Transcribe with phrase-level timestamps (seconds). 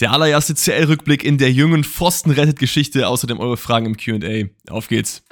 [0.00, 4.48] Der allererste CL-Rückblick in der jungen Pfosten-Rettet-Geschichte, außerdem eure Fragen im QA.
[4.70, 5.24] Auf geht's.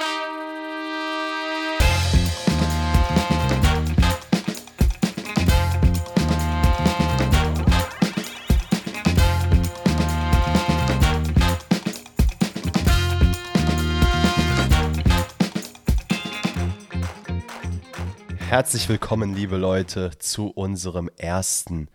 [18.49, 21.87] Herzlich willkommen, liebe Leute, zu unserem ersten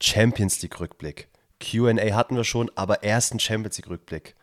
[0.00, 1.31] Champions League-Rückblick.
[1.62, 4.34] QA hatten wir schon, aber ersten Champions League-Rückblick.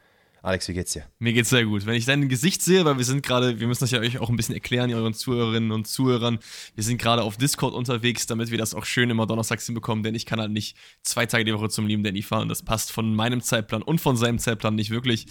[0.42, 1.04] Alex, wie geht's dir?
[1.20, 1.86] Mir geht's sehr gut.
[1.86, 4.30] Wenn ich dein Gesicht sehe, weil wir sind gerade, wir müssen das ja euch auch
[4.30, 6.40] ein bisschen erklären, euren Zuhörerinnen und Zuhörern.
[6.76, 10.16] Wir sind gerade auf Discord unterwegs, damit wir das auch schön immer donnerstags hinbekommen, denn
[10.16, 12.48] ich kann halt nicht zwei Tage die Woche zum lieben Danny fahren.
[12.48, 15.26] Das passt von meinem Zeitplan und von seinem Zeitplan nicht wirklich.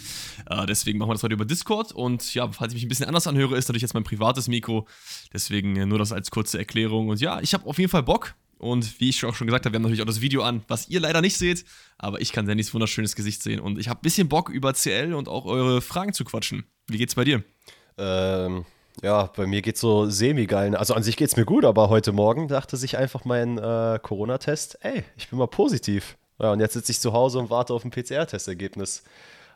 [0.47, 1.91] Äh, deswegen machen wir das heute über Discord.
[1.91, 4.87] Und ja, falls ich mich ein bisschen anders anhöre, ist natürlich jetzt mein privates Mikro.
[5.33, 7.09] Deswegen äh, nur das als kurze Erklärung.
[7.09, 8.35] Und ja, ich habe auf jeden Fall Bock.
[8.59, 10.89] Und wie ich auch schon gesagt habe, wir haben natürlich auch das Video an, was
[10.89, 11.65] ihr leider nicht seht,
[11.97, 13.61] aber ich kann Dannys wunderschönes Gesicht sehen.
[13.61, 16.65] Und ich habe ein bisschen Bock über CL und auch eure Fragen zu quatschen.
[16.87, 17.41] Wie geht's bei dir?
[17.97, 18.65] Ähm,
[19.01, 20.75] ja, bei mir geht's so semi-geil.
[20.75, 24.79] Also an sich geht's mir gut, aber heute Morgen dachte sich einfach mein äh, Corona-Test,
[24.81, 26.17] ey, ich bin mal positiv.
[26.37, 29.03] Ja, und jetzt sitze ich zu Hause und warte auf ein PCR-Testergebnis.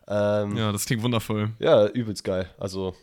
[0.08, 1.52] Ähm, ja, das klingt wundervoll.
[1.59, 2.49] Ja, übelst geil.
[2.58, 2.95] Also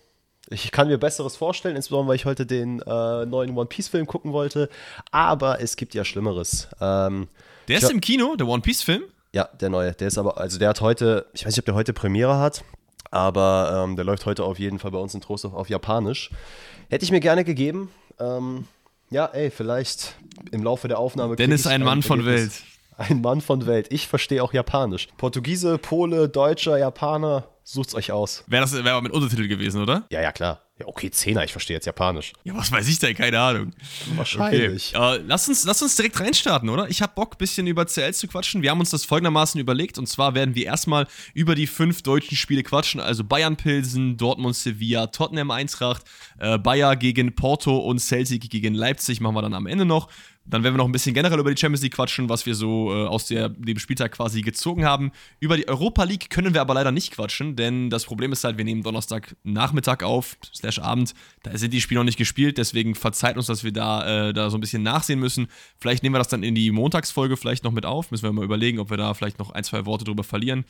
[0.51, 4.33] ich kann mir Besseres vorstellen, insbesondere weil ich heute den äh, neuen One Piece-Film gucken
[4.33, 4.69] wollte.
[5.13, 6.69] Aber es gibt ja Schlimmeres.
[6.81, 7.29] Ähm,
[7.69, 9.03] der ist im Kino, der One Piece-Film?
[9.33, 9.93] Ja, der neue.
[9.93, 12.65] Der ist aber, also der hat heute, ich weiß nicht, ob der heute Premiere hat,
[13.13, 16.31] aber ähm, der läuft heute auf jeden Fall bei uns in Trost auf, auf Japanisch.
[16.89, 17.91] Hätte ich mir gerne gegeben.
[18.19, 18.67] Ähm,
[19.11, 20.17] ja, ey, vielleicht
[20.51, 21.37] im Laufe der Aufnahme.
[21.37, 22.51] Dennis, ein Mann von Welt.
[22.97, 23.87] Ein Mann von Welt.
[23.91, 25.09] Ich verstehe auch Japanisch.
[25.17, 28.45] Portugiese, Pole, Deutscher, Japaner, sucht's euch aus.
[28.47, 30.05] Wäre das wär aber mit Untertitel gewesen, oder?
[30.11, 30.61] Ja, ja, klar.
[30.81, 32.33] Ja, okay, Zehner, ich verstehe jetzt Japanisch.
[32.43, 33.15] Ja, was weiß ich denn?
[33.15, 33.75] Keine Ahnung.
[34.17, 34.97] Wahrscheinlich.
[34.97, 35.19] Okay.
[35.19, 36.89] Uh, lass, uns, lass uns direkt reinstarten, oder?
[36.89, 38.63] Ich habe Bock, ein bisschen über CL zu quatschen.
[38.63, 39.99] Wir haben uns das folgendermaßen überlegt.
[39.99, 42.99] Und zwar werden wir erstmal über die fünf deutschen Spiele quatschen.
[42.99, 46.03] Also Bayern Pilsen, Dortmund Sevilla, Tottenham Eintracht,
[46.39, 50.09] äh, Bayer gegen Porto und Celtic gegen Leipzig machen wir dann am Ende noch.
[50.47, 52.93] Dann werden wir noch ein bisschen generell über die Champions League quatschen, was wir so
[52.93, 55.13] äh, aus der, dem Spieltag quasi gezogen haben.
[55.39, 58.57] Über die Europa League können wir aber leider nicht quatschen, denn das Problem ist halt,
[58.57, 61.15] wir nehmen Donnerstag Nachmittag auf, slash Abend.
[61.43, 64.51] Da sind die Spiele noch nicht gespielt, deswegen verzeiht uns, dass wir da, äh, da
[64.51, 65.47] so ein bisschen nachsehen müssen.
[65.79, 68.11] Vielleicht nehmen wir das dann in die Montagsfolge vielleicht noch mit auf.
[68.11, 70.65] Müssen wir mal überlegen, ob wir da vielleicht noch ein, zwei Worte drüber verlieren.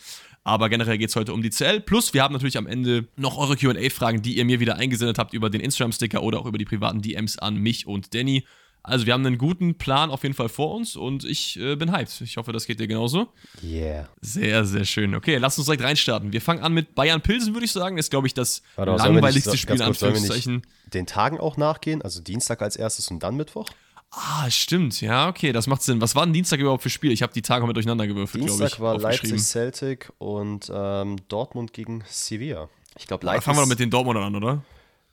[0.45, 1.81] Aber generell geht es heute um die CL.
[1.81, 5.33] Plus, wir haben natürlich am Ende noch eure QA-Fragen, die ihr mir wieder eingesendet habt
[5.33, 8.45] über den Instagram-Sticker oder auch über die privaten DMs an mich und Danny.
[8.83, 11.93] Also wir haben einen guten Plan auf jeden Fall vor uns und ich äh, bin
[11.93, 12.23] hyped.
[12.23, 13.29] Ich hoffe, das geht dir genauso.
[13.63, 14.09] Yeah.
[14.21, 15.15] Sehr, sehr schön.
[15.15, 16.33] Okay, lass uns direkt reinstarten.
[16.33, 17.99] Wir fangen an mit Bayern Pilsen, würde ich sagen.
[17.99, 20.63] Ist, glaube ich, das Warte, langweiligste nicht, Spiel in Anführungszeichen.
[20.95, 23.69] Den Tagen auch nachgehen, also Dienstag als erstes und dann Mittwoch?
[24.11, 25.01] Ah, stimmt.
[25.01, 26.01] Ja, okay, das macht Sinn.
[26.01, 27.13] Was war denn Dienstag überhaupt für Spiel?
[27.13, 28.71] Ich habe die Tage mit durcheinander gewürfelt, glaube ich.
[28.71, 32.69] Dienstag war Leipzig Celtic und ähm, Dortmund gegen Sevilla.
[32.99, 33.45] Ich glaube, Leipzig.
[33.45, 34.65] fangen wir doch mit den Dortmundern an, oder?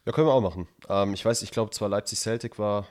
[0.05, 0.67] Ja, können wir auch machen.
[0.89, 2.87] Ähm, ich weiß, ich glaube zwar Leipzig Celtic war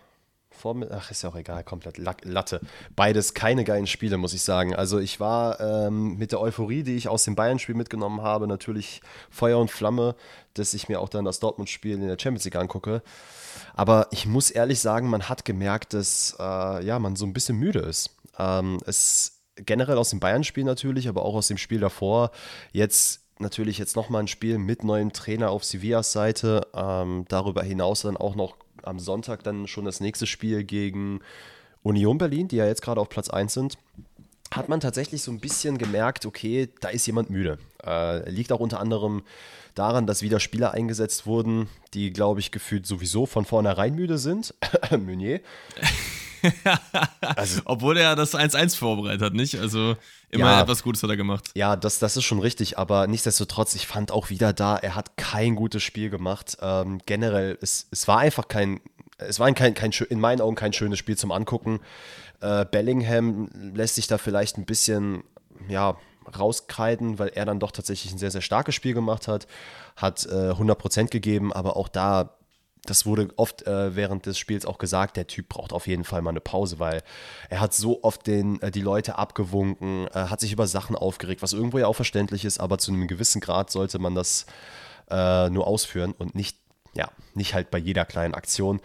[0.56, 2.60] Vormitt Ach, ist ja auch egal, komplett Latte.
[2.94, 4.74] Beides keine geilen Spiele, muss ich sagen.
[4.74, 9.00] Also ich war ähm, mit der Euphorie, die ich aus dem Bayern-Spiel mitgenommen habe, natürlich
[9.30, 10.16] Feuer und Flamme,
[10.54, 13.02] dass ich mir auch dann das Dortmund-Spiel in der Champions League angucke.
[13.74, 17.58] Aber ich muss ehrlich sagen, man hat gemerkt, dass äh, ja, man so ein bisschen
[17.58, 18.16] müde ist.
[18.38, 22.30] Ähm, es generell aus dem Bayern-Spiel natürlich, aber auch aus dem Spiel davor.
[22.72, 26.66] Jetzt natürlich jetzt nochmal ein Spiel mit neuem Trainer auf Sevillas Seite.
[26.74, 31.20] Ähm, darüber hinaus dann auch noch am Sonntag dann schon das nächste Spiel gegen
[31.82, 33.78] Union Berlin, die ja jetzt gerade auf Platz 1 sind,
[34.50, 37.58] hat man tatsächlich so ein bisschen gemerkt, okay, da ist jemand müde.
[37.84, 39.22] Äh, liegt auch unter anderem
[39.74, 44.54] daran, dass wieder Spieler eingesetzt wurden, die, glaube ich, gefühlt sowieso von vornherein müde sind.
[44.90, 45.40] Meunier.
[47.20, 49.58] also, Obwohl er das 1-1 vorbereitet hat, nicht?
[49.58, 49.96] Also
[50.36, 51.50] immer ja, etwas Gutes hat er gemacht.
[51.54, 55.16] Ja, das, das ist schon richtig, aber nichtsdestotrotz, ich fand auch wieder da, er hat
[55.16, 56.58] kein gutes Spiel gemacht.
[56.60, 58.80] Ähm, generell, es, es war einfach kein,
[59.18, 61.80] es war kein, kein, in meinen Augen kein schönes Spiel zum Angucken.
[62.40, 65.24] Äh, Bellingham lässt sich da vielleicht ein bisschen,
[65.68, 65.96] ja,
[66.38, 69.46] rauskreiden, weil er dann doch tatsächlich ein sehr, sehr starkes Spiel gemacht hat,
[69.96, 72.36] hat äh, 100% gegeben, aber auch da
[72.90, 76.22] das wurde oft äh, während des Spiels auch gesagt, der Typ braucht auf jeden Fall
[76.22, 77.02] mal eine Pause, weil
[77.50, 81.42] er hat so oft den, äh, die Leute abgewunken, äh, hat sich über Sachen aufgeregt,
[81.42, 84.46] was irgendwo ja auch verständlich ist, aber zu einem gewissen Grad sollte man das
[85.10, 86.58] äh, nur ausführen und nicht,
[86.94, 88.80] ja, nicht halt bei jeder kleinen Aktion.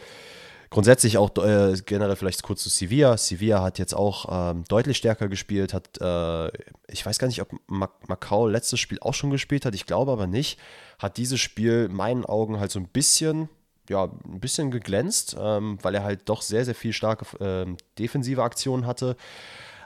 [0.72, 3.18] Grundsätzlich auch äh, generell vielleicht kurz zu Sevilla.
[3.18, 6.48] Sevilla hat jetzt auch ähm, deutlich stärker gespielt, hat, äh,
[6.88, 10.28] ich weiß gar nicht, ob Macau letztes Spiel auch schon gespielt hat, ich glaube aber
[10.28, 10.58] nicht,
[10.98, 13.50] hat dieses Spiel meinen Augen halt so ein bisschen
[13.92, 18.42] ja, ein bisschen geglänzt, ähm, weil er halt doch sehr, sehr viel starke äh, defensive
[18.42, 19.16] Aktionen hatte.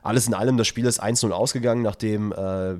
[0.04, 2.76] alles in allem, das Spiel ist 1-0 ausgegangen, nachdem äh,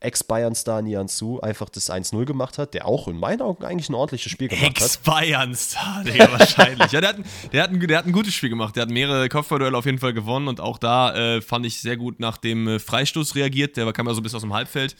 [0.00, 3.94] Ex-Bayern-Star Nian Su einfach das 1-0 gemacht hat, der auch in meinen Augen eigentlich ein
[3.94, 4.82] ordentliches Spiel gemacht hat.
[4.82, 6.92] Ex-Bayern-Star, Digga, wahrscheinlich.
[6.92, 7.16] ja, der hat,
[7.52, 8.76] der, hat ein, der hat ein gutes Spiel gemacht.
[8.76, 11.96] Der hat mehrere Kopfballduelle auf jeden Fall gewonnen und auch da äh, fand ich sehr
[11.96, 13.76] gut nach dem äh, Freistoß reagiert.
[13.76, 14.96] Der kam ja so ein bisschen aus dem Halbfeld.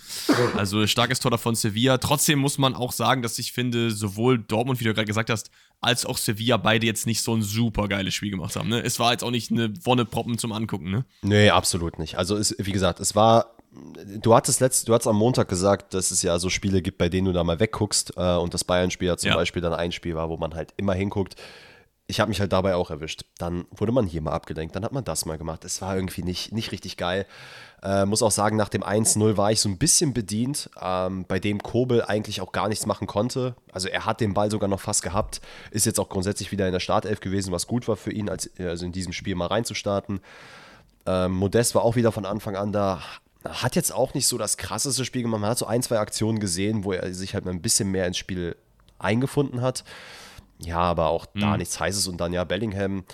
[0.56, 1.98] Also starkes Tor von Sevilla.
[1.98, 5.50] Trotzdem muss man auch sagen, dass ich finde, sowohl Dortmund, wie du gerade gesagt hast,
[5.80, 8.68] als auch Sevilla beide jetzt nicht so ein super geiles Spiel gemacht haben.
[8.68, 8.80] Ne?
[8.80, 11.04] Es war jetzt auch nicht eine Wonneproppen zum Angucken, ne?
[11.22, 12.16] Nee, absolut nicht.
[12.16, 13.55] Also, es, wie gesagt, es war
[14.18, 17.08] du hattest letzt, du hattest am Montag gesagt, dass es ja so Spiele gibt, bei
[17.08, 19.36] denen du da mal wegguckst äh, und das Bayern-Spiel ja zum ja.
[19.36, 21.36] Beispiel dann ein Spiel war, wo man halt immer hinguckt.
[22.08, 23.24] Ich habe mich halt dabei auch erwischt.
[23.38, 25.64] Dann wurde man hier mal abgelenkt, dann hat man das mal gemacht.
[25.64, 27.26] Es war irgendwie nicht, nicht richtig geil.
[27.82, 31.40] Äh, muss auch sagen, nach dem 1-0 war ich so ein bisschen bedient, ähm, bei
[31.40, 33.56] dem Kobel eigentlich auch gar nichts machen konnte.
[33.72, 35.40] Also er hat den Ball sogar noch fast gehabt,
[35.72, 38.50] ist jetzt auch grundsätzlich wieder in der Startelf gewesen, was gut war für ihn, als,
[38.58, 40.20] also in diesem Spiel mal reinzustarten.
[41.06, 43.00] Ähm, Modest war auch wieder von Anfang an da,
[43.50, 45.40] hat jetzt auch nicht so das krasseste Spiel gemacht.
[45.40, 48.06] Man hat so ein, zwei Aktionen gesehen, wo er sich halt mal ein bisschen mehr
[48.06, 48.56] ins Spiel
[48.98, 49.84] eingefunden hat.
[50.58, 51.40] Ja, aber auch mhm.
[51.40, 52.08] da nichts Heißes.
[52.08, 53.04] Und dann ja, Bellingham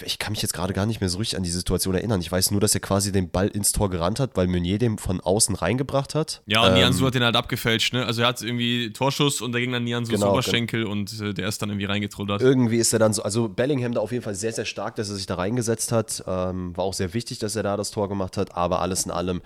[0.00, 2.20] ich, ich, kann mich jetzt gerade gar nicht mehr so richtig an die Situation erinnern.
[2.20, 4.98] Ich weiß nur, dass er quasi den Ball ins Tor gerannt hat, weil Meunier den
[4.98, 6.42] von außen reingebracht hat.
[6.46, 8.04] Ja, und ähm, Nianzu hat den halt abgefälscht, ne?
[8.06, 10.92] Also er hat irgendwie Torschuss und da ging dann Nianzu genau, Oberschenkel genau.
[10.92, 12.40] und äh, der ist dann irgendwie reingetrullert.
[12.40, 15.08] Irgendwie ist er dann so, also Bellingham da auf jeden Fall sehr, sehr stark, dass
[15.10, 16.22] er sich da reingesetzt hat.
[16.26, 19.10] Ähm, war auch sehr wichtig, dass er da das Tor gemacht hat, aber alles in
[19.10, 19.40] allem,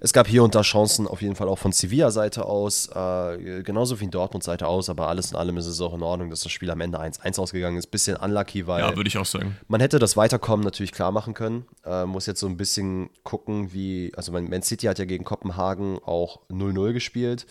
[0.00, 4.00] es gab hier und da Chancen auf jeden Fall auch von Sevilla-Seite aus, äh, genauso
[4.00, 6.50] wie in Dortmund-Seite aus, aber alles in allem ist es auch in Ordnung, dass das
[6.50, 7.86] Spiel am Ende 1-1 ausgegangen ist.
[7.86, 8.80] Bisschen unlucky, weil.
[8.80, 9.56] Ja, würde ich auch sagen.
[9.68, 11.66] Man hätte das Weiterkommen natürlich klar machen können.
[11.84, 15.98] Äh, muss jetzt so ein bisschen gucken, wie, also Man City hat ja gegen Kopenhagen
[16.04, 17.46] auch 0-0 gespielt.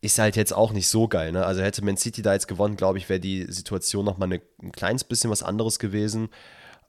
[0.00, 1.44] Ist halt jetzt auch nicht so geil, ne?
[1.44, 4.72] Also hätte Man City da jetzt gewonnen, glaube ich, wäre die Situation nochmal eine, ein
[4.72, 6.28] kleines bisschen was anderes gewesen.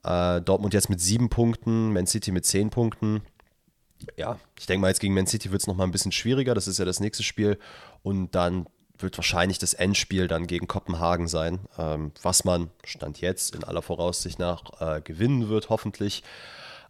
[0.04, 3.22] Äh, Dortmund jetzt mit sieben Punkten, Man City mit zehn Punkten.
[4.16, 6.54] Ja, ich denke mal, jetzt gegen Man City wird es nochmal ein bisschen schwieriger.
[6.54, 7.58] Das ist ja das nächste Spiel.
[8.02, 8.66] Und dann
[9.02, 13.82] wird wahrscheinlich das Endspiel dann gegen Kopenhagen sein, ähm, was man Stand jetzt in aller
[13.82, 16.22] Voraussicht nach äh, gewinnen wird, hoffentlich.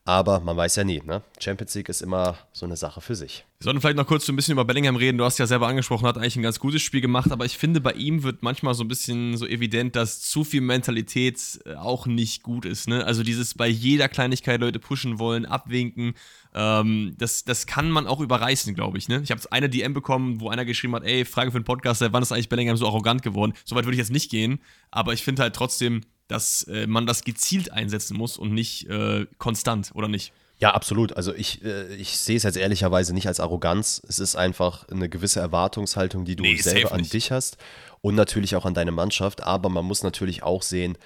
[0.04, 1.22] Aber man weiß ja nie, ne?
[1.38, 3.44] Champions League ist immer so eine Sache für sich.
[3.58, 5.18] Wir sollten vielleicht noch kurz so ein bisschen über Bellingham reden.
[5.18, 7.82] Du hast ja selber angesprochen, hat eigentlich ein ganz gutes Spiel gemacht, aber ich finde,
[7.82, 12.06] bei ihm wird manchmal so ein bisschen so evident, dass zu viel Mentalität äh, auch
[12.06, 12.88] nicht gut ist.
[12.88, 13.04] Ne?
[13.04, 16.14] Also dieses bei jeder Kleinigkeit Leute pushen wollen, abwinken,
[16.54, 19.08] ähm, das, das kann man auch überreißen, glaube ich.
[19.08, 19.20] Ne?
[19.22, 22.22] Ich habe eine DM bekommen, wo einer geschrieben hat, ey, Frage für den Podcast, wann
[22.22, 23.52] ist eigentlich Bellingham so arrogant geworden?
[23.66, 24.60] Soweit würde ich jetzt nicht gehen,
[24.90, 26.00] aber ich finde halt trotzdem,
[26.30, 30.32] dass äh, man das gezielt einsetzen muss und nicht äh, konstant, oder nicht?
[30.58, 31.16] Ja, absolut.
[31.16, 34.00] Also ich, äh, ich sehe es jetzt ehrlicherweise nicht als Arroganz.
[34.06, 37.56] Es ist einfach eine gewisse Erwartungshaltung, die du nee, selber an dich hast
[38.02, 39.42] und natürlich auch an deine Mannschaft.
[39.42, 40.98] Aber man muss natürlich auch sehen,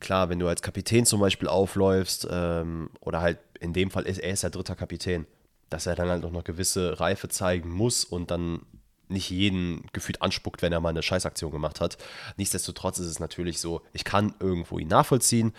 [0.00, 4.18] klar, wenn du als Kapitän zum Beispiel aufläufst ähm, oder halt in dem Fall ist
[4.18, 5.26] er ist ja dritter Kapitän,
[5.68, 8.60] dass er dann halt auch noch gewisse Reife zeigen muss und dann
[9.10, 11.98] nicht jeden gefühlt anspuckt, wenn er mal eine Scheißaktion gemacht hat.
[12.36, 15.52] Nichtsdestotrotz ist es natürlich so, ich kann irgendwo ihn nachvollziehen,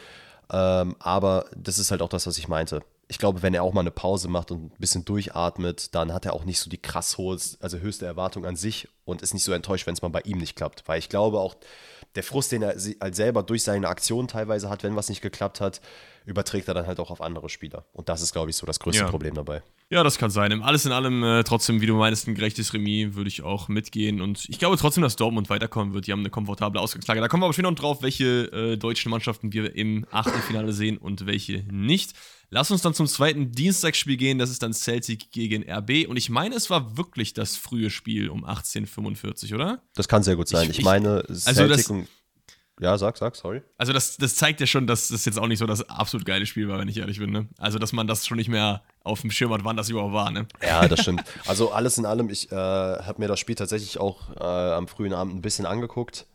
[0.52, 2.82] ähm, aber das ist halt auch das, was ich meinte.
[3.08, 6.26] Ich glaube, wenn er auch mal eine Pause macht und ein bisschen durchatmet, dann hat
[6.26, 9.44] er auch nicht so die krass hohe, also höchste Erwartung an sich und ist nicht
[9.44, 10.84] so enttäuscht, wenn es mal bei ihm nicht klappt.
[10.88, 11.56] Weil ich glaube auch,
[12.16, 15.62] der Frust, den er halt selber durch seine Aktion teilweise hat, wenn was nicht geklappt
[15.62, 15.80] hat,
[16.26, 17.86] überträgt er dann halt auch auf andere Spieler.
[17.94, 19.10] Und das ist, glaube ich, so das größte ja.
[19.10, 19.62] Problem dabei.
[19.90, 20.62] Ja, das kann sein.
[20.62, 24.22] Alles in allem äh, trotzdem, wie du meinst, ein gerechtes Remis würde ich auch mitgehen.
[24.22, 26.08] Und ich glaube trotzdem, dass Dortmund weiterkommen wird.
[26.08, 27.22] Die haben eine komfortable Ausgangslage.
[27.22, 30.98] Da kommen wir aber später noch drauf, welche äh, deutschen Mannschaften wir im Achtelfinale sehen
[30.98, 32.14] und welche nicht.
[32.52, 34.40] Lass uns dann zum zweiten Dienstagsspiel gehen.
[34.40, 36.08] Das ist dann Celtic gegen RB.
[36.08, 38.99] Und ich meine, es war wirklich das frühe Spiel um 18.45
[39.54, 39.82] oder?
[39.96, 40.64] Das kann sehr gut sein.
[40.64, 42.08] Ich, ich, ich meine, Celtic also das, und
[42.80, 43.62] ja, sag, sag, sorry.
[43.78, 46.46] Also das, das zeigt ja schon, dass das jetzt auch nicht so das absolut geile
[46.46, 47.32] Spiel war, wenn ich ehrlich bin.
[47.32, 47.48] Ne?
[47.58, 50.32] Also, dass man das schon nicht mehr auf dem Schirm hat, wann das überhaupt war.
[50.32, 50.48] Ne?
[50.66, 51.24] Ja, das stimmt.
[51.46, 55.14] Also alles in allem, ich äh, habe mir das Spiel tatsächlich auch äh, am frühen
[55.14, 56.26] Abend ein bisschen angeguckt.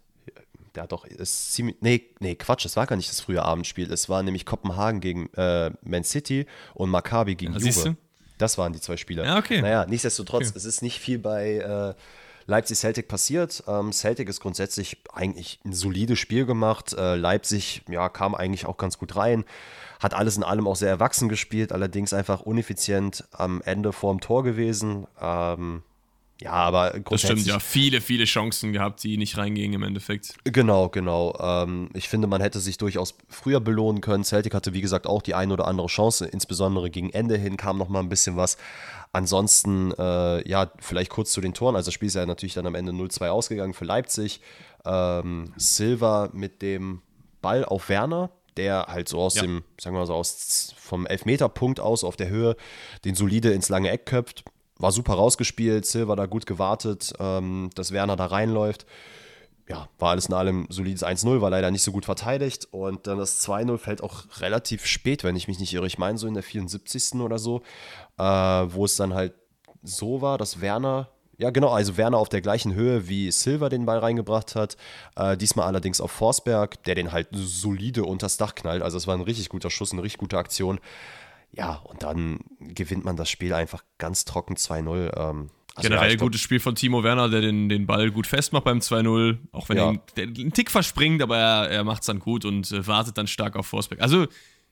[0.75, 3.91] Der hat doch, ist ziemlich, nee, nee, Quatsch, es war gar nicht das frühe Abendspiel.
[3.91, 7.97] Es war nämlich Kopenhagen gegen äh, Man City und Maccabi gegen ja, Juve.
[8.37, 9.25] Das waren die zwei Spiele.
[9.25, 9.63] Ja, okay.
[9.63, 10.59] Naja, nichtsdestotrotz, okay.
[10.59, 11.95] es ist nicht viel bei
[12.47, 13.63] äh, Leipzig-Celtic passiert.
[13.67, 16.93] Ähm, Celtic ist grundsätzlich eigentlich ein solides Spiel gemacht.
[16.93, 19.45] Äh, Leipzig ja, kam eigentlich auch ganz gut rein.
[20.01, 24.45] Hat alles in allem auch sehr erwachsen gespielt, allerdings einfach uneffizient am Ende vorm Tor
[24.45, 25.07] gewesen.
[25.21, 25.83] Ähm,
[26.41, 27.21] ja, aber grundsätzlich.
[27.21, 27.59] Das stimmt, ja.
[27.61, 30.35] Viele, viele Chancen gehabt, die nicht reingingen im Endeffekt.
[30.45, 31.35] Genau, genau.
[31.41, 34.25] Ähm, ich finde, man hätte sich durchaus früher belohnen können.
[34.25, 36.27] Celtic hatte, wie gesagt, auch die eine oder andere Chance.
[36.27, 38.59] Insbesondere gegen Ende hin kam noch mal ein bisschen was.
[39.15, 41.77] Ansonsten, äh, ja, vielleicht kurz zu den Toren.
[41.77, 44.41] Also, das Spiel ist ja natürlich dann am Ende 0-2 ausgegangen für Leipzig.
[44.85, 47.01] Ähm, Silva mit dem
[47.41, 49.43] Ball auf Werner, der halt so aus ja.
[49.43, 52.57] dem, sagen wir mal so, aus vom Elfmeterpunkt aus auf der Höhe
[53.05, 54.43] den solide ins lange Eck köpft.
[54.79, 58.85] War super rausgespielt, Silva da gut gewartet, ähm, dass Werner da reinläuft.
[59.69, 62.67] Ja, war alles in allem solides 1-0, war leider nicht so gut verteidigt.
[62.71, 65.87] Und dann das 2-0 fällt auch relativ spät, wenn ich mich nicht irre.
[65.87, 67.21] Ich meine so in der 74.
[67.21, 67.63] oder so,
[68.19, 69.35] äh, wo es dann halt
[69.83, 71.71] so war, dass Werner ja, genau.
[71.71, 74.77] Also Werner auf der gleichen Höhe, wie Silver den Ball reingebracht hat.
[75.17, 78.83] Äh, diesmal allerdings auf Forsberg, der den halt solide unters Dach knallt.
[78.83, 80.79] Also es war ein richtig guter Schuss, eine richtig gute Aktion.
[81.51, 85.17] Ja, und dann gewinnt man das Spiel einfach ganz trocken 2-0.
[85.17, 88.65] Ähm, also Generell ja, gutes Spiel von Timo Werner, der den, den Ball gut festmacht
[88.65, 89.39] beim 2-0.
[89.51, 89.93] Auch wenn ja.
[90.17, 93.27] er einen Tick verspringt, aber er, er macht es dann gut und äh, wartet dann
[93.27, 94.01] stark auf Forsberg.
[94.01, 94.27] Also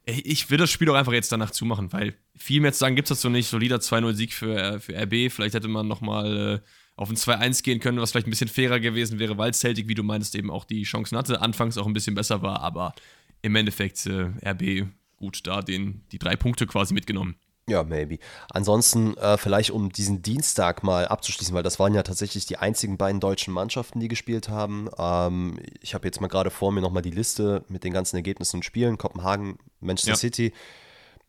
[0.05, 3.11] ich will das Spiel auch einfach jetzt danach zumachen, weil viel mehr zu sagen gibt
[3.11, 3.49] es dazu nicht.
[3.49, 5.33] Solider 2-0-Sieg für, äh, für RB.
[5.33, 8.81] Vielleicht hätte man nochmal äh, auf ein 2-1 gehen können, was vielleicht ein bisschen fairer
[8.81, 11.41] gewesen wäre, weil Celtic, wie du meinst, eben auch die Chancen hatte.
[11.41, 12.95] Anfangs auch ein bisschen besser war, aber
[13.43, 17.37] im Endeffekt äh, RB gut da den, die drei Punkte quasi mitgenommen.
[17.69, 18.19] Ja, maybe.
[18.51, 22.97] Ansonsten äh, vielleicht um diesen Dienstag mal abzuschließen, weil das waren ja tatsächlich die einzigen
[22.97, 24.91] beiden deutschen Mannschaften, die gespielt haben.
[24.99, 28.57] Ähm, ich habe jetzt mal gerade vor mir nochmal die Liste mit den ganzen Ergebnissen
[28.57, 28.99] und Spielen.
[28.99, 30.17] Kopenhagen, Manchester ja.
[30.17, 30.53] City.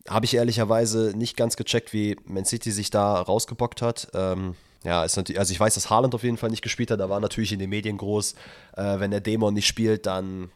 [0.08, 4.08] Habe ich ehrlicherweise nicht ganz gecheckt, wie Man City sich da rausgebockt hat.
[4.12, 6.98] Ähm, ja, ist natürlich, also ich weiß, dass Haaland auf jeden Fall nicht gespielt hat.
[7.00, 8.34] Da war natürlich in den Medien groß,
[8.76, 10.50] äh, wenn der Dämon nicht spielt, dann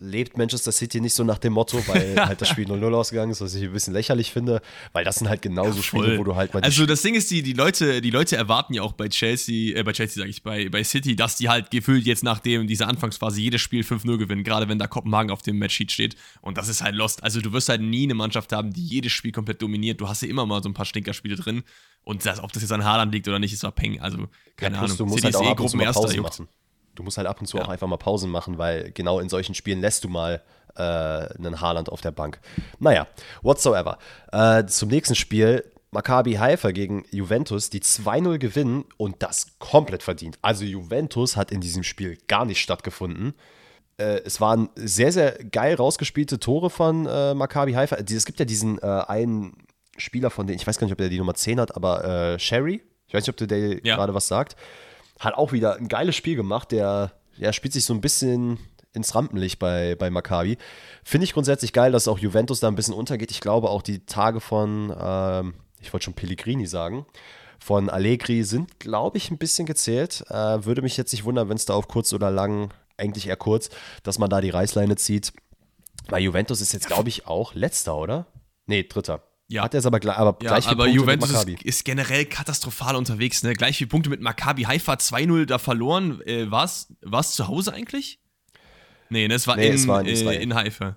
[0.00, 3.40] lebt Manchester City nicht so nach dem Motto, weil halt das Spiel 0-0 ausgegangen ist,
[3.40, 6.34] was ich ein bisschen lächerlich finde, weil das sind halt genauso ja, Spiele, wo du
[6.34, 6.62] halt mal.
[6.62, 9.82] Also das Ding ist, die, die, Leute, die Leute erwarten ja auch bei Chelsea, äh,
[9.82, 13.40] bei Chelsea sage ich, bei, bei City, dass die halt gefühlt jetzt nachdem dieser Anfangsphase
[13.40, 16.16] jedes Spiel 5-0 gewinnen, gerade wenn da Kopenhagen auf dem Matchsheet steht.
[16.40, 17.22] Und das ist halt lost.
[17.22, 20.00] Also du wirst halt nie eine Mannschaft haben, die jedes Spiel komplett dominiert.
[20.00, 21.62] Du hast ja immer mal so ein paar Stinkerspiele drin.
[22.02, 24.00] Und das, ob das jetzt an Haaland liegt oder nicht, ist Peng.
[24.00, 24.96] Also keine ja, Ahnung.
[24.96, 26.48] Du musst City halt auch ist eh Gruppenerster, machen.
[27.00, 27.64] Du musst halt ab und zu ja.
[27.64, 30.42] auch einfach mal Pausen machen, weil genau in solchen Spielen lässt du mal
[30.76, 32.38] äh, einen Haaland auf der Bank.
[32.78, 33.06] Naja,
[33.40, 33.96] whatsoever.
[34.32, 35.64] Äh, zum nächsten Spiel.
[35.92, 40.38] Maccabi Haifa gegen Juventus, die 2-0 gewinnen und das komplett verdient.
[40.42, 43.34] Also Juventus hat in diesem Spiel gar nicht stattgefunden.
[43.96, 47.96] Äh, es waren sehr, sehr geil rausgespielte Tore von äh, Maccabi Haifa.
[47.96, 49.56] Es gibt ja diesen äh, einen
[49.96, 52.38] Spieler von denen, ich weiß gar nicht, ob der die Nummer 10 hat, aber äh,
[52.38, 53.96] Sherry, ich weiß nicht, ob der, der ja.
[53.96, 54.56] gerade was sagt,
[55.20, 56.72] hat auch wieder ein geiles Spiel gemacht.
[56.72, 58.58] Der, der spielt sich so ein bisschen
[58.92, 60.58] ins Rampenlicht bei, bei Maccabi.
[61.04, 63.30] Finde ich grundsätzlich geil, dass auch Juventus da ein bisschen untergeht.
[63.30, 67.06] Ich glaube auch die Tage von, ähm, ich wollte schon Pellegrini sagen,
[67.60, 70.24] von Allegri sind, glaube ich, ein bisschen gezählt.
[70.28, 73.36] Äh, würde mich jetzt nicht wundern, wenn es da auf kurz oder lang, eigentlich eher
[73.36, 73.70] kurz,
[74.02, 75.32] dass man da die Reißleine zieht.
[76.08, 78.26] Weil Juventus ist jetzt, glaube ich, auch letzter, oder?
[78.66, 79.22] Nee, dritter.
[79.50, 79.64] Ja.
[79.64, 83.42] Hat er es aber, aber ja, gleich aber Juventus ist, ist, generell katastrophal unterwegs.
[83.42, 83.54] Ne?
[83.54, 86.20] Gleich viele Punkte mit Maccabi Haifa 2-0 da verloren.
[86.24, 88.20] Äh, War es zu Hause eigentlich?
[89.08, 90.96] Nee, das war, nee, in, war in, äh, in Haifa.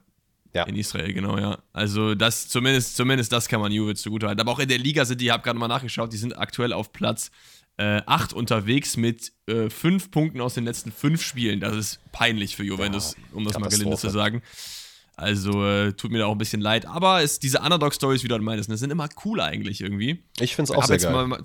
[0.53, 0.65] Ja.
[0.65, 1.57] In Israel, genau, ja.
[1.73, 4.39] Also das, zumindest, zumindest das kann man Juve zugutehalten.
[4.39, 6.73] Aber auch in der Liga sind die, ich habe gerade mal nachgeschaut, die sind aktuell
[6.73, 7.31] auf Platz
[7.77, 11.59] äh, 8 unterwegs mit äh, 5 Punkten aus den letzten 5 Spielen.
[11.59, 14.43] Das ist peinlich für Juventus, ja, um das mal gelinde zu sagen.
[15.15, 16.85] Also äh, tut mir da auch ein bisschen leid.
[16.85, 20.23] Aber es, diese Underdog-Stories, wie du halt meinst, das sind immer cool eigentlich irgendwie.
[20.39, 21.27] Ich finde es auch sehr geil.
[21.27, 21.43] Mal,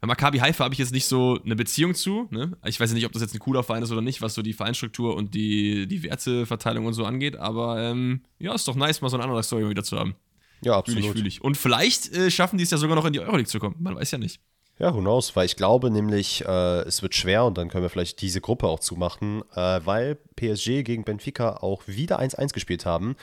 [0.00, 2.28] bei Maccabi Haifa habe ich jetzt nicht so eine Beziehung zu.
[2.30, 2.56] Ne?
[2.64, 4.52] Ich weiß nicht, ob das jetzt ein cooler Verein ist oder nicht, was so die
[4.52, 7.36] Vereinsstruktur und die, die Werteverteilung und so angeht.
[7.36, 10.14] Aber ähm, ja, ist doch nice, mal so eine andere Story wieder zu haben.
[10.62, 11.02] Ja, absolut.
[11.02, 11.44] Fühl ich, fühl ich.
[11.44, 13.76] Und vielleicht äh, schaffen die es ja sogar noch in die Euroleague zu kommen.
[13.78, 14.40] Man weiß ja nicht.
[14.78, 15.34] Ja, who knows?
[15.34, 18.66] Weil ich glaube nämlich, äh, es wird schwer und dann können wir vielleicht diese Gruppe
[18.66, 23.16] auch zumachen, äh, weil PSG gegen Benfica auch wieder 1-1 gespielt haben.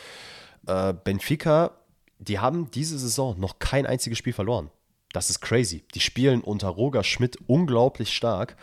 [0.66, 1.72] Äh, Benfica,
[2.18, 4.72] die haben diese Saison noch kein einziges Spiel verloren.
[5.14, 5.84] Das ist crazy.
[5.94, 8.56] Die spielen unter Roger Schmidt unglaublich stark.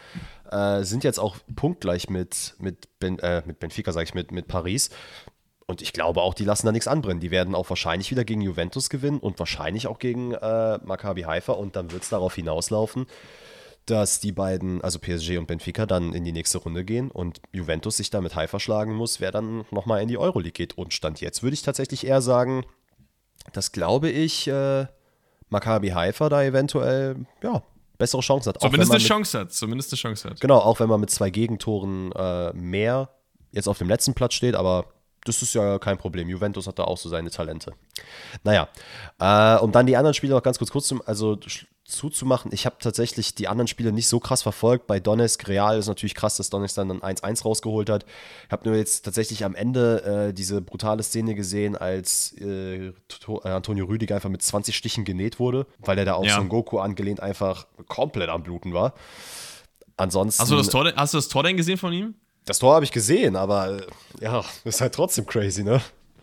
[0.51, 4.49] Äh, sind jetzt auch punktgleich mit, mit, ben, äh, mit Benfica, sage ich, mit, mit
[4.49, 4.91] Paris.
[5.71, 7.21] Und ich glaube auch, die lassen da nichts anbrennen.
[7.21, 11.53] Die werden auch wahrscheinlich wieder gegen Juventus gewinnen und wahrscheinlich auch gegen äh, Maccabi Haifa.
[11.53, 13.07] Und dann wird es darauf hinauslaufen,
[13.87, 17.99] dass die beiden, also PSG und Benfica, dann in die nächste Runde gehen und Juventus
[17.99, 20.77] sich da mit Haifa schlagen muss, wer dann nochmal in die Euroleague geht.
[20.77, 22.67] Und Stand jetzt würde ich tatsächlich eher sagen,
[23.53, 24.87] das glaube ich, äh,
[25.51, 27.63] Maccabi Haifa da eventuell, ja,
[27.97, 28.61] bessere Chancen hat.
[28.61, 30.41] Zumindest eine Chance hat, zumindest eine Chance hat.
[30.41, 33.11] Genau, auch wenn man mit zwei Gegentoren äh, mehr
[33.53, 34.87] jetzt auf dem letzten Platz steht, aber
[35.25, 36.29] das ist ja kein Problem.
[36.29, 37.73] Juventus hat da auch so seine Talente.
[38.45, 38.69] Naja,
[39.19, 41.39] äh, um dann die anderen Spiele noch ganz kurz kurz zum, also
[41.91, 42.53] zuzumachen.
[42.55, 44.87] Ich habe tatsächlich die anderen Spiele nicht so krass verfolgt.
[44.87, 48.07] Bei Donetsk Real ist natürlich krass, dass Donetsk dann 1-1 rausgeholt hat.
[48.47, 52.93] Ich habe nur jetzt tatsächlich am Ende äh, diese brutale Szene gesehen, als äh, äh
[53.43, 56.37] Antonio Rüdiger einfach mit 20 Stichen genäht wurde, weil er da auf ja.
[56.37, 58.95] Son Goku angelehnt einfach komplett am Bluten war.
[59.97, 60.41] Ansonsten.
[60.43, 62.15] Hast du das Tor, hast du das Tor denn gesehen von ihm?
[62.45, 65.81] Das Tor habe ich gesehen, aber äh, ja, ist halt trotzdem crazy, ne?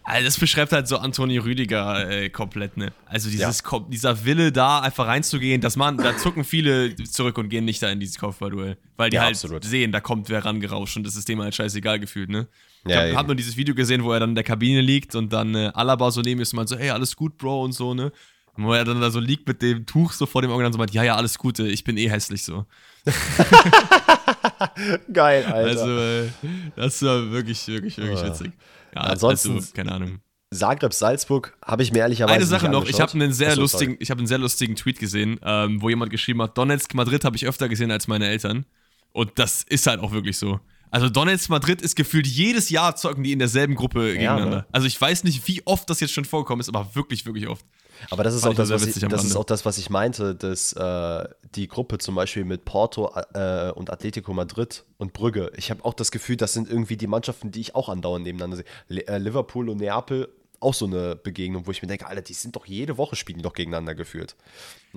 [0.09, 2.93] Also das beschreibt halt so Antoni Rüdiger äh, komplett, ne?
[3.07, 3.79] Also dieses, ja.
[3.89, 7.89] dieser Wille da einfach reinzugehen, dass man, da zucken viele zurück und gehen nicht da
[7.89, 8.77] in dieses Kopfballduell.
[8.95, 9.65] Weil die ja, halt absolut.
[9.65, 12.47] sehen, da kommt wer rangerauscht und das ist dem halt scheißegal gefühlt, ne?
[12.85, 15.13] Ich ja, hab, hab nur dieses Video gesehen, wo er dann in der Kabine liegt
[15.13, 17.73] und dann äh, Alaba so neben ist und man so, hey, alles gut, Bro und
[17.73, 18.13] so, ne?
[18.55, 20.63] Und wo er dann da so liegt mit dem Tuch so vor dem Auge und
[20.63, 22.65] dann so meint, ja, ja, alles Gute, ich bin eh hässlich so.
[25.13, 25.81] Geil, Alter.
[25.81, 26.29] Also, äh,
[26.75, 28.25] das war wirklich, wirklich, wirklich oh.
[28.25, 28.51] witzig.
[28.95, 30.19] Ja, Ansonsten, also, keine Ahnung.
[30.53, 33.97] Zagreb, Salzburg habe ich mir ehrlicherweise Eine Sache noch, ich habe einen sehr Achso, lustigen,
[33.99, 37.35] ich habe einen sehr lustigen Tweet gesehen, ähm, wo jemand geschrieben hat, Donetsk, Madrid habe
[37.35, 38.65] ich öfter gesehen als meine Eltern.
[39.11, 40.59] Und das ist halt auch wirklich so.
[40.89, 44.57] Also Donetsk, Madrid ist gefühlt jedes Jahr zocken die in derselben Gruppe ja, gegeneinander.
[44.57, 44.65] Ne?
[44.71, 47.65] Also ich weiß nicht, wie oft das jetzt schon vorgekommen ist, aber wirklich, wirklich oft.
[48.09, 50.73] Aber das ist, auch das, was ich, das ist auch das, was ich meinte, dass
[50.73, 55.83] äh, die Gruppe zum Beispiel mit Porto äh, und Atletico Madrid und Brügge, ich habe
[55.85, 58.57] auch das Gefühl, das sind irgendwie die Mannschaften, die ich auch andauernd nebeneinander
[58.89, 59.07] sehe.
[59.07, 62.55] Äh, Liverpool und Neapel auch so eine Begegnung, wo ich mir denke, Alter, die sind
[62.55, 64.35] doch jede Woche spielen doch gegeneinander geführt.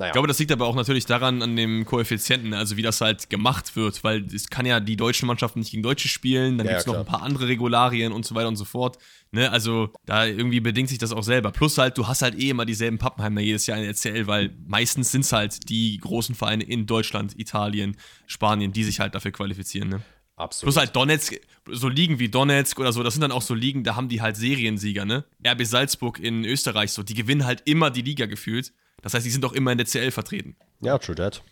[0.00, 0.09] Naja.
[0.09, 3.28] Ich glaube, das liegt aber auch natürlich daran, an dem Koeffizienten, also wie das halt
[3.28, 6.73] gemacht wird, weil es kann ja die deutschen Mannschaften nicht gegen Deutsche spielen, dann ja,
[6.73, 8.97] gibt es noch ein paar andere Regularien und so weiter und so fort.
[9.30, 9.52] Ne?
[9.52, 11.52] Also da irgendwie bedingt sich das auch selber.
[11.52, 14.57] Plus halt, du hast halt eh immer dieselben Pappenheimer jedes Jahr in der CL, weil
[14.66, 19.33] meistens sind es halt die großen Vereine in Deutschland, Italien, Spanien, die sich halt dafür
[19.33, 19.90] qualifizieren.
[19.90, 20.00] Ne?
[20.40, 20.73] Absolut.
[20.73, 21.35] Plus halt Donetsk,
[21.71, 24.23] so Ligen wie Donetsk oder so, das sind dann auch so Ligen, da haben die
[24.23, 25.26] halt Seriensieger, ne?
[25.47, 28.73] RB Salzburg in Österreich so, die gewinnen halt immer die Liga gefühlt.
[29.02, 30.57] Das heißt, die sind auch immer in der CL vertreten.
[30.80, 31.42] Ja, true that.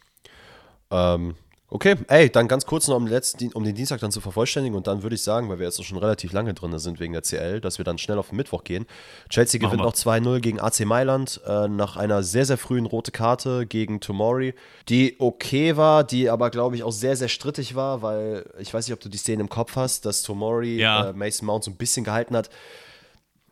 [0.91, 1.35] Ähm,
[1.71, 4.75] Okay, ey, dann ganz kurz noch um den, letzten, um den Dienstag dann zu vervollständigen
[4.75, 7.21] und dann würde ich sagen, weil wir jetzt schon relativ lange drin sind wegen der
[7.21, 8.87] CL, dass wir dann schnell auf den Mittwoch gehen.
[9.29, 13.67] Chelsea gewinnt noch 2-0 gegen AC Mailand äh, nach einer sehr, sehr frühen rote Karte
[13.67, 14.55] gegen Tomori,
[14.89, 18.87] die okay war, die aber, glaube ich, auch sehr, sehr strittig war, weil ich weiß
[18.87, 21.11] nicht, ob du die Szene im Kopf hast, dass Tomori ja.
[21.11, 22.49] äh, Mason Mount so ein bisschen gehalten hat.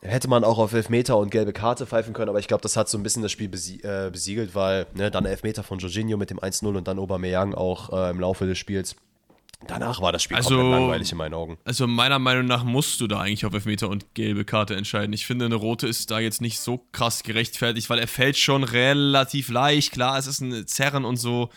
[0.06, 2.88] Hätte man auch auf Elfmeter und gelbe Karte pfeifen können, aber ich glaube, das hat
[2.88, 6.30] so ein bisschen das Spiel besie äh, besiegelt, weil ne, dann Elfmeter von Jorginho mit
[6.30, 8.96] dem 1-0 und dann Aubameyang auch äh, im Laufe des Spiels.
[9.66, 11.56] Danach war das Spiel also, komplett langweilig in meinen Augen.
[11.64, 15.12] Also meiner Meinung nach musst du da eigentlich auf Elfmeter und gelbe Karte entscheiden.
[15.12, 18.64] Ich finde, eine rote ist da jetzt nicht so krass gerechtfertigt, weil er fällt schon
[18.64, 19.92] relativ leicht.
[19.92, 21.48] Klar, es ist ein Zerren und so.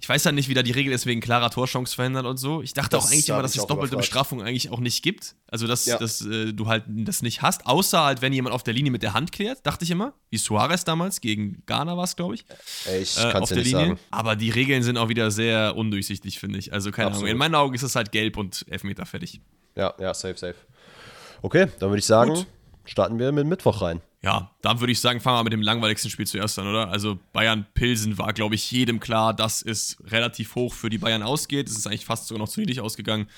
[0.00, 2.62] Ich weiß halt nicht, wie da die Regel ist wegen klarer Torchance verhindert und so.
[2.62, 5.34] Ich dachte das auch eigentlich immer, dass es doppelte Bestrafung eigentlich auch nicht gibt.
[5.50, 5.98] Also, dass, ja.
[5.98, 7.66] dass äh, du halt das nicht hast.
[7.66, 10.12] Außer halt, wenn jemand auf der Linie mit der Hand klärt, dachte ich immer.
[10.30, 12.44] Wie Suarez damals gegen Ghana war es, glaube ich.
[13.00, 13.86] Ich äh, kann es ja nicht Linie.
[13.86, 13.98] sagen.
[14.12, 16.72] Aber die Regeln sind auch wieder sehr undurchsichtig, finde ich.
[16.72, 17.24] Also, keine Absolut.
[17.24, 17.32] Ahnung.
[17.32, 19.40] In meinen Augen ist es halt gelb und Elfmeter fertig.
[19.74, 20.56] Ja, ja, safe, safe.
[21.42, 22.46] Okay, dann würde ich sagen, Gut.
[22.84, 24.00] starten wir mit Mittwoch rein.
[24.20, 26.88] Ja, dann würde ich sagen, fangen wir mit dem langweiligsten Spiel zuerst an, oder?
[26.88, 31.68] Also Bayern-Pilsen war, glaube ich, jedem klar, dass es relativ hoch für die Bayern ausgeht.
[31.68, 33.28] Es ist eigentlich fast sogar noch zu niedrig ausgegangen.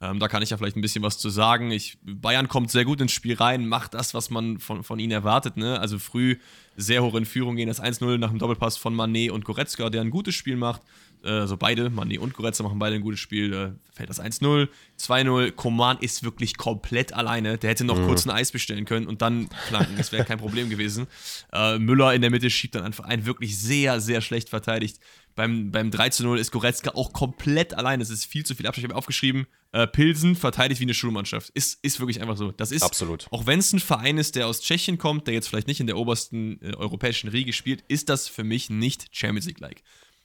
[0.00, 1.70] Ähm, da kann ich ja vielleicht ein bisschen was zu sagen.
[1.70, 5.12] Ich, Bayern kommt sehr gut ins Spiel rein, macht das, was man von, von ihnen
[5.12, 5.58] erwartet.
[5.58, 5.78] Ne?
[5.78, 6.38] Also früh
[6.74, 10.00] sehr hoch in Führung gehen, das 1-0 nach dem Doppelpass von Manet und Goretzka, der
[10.00, 10.80] ein gutes Spiel macht
[11.28, 15.52] also beide, Mani und Goretzka machen beide ein gutes Spiel, äh, fällt das 1-0, 2-0,
[15.52, 18.06] Koman ist wirklich komplett alleine, der hätte noch mhm.
[18.06, 21.06] kurz ein Eis bestellen können und dann flanken, das wäre kein Problem gewesen.
[21.52, 25.00] Äh, Müller in der Mitte schiebt dann einfach ein, wirklich sehr, sehr schlecht verteidigt.
[25.34, 28.90] Beim, beim 3-0 ist Goretzka auch komplett alleine, es ist viel zu viel Abstand, ich
[28.90, 32.52] habe aufgeschrieben, äh, Pilsen verteidigt wie eine Schulmannschaft, ist, ist wirklich einfach so.
[32.52, 33.26] Das ist, Absolut.
[33.30, 35.86] auch wenn es ein Verein ist, der aus Tschechien kommt, der jetzt vielleicht nicht in
[35.86, 39.82] der obersten äh, europäischen Riege spielt, ist das für mich nicht Champions League-like.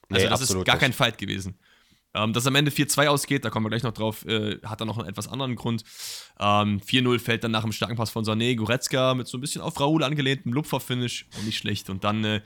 [0.09, 1.57] Also nee, das ist gar kein Fight gewesen.
[2.15, 4.87] Ähm, dass am Ende 4-2 ausgeht, da kommen wir gleich noch drauf, äh, hat dann
[4.87, 5.83] noch einen etwas anderen Grund.
[6.39, 9.61] Ähm, 4-0 fällt dann nach dem starken Pass von Sané, Goretzka mit so ein bisschen
[9.61, 11.89] auf Raoul angelehntem Lupfer-Finish und nicht schlecht.
[11.89, 12.41] Und dann äh,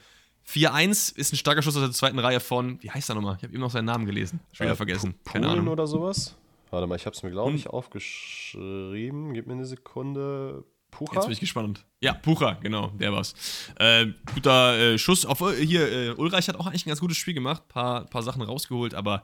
[0.48, 3.36] 4-1 ist ein starker Schuss aus der zweiten Reihe von, wie heißt er nochmal?
[3.38, 4.40] Ich habe eben noch seinen Namen gelesen.
[4.54, 5.14] Schon wieder äh, vergessen.
[5.24, 5.68] Keine Ahnung.
[5.68, 6.36] oder sowas?
[6.72, 9.34] Warte mal, ich habe es mir, glaube ich, aufgeschrieben.
[9.36, 10.64] Gib mir eine Sekunde.
[10.92, 11.16] Pucha?
[11.16, 11.86] Jetzt bin ich gespannt.
[12.02, 13.34] Ja, Pucha, genau, der war's.
[13.78, 15.26] Äh, guter äh, Schuss.
[15.26, 18.24] Auf, äh, hier, äh, Ulreich hat auch eigentlich ein ganz gutes Spiel gemacht, paar, paar
[18.24, 19.24] Sachen rausgeholt, aber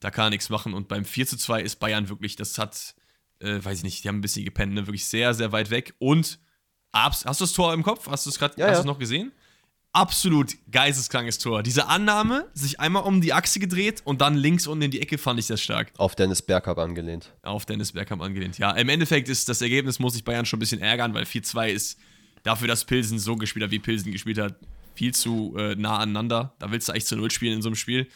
[0.00, 0.74] da kann er nichts machen.
[0.74, 2.94] Und beim 4 zu 2 ist Bayern wirklich, das hat,
[3.40, 4.86] äh, weiß ich nicht, die haben ein bisschen gepennt, ne?
[4.86, 5.94] wirklich sehr, sehr weit weg.
[5.98, 6.38] Und
[6.92, 8.08] hast du das Tor im Kopf?
[8.08, 8.84] Hast du es gerade ja, ja.
[8.84, 9.32] noch gesehen?
[9.96, 11.62] Absolut geisteskrankes Tor.
[11.62, 15.16] Diese Annahme, sich einmal um die Achse gedreht und dann links unten in die Ecke,
[15.16, 15.90] fand ich sehr stark.
[15.96, 17.32] Auf Dennis Bergkamp angelehnt.
[17.42, 18.72] Auf Dennis Bergkamp angelehnt, ja.
[18.72, 21.98] Im Endeffekt ist das Ergebnis, muss sich Bayern schon ein bisschen ärgern, weil 4-2 ist
[22.42, 24.56] dafür, dass Pilsen so gespielt hat, wie Pilsen gespielt hat,
[24.94, 26.54] viel zu äh, nah aneinander.
[26.58, 28.06] Da willst du eigentlich zu Null spielen in so einem Spiel.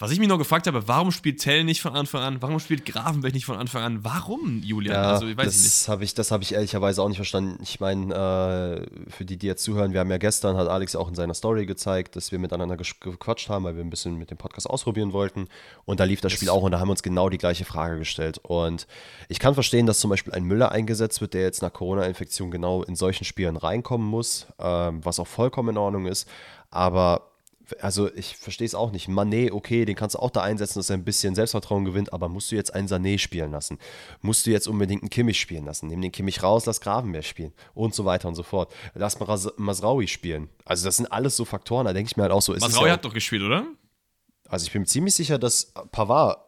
[0.00, 2.40] Was ich mich noch gefragt habe, warum spielt Tell nicht von Anfang an?
[2.40, 4.04] Warum spielt Grafenberg nicht von Anfang an?
[4.04, 4.94] Warum, Julian?
[4.94, 5.88] Ja, also, ich weiß das nicht.
[5.88, 7.58] Habe ich, das habe ich ehrlicherweise auch nicht verstanden.
[7.64, 11.08] Ich meine, äh, für die, die jetzt zuhören, wir haben ja gestern, hat Alex auch
[11.08, 14.38] in seiner Story gezeigt, dass wir miteinander gequatscht haben, weil wir ein bisschen mit dem
[14.38, 15.48] Podcast ausprobieren wollten.
[15.84, 17.98] Und da lief das Spiel auch und da haben wir uns genau die gleiche Frage
[17.98, 18.38] gestellt.
[18.44, 18.86] Und
[19.28, 22.84] ich kann verstehen, dass zum Beispiel ein Müller eingesetzt wird, der jetzt nach Corona-Infektion genau
[22.84, 26.28] in solchen Spielen reinkommen muss, ähm, was auch vollkommen in Ordnung ist.
[26.70, 27.27] Aber
[27.80, 29.08] also ich verstehe es auch nicht.
[29.08, 32.28] Mané, okay, den kannst du auch da einsetzen, dass er ein bisschen Selbstvertrauen gewinnt, aber
[32.28, 33.78] musst du jetzt einen Sané spielen lassen?
[34.20, 35.88] Musst du jetzt unbedingt einen Kimmich spielen lassen?
[35.88, 38.72] Nimm den Kimmich raus, lass Gravenberg spielen und so weiter und so fort.
[38.94, 40.48] Lass Mas Masraui spielen.
[40.64, 42.52] Also das sind alles so Faktoren, da denke ich mir halt auch so.
[42.52, 43.66] Masraui ja hat doch gespielt, oder?
[44.48, 46.38] Also ich bin mir ziemlich sicher, dass Pavard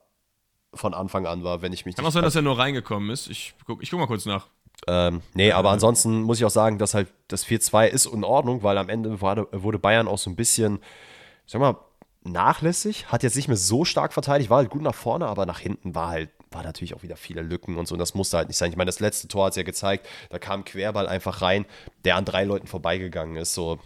[0.73, 3.29] von Anfang an war, wenn ich mich Kann auch sein, dass er nur reingekommen ist.
[3.29, 4.49] Ich guck, ich guck mal kurz nach.
[4.87, 8.63] Ähm, nee, aber ansonsten muss ich auch sagen, dass halt das 4-2 ist in Ordnung,
[8.63, 10.81] weil am Ende wurde Bayern auch so ein bisschen
[11.51, 11.77] sag mal,
[12.23, 15.59] nachlässig, hat jetzt nicht mehr so stark verteidigt, war halt gut nach vorne, aber nach
[15.59, 18.49] hinten war halt, war natürlich auch wieder viele Lücken und so, und das musste halt
[18.49, 18.71] nicht sein.
[18.71, 21.65] Ich meine, das letzte Tor hat es ja gezeigt, da kam Querball einfach rein,
[22.05, 23.79] der an drei Leuten vorbeigegangen ist, so,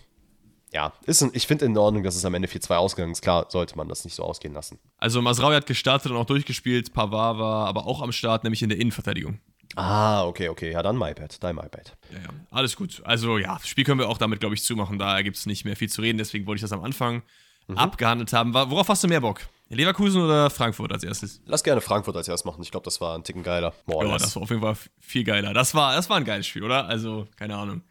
[0.73, 3.23] ja, ist ein, ich finde in Ordnung, dass es am Ende 4-2 ausgegangen ist.
[3.23, 4.81] Klar, sollte man das nicht so ausgehen lassen.
[4.99, 8.71] Also Masraui hat gestartet und auch durchgespielt, Pavard war aber auch am Start, nämlich in
[8.71, 9.39] der Innenverteidigung.
[9.77, 10.73] Ah, okay, okay.
[10.73, 11.97] Ja, dann MyPad, dein MyPad.
[12.13, 13.03] Ja, ja, alles gut.
[13.05, 14.99] Also ja, das Spiel können wir auch damit, glaube ich, zumachen.
[14.99, 17.23] Da gibt es nicht mehr viel zu reden, deswegen wollte ich das am Anfang
[17.67, 17.79] mhm.
[17.79, 18.55] abgehandelt haben.
[18.55, 19.41] Worauf hast du mehr Bock?
[19.69, 21.41] Leverkusen oder Frankfurt als erstes?
[21.47, 22.63] Lass gerne Frankfurt als erstes machen.
[22.63, 23.73] Ich glaube, das war ein Ticken geiler.
[23.87, 25.53] Boah, ja, das war auf jeden Fall viel geiler.
[25.55, 26.87] Das war, das war ein geiles Spiel, oder?
[26.87, 27.83] Also, keine Ahnung.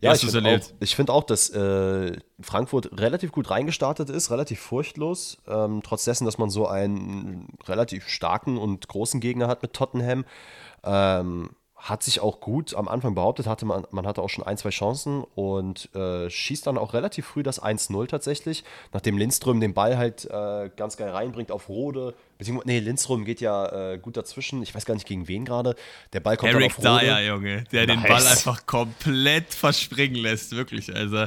[0.00, 5.38] Ja, ich finde auch, find auch, dass äh, Frankfurt relativ gut reingestartet ist, relativ furchtlos.
[5.46, 10.24] Ähm, trotz dessen, dass man so einen relativ starken und großen Gegner hat mit Tottenham.
[10.84, 14.56] Ähm, hat sich auch gut am Anfang behauptet, hatte man, man hatte auch schon ein,
[14.56, 19.74] zwei Chancen und äh, schießt dann auch relativ früh das 1-0 tatsächlich, nachdem Lindström den
[19.74, 22.14] Ball halt äh, ganz geil reinbringt auf Rode.
[22.38, 25.76] Beziehungsweise, nee, Lindström geht ja äh, gut dazwischen, ich weiß gar nicht gegen wen gerade.
[26.14, 27.06] Der Ball kommt Eric dann auf Rode.
[27.06, 27.96] Dyer, Junge, der nice.
[27.96, 31.26] den Ball einfach komplett verspringen lässt, wirklich, also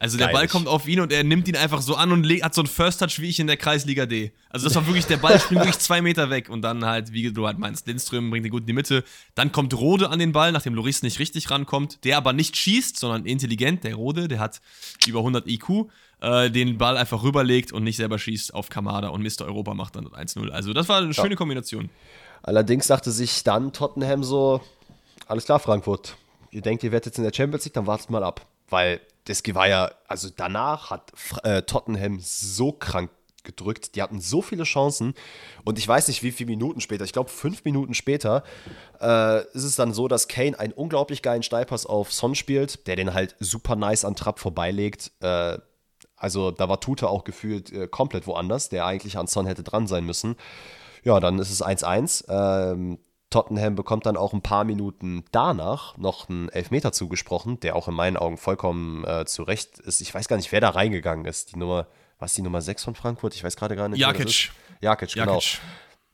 [0.00, 2.54] also der Ball kommt auf ihn und er nimmt ihn einfach so an und hat
[2.54, 4.32] so einen First Touch wie ich in der Kreisliga D.
[4.48, 7.30] Also das war wirklich, der Ball springt wirklich zwei Meter weg und dann halt, wie
[7.30, 9.04] du halt meinst, Lindström bringt den gut in die Mitte.
[9.34, 12.98] Dann kommt Rode an den Ball, nachdem Loris nicht richtig rankommt, der aber nicht schießt,
[12.98, 14.62] sondern intelligent, der Rode, der hat
[15.06, 15.90] über 100 IQ,
[16.22, 19.44] äh, den Ball einfach rüberlegt und nicht selber schießt auf Kamada und Mr.
[19.44, 20.48] Europa macht dann 1-0.
[20.48, 21.12] Also das war eine ja.
[21.12, 21.90] schöne Kombination.
[22.42, 24.62] Allerdings sagte sich dann Tottenham so,
[25.26, 26.16] alles klar Frankfurt,
[26.52, 28.46] ihr denkt, ihr werdet jetzt in der Champions League, dann wartet mal ab.
[28.70, 33.10] Weil das war ja, also danach hat äh, Tottenham so krank
[33.44, 33.94] gedrückt.
[33.94, 35.14] Die hatten so viele Chancen
[35.64, 38.42] und ich weiß nicht, wie viele Minuten später, ich glaube fünf Minuten später,
[39.00, 42.96] äh, ist es dann so, dass Kane einen unglaublich geilen Steilpass auf Son spielt, der
[42.96, 45.12] den halt super nice an Trapp vorbeilegt.
[45.20, 45.58] Äh,
[46.16, 49.86] also da war Tute auch gefühlt äh, komplett woanders, der eigentlich an Son hätte dran
[49.86, 50.36] sein müssen.
[51.02, 52.24] Ja, dann ist es 1-1.
[52.28, 52.98] Ähm,
[53.30, 57.94] Tottenham bekommt dann auch ein paar Minuten danach noch einen Elfmeter zugesprochen, der auch in
[57.94, 60.00] meinen Augen vollkommen äh, zu Recht ist.
[60.00, 61.52] Ich weiß gar nicht, wer da reingegangen ist.
[61.52, 61.86] Die Nummer,
[62.18, 63.34] was die Nummer 6 von Frankfurt?
[63.34, 64.00] Ich weiß gerade gar nicht.
[64.00, 64.50] Jakic.
[64.80, 65.34] Jakic, genau.
[65.34, 65.60] Jakic.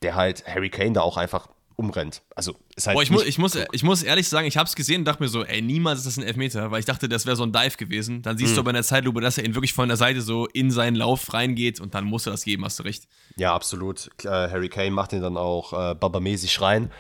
[0.02, 2.22] Der halt Harry Kane da auch einfach umrennt.
[2.34, 2.96] Also ist halt.
[2.96, 5.22] Boah, ich, mu ich, muss, ich muss ehrlich sagen, ich habe es gesehen und dachte
[5.22, 7.52] mir so, ey, niemals ist das ein Elfmeter, weil ich dachte, das wäre so ein
[7.52, 8.22] Dive gewesen.
[8.22, 8.54] Dann siehst mhm.
[8.56, 10.96] du aber in der Zeitlupe, dass er ihn wirklich von der Seite so in seinen
[10.96, 13.06] Lauf reingeht und dann muss er das geben, hast du recht.
[13.36, 14.10] Ja, absolut.
[14.24, 16.90] Äh, Harry Kane macht ihn dann auch äh, babamäßig rein.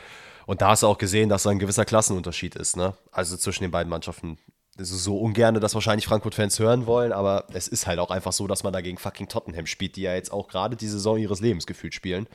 [0.46, 2.94] Und da hast du auch gesehen, dass da ein gewisser Klassenunterschied ist, ne?
[3.10, 4.38] Also zwischen den beiden Mannschaften.
[4.76, 8.32] Das ist so ungern, dass wahrscheinlich Frankfurt-Fans hören wollen, aber es ist halt auch einfach
[8.32, 11.16] so, dass man da gegen fucking Tottenham spielt, die ja jetzt auch gerade die Saison
[11.16, 12.28] ihres Lebens gefühlt spielen.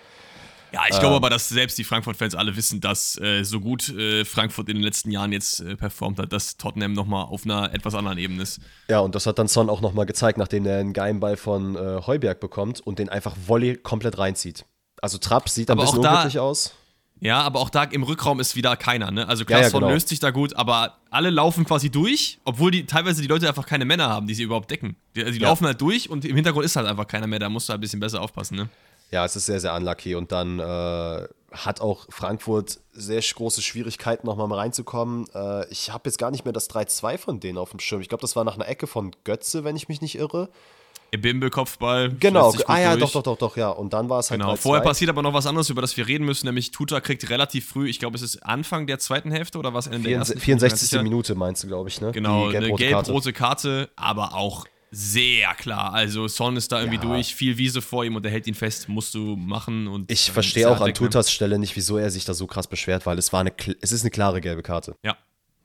[0.74, 3.90] Ja, ich glaube ähm, aber, dass selbst die Frankfurt-Fans alle wissen, dass äh, so gut
[3.90, 7.74] äh, Frankfurt in den letzten Jahren jetzt äh, performt hat, dass Tottenham nochmal auf einer
[7.74, 8.62] etwas anderen Ebene ist.
[8.90, 11.76] Ja, und das hat dann Son auch nochmal gezeigt, nachdem er einen geilen Ball von
[11.76, 14.66] äh, Heuberg bekommt und den einfach Volley komplett reinzieht.
[15.02, 16.74] Also Trapp sieht ein aber bisschen unglücklich aus.
[17.24, 19.28] Ja, aber auch da im Rückraum ist wieder keiner, ne?
[19.28, 19.92] Also Klaas ja, ja, genau.
[19.92, 23.68] löst sich da gut, aber alle laufen quasi durch, obwohl die teilweise die Leute einfach
[23.68, 24.96] keine Männer haben, die sie überhaupt decken.
[25.16, 25.50] Die, die ja.
[25.50, 27.78] laufen halt durch und im Hintergrund ist halt einfach keiner mehr, da musst du halt
[27.78, 28.70] ein bisschen besser aufpassen, ne?
[29.12, 30.15] Ja, es ist sehr, sehr unlucky.
[30.15, 35.28] Und dann äh, hat auch Frankfurt sehr große Schwierigkeiten, nochmal mal reinzukommen.
[35.36, 38.02] Äh, ich habe jetzt gar nicht mehr das 3-2 von denen auf dem Schirm.
[38.02, 40.50] Ich glaube, das war nach einer Ecke von Götze, wenn ich mich nicht irre.
[41.17, 42.13] Bimbe-Kopfball.
[42.19, 43.12] Genau, ah ja, durch.
[43.12, 43.69] doch, doch, doch, doch, ja.
[43.69, 44.39] Und dann war es halt.
[44.39, 47.30] Genau, vorher passiert aber noch was anderes, über das wir reden müssen, nämlich Tuta kriegt
[47.30, 49.88] relativ früh, ich glaube, es ist Anfang der zweiten Hälfte oder was?
[49.88, 51.02] Ende 64, 64.
[51.02, 52.13] Minute meinst du, glaube ich, ne?
[52.13, 53.88] Genau, gelb eine gelb-rote Karte.
[53.88, 55.93] Karte, aber auch sehr klar.
[55.93, 57.13] Also Son ist da irgendwie ja.
[57.13, 59.88] durch, viel Wiese vor ihm und er hält ihn fest, musst du machen.
[59.88, 63.06] Und ich verstehe auch an Tutas Stelle nicht, wieso er sich da so krass beschwert,
[63.06, 64.95] weil es war eine, es ist eine klare gelbe Karte.
[65.04, 65.17] Ja,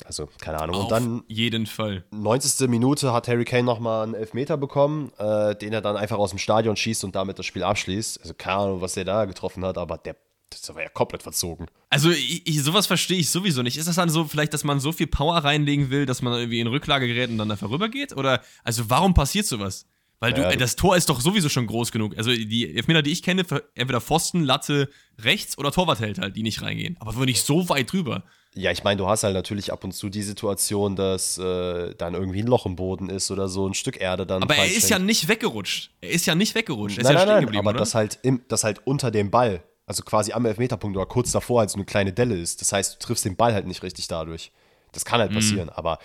[0.05, 0.77] Also, keine Ahnung.
[0.77, 2.05] Auf und dann, jeden Fall.
[2.13, 2.69] 90.
[2.69, 6.39] Minute hat Harry Kane nochmal einen Elfmeter bekommen, äh, den er dann einfach aus dem
[6.39, 8.21] Stadion schießt und damit das Spiel abschließt.
[8.21, 10.15] Also, keine Ahnung, was er da getroffen hat, aber der,
[10.51, 11.67] das war ja komplett verzogen.
[11.91, 13.77] Also, ich, ich, sowas verstehe ich sowieso nicht.
[13.77, 16.61] Ist das dann so, vielleicht, dass man so viel Power reinlegen will, dass man irgendwie
[16.61, 18.17] in Rücklage gerät und dann einfach rübergeht?
[18.17, 19.87] Oder, also, warum passiert sowas?
[20.19, 22.17] Weil du, Ja, äh, das Tor ist doch sowieso schon groß genug.
[22.17, 26.43] Also die Elfmeter, die ich kenne, entweder Pfosten, Latte rechts oder Torwart hält halt, die
[26.43, 26.97] nicht reingehen.
[27.01, 28.25] Aber wohl nicht so weit drüber.
[28.55, 32.15] Ja, ich meine, du hast halt natürlich ab und zu die Situation, dass äh, dann
[32.15, 34.43] irgendwie ein Loch im Boden ist oder so ein Stück Erde dann.
[34.43, 35.05] Aber er ist ja hängt.
[35.05, 35.91] nicht weggerutscht.
[36.01, 36.97] Er ist ja nicht weggerutscht.
[36.97, 37.79] Er ist Nein, ja nein, stehen nein, geblieben, aber oder?
[37.81, 41.61] das halt, im, das halt unter dem Ball, also quasi am Elfmeterpunkt oder kurz davor
[41.61, 42.61] halt so eine kleine Delle ist.
[42.61, 44.51] Das heißt, du triffst den Ball halt nicht richtig dadurch.
[44.93, 45.23] Das kann Mhm.
[45.23, 45.99] halt passieren, aber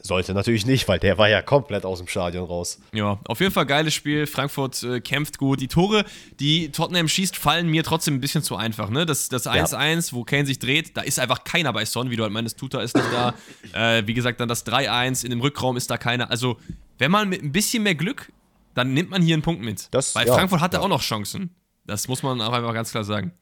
[0.00, 2.78] sollte natürlich nicht, weil der war ja komplett aus dem Stadion raus.
[2.92, 4.26] Ja, auf jeden Fall geiles Spiel.
[4.26, 5.60] Frankfurt äh, kämpft gut.
[5.62, 6.04] Die Tore,
[6.40, 8.90] die Tottenham schießt, fallen mir trotzdem ein bisschen zu einfach.
[8.90, 9.06] Ne?
[9.06, 12.22] Das das 1-1, wo Kane sich dreht, da ist einfach keiner bei Son, wie du
[12.24, 12.58] halt meinst.
[12.58, 13.34] Tuta ist nicht da.
[13.98, 15.24] äh, wie gesagt, dann das 3-1.
[15.24, 16.30] In dem Rückraum ist da keiner.
[16.30, 16.58] Also,
[16.98, 18.30] wenn man mit ein bisschen mehr Glück,
[18.74, 19.88] dann nimmt man hier einen Punkt mit.
[19.92, 20.82] Das- Weil ja, Frankfurt hatte ja.
[20.82, 21.50] auch noch Chancen.
[21.86, 23.32] Das muss man auch einfach ganz klar sagen.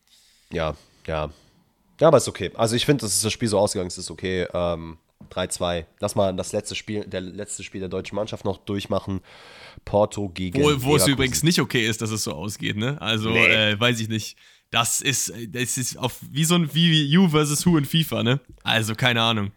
[0.52, 0.74] Ja,
[1.06, 1.30] ja.
[2.00, 2.50] Ja, aber ist okay.
[2.54, 4.46] Also ich finde, dass das Spiel so ausgegangen ist, ist okay.
[4.52, 4.98] Ähm,
[5.30, 5.86] 3-2.
[6.00, 9.20] Lass mal das letzte Spiel, der letzte Spiel der deutschen Mannschaft noch durchmachen.
[9.84, 10.62] Porto gegen.
[10.62, 13.00] Wo, wo es übrigens nicht okay ist, dass es so ausgeht, ne?
[13.00, 13.46] Also, Nee.
[13.46, 14.36] äh, weiß ich nicht.
[14.70, 18.40] Das ist, das ist auf, wie so ein wie You versus Who in FIFA, ne?
[18.62, 19.52] Also, keine Ahnung.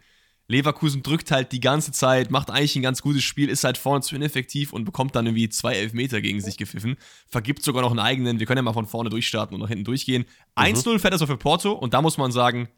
[0.48, 4.02] Leverkusen drückt halt die ganze Zeit, macht eigentlich ein ganz gutes Spiel, ist halt vorne
[4.02, 6.98] zu ineffektiv und bekommt dann irgendwie zwei Elfmeter gegen sich gepfiffen.
[7.28, 8.40] Vergibt sogar noch einen eigenen.
[8.40, 10.26] Wir können ja mal von vorne durchstarten und nach hinten durchgehen.
[10.56, 12.70] 1-0 fährt er so für Porto und da muss man sagen,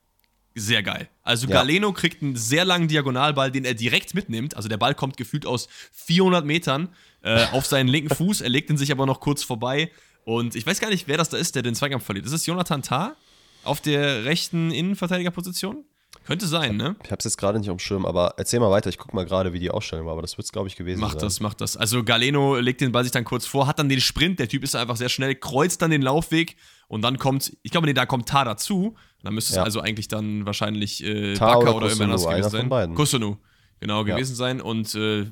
[0.56, 1.10] sehr geil.
[1.24, 1.56] Also Ja.
[1.56, 4.56] Galeno kriegt einen sehr langen Diagonalball, den er direkt mitnimmt.
[4.56, 6.90] Also der Ball kommt gefühlt aus 400 Metern
[7.22, 8.42] äh, auf seinen linken Fuß.
[8.42, 9.92] Er legt ihn sich aber noch kurz vorbei.
[10.24, 12.26] Und ich weiß gar nicht, wer das da ist, der den Zweikampf verliert.
[12.26, 13.16] Ist es Jonathan Tah
[13.64, 15.86] auf der rechten Innenverteidigerposition?
[16.26, 16.96] Könnte sein, ne?
[17.06, 18.90] Ich habe es jetzt gerade nicht auf dem Schirm, aber erzähl mal weiter.
[18.90, 21.00] Ich gucke mal gerade, wie die Ausstellung war, aber das wird es, glaube ich, gewesen
[21.00, 21.22] Macht sein.
[21.22, 21.78] das, macht das.
[21.78, 24.64] Also Galeno legt den Ball sich dann kurz vor, hat dann den Sprint, der Typ
[24.64, 26.58] ist einfach sehr schnell, kreuzt dann den Laufweg
[26.90, 28.96] und dann kommt, ich glaube, nee, da kommt Tar dazu.
[29.24, 29.64] Dann müsste es Ja.
[29.64, 32.70] also eigentlich dann wahrscheinlich äh, Tar Baka oder oder Kusunu, gewesen sein.
[32.70, 32.96] beiden.
[32.96, 33.38] Kusunu,
[33.80, 34.16] genau, Ja.
[34.16, 35.28] gewesen sein und äh,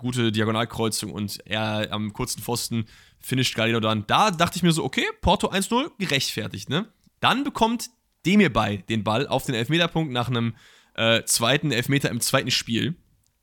[0.00, 2.86] gute Diagonalkreuzung und er am kurzen Pfosten
[3.20, 4.04] finisht Galeno dann.
[4.08, 6.86] Da dachte ich mir so, okay, Porto 1-0, gerechtfertigt, ne?
[7.20, 7.90] Dann bekommt
[8.26, 10.54] Demir bei den Ball auf den Elfmeterpunkt nach einem
[10.94, 12.94] äh, zweiten Elfmeter im zweiten Spiel.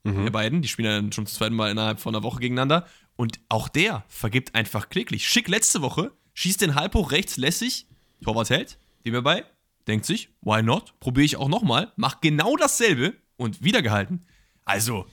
[0.04, 2.86] Die beiden, die spielen ja dann schon zum zweiten Mal innerhalb von einer Woche gegeneinander.
[3.16, 5.28] Und auch der vergibt einfach kläglich.
[5.28, 7.86] Schick letzte Woche, schießt den halb hoch rechts lässig,
[8.22, 9.44] Torwart hält, dem bei,
[9.86, 10.94] denkt sich, why not?
[11.00, 14.24] Probiere ich auch nochmal, macht genau dasselbe und wieder gehalten.
[14.64, 15.04] Also,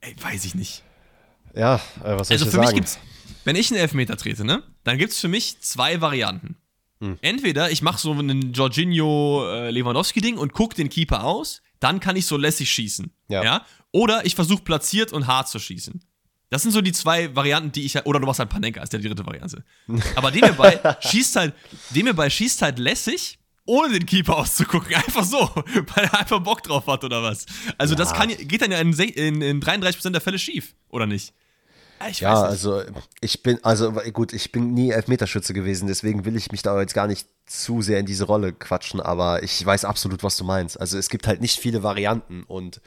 [0.00, 0.82] ey, weiß ich nicht.
[1.54, 2.76] Ja, äh, was soll Also ich für dir mich sagen?
[2.76, 2.98] gibt's,
[3.44, 6.56] wenn ich einen Elfmeter trete, ne, dann gibt's für mich zwei Varianten.
[7.02, 7.18] Hm.
[7.20, 12.14] Entweder ich mache so einen Jorginho äh, Lewandowski-Ding und guck den Keeper aus, dann kann
[12.14, 13.12] ich so lässig schießen.
[13.28, 13.42] Ja.
[13.42, 13.66] Ja.
[13.90, 16.00] Oder ich versuche platziert und hart zu schießen.
[16.48, 18.06] Das sind so die zwei Varianten, die ich halt.
[18.06, 19.64] Oder du machst halt Panenka, ist ja die dritte Variante.
[20.14, 20.44] Aber dem
[21.00, 21.54] schießt halt,
[21.90, 24.94] dem schießt halt lässig, ohne den Keeper auszugucken.
[24.94, 25.38] Einfach so,
[25.94, 27.46] weil er einfach Bock drauf hat oder was.
[27.78, 28.16] Also das Ja.
[28.16, 31.32] kann, geht dann ja in, in, in 33% der Fälle schief, oder nicht?
[32.02, 32.50] Ja, Ich Ja, weiß nicht.
[32.50, 32.82] also
[33.20, 36.94] ich bin, also gut, ich bin nie Elfmeterschütze gewesen, deswegen will ich mich da jetzt
[36.94, 40.80] gar nicht zu sehr in diese Rolle quatschen, aber ich weiß absolut, was du meinst.
[40.80, 42.80] Also es gibt halt nicht viele Varianten und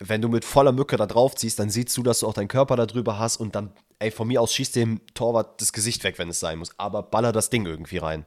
[0.00, 2.48] wenn du mit voller Mücke da drauf ziehst, dann siehst du, dass du auch deinen
[2.48, 6.04] Körper da drüber hast und dann, ey, von mir aus schießt dem Torwart das Gesicht
[6.04, 8.24] weg, wenn es sein muss, aber baller das Ding irgendwie rein.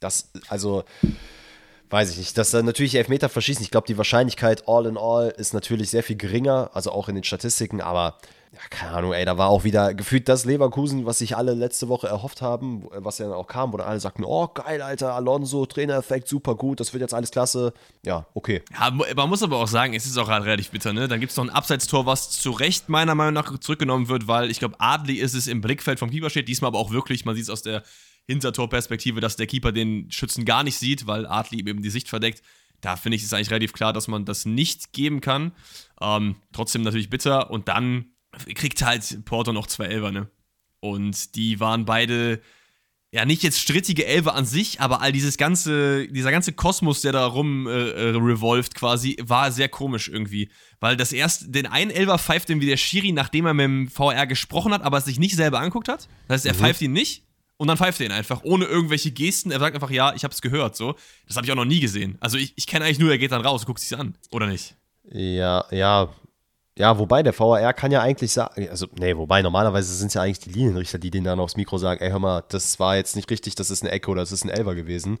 [0.00, 0.82] Das, also,
[1.90, 2.36] weiß ich nicht.
[2.38, 6.02] Dass er natürlich Elfmeter verschießen, ich glaube, die Wahrscheinlichkeit all in all ist natürlich sehr
[6.02, 8.18] viel geringer, also auch in den Statistiken, aber
[8.52, 11.88] ja, keine Ahnung, ey, da war auch wieder gefühlt das Leverkusen, was sich alle letzte
[11.88, 15.14] Woche erhofft haben, was ja dann auch kam, wo dann alle sagten, oh geil, Alter,
[15.14, 17.72] Alonso, Trainereffekt, super gut, das wird jetzt alles klasse.
[18.04, 18.62] Ja, okay.
[18.78, 21.08] Ja, man muss aber auch sagen, es ist auch halt relativ bitter, ne?
[21.08, 24.50] Dann gibt es noch ein Abseitstor, was zu Recht meiner Meinung nach zurückgenommen wird, weil
[24.50, 26.46] ich glaube, Adli ist es im Blickfeld vom Keeper steht.
[26.46, 27.82] Diesmal aber auch wirklich, man sieht es aus der
[28.26, 32.42] Hintertorperspektive, dass der Keeper den Schützen gar nicht sieht, weil Adli eben die Sicht verdeckt.
[32.82, 35.52] Da finde ich es eigentlich relativ klar, dass man das nicht geben kann.
[36.02, 37.50] Ähm, trotzdem natürlich bitter.
[37.50, 38.12] Und dann
[38.54, 40.30] kriegt halt Porto noch zwei Elfer, ne?
[40.80, 42.40] Und die waren beide
[43.14, 47.12] ja, nicht jetzt strittige Elfe an sich, aber all dieses ganze, dieser ganze Kosmos, der
[47.12, 50.48] da rum äh, äh, revolved quasi, war sehr komisch irgendwie.
[50.80, 54.26] Weil das erste, den einen Elfer pfeift irgendwie der Schiri, nachdem er mit dem VR
[54.26, 56.08] gesprochen hat, aber es sich nicht selber anguckt hat.
[56.26, 57.24] Das heißt, er pfeift ihn nicht
[57.58, 59.50] und dann pfeift er ihn einfach, ohne irgendwelche Gesten.
[59.50, 60.94] Er sagt einfach, ja, ich hab's gehört, so.
[61.26, 62.16] Das habe ich auch noch nie gesehen.
[62.20, 64.46] Also ich, ich kenne eigentlich nur, er geht dann raus und guckt sich's an, oder
[64.46, 64.74] nicht?
[65.10, 66.08] Ja, ja.
[66.78, 70.22] Ja, wobei der VAR kann ja eigentlich sagen, also, nee, wobei normalerweise sind es ja
[70.22, 73.14] eigentlich die Linienrichter, die denen dann aufs Mikro sagen, ey, hör mal, das war jetzt
[73.14, 75.18] nicht richtig, das ist eine Ecke oder das ist ein Elfer gewesen.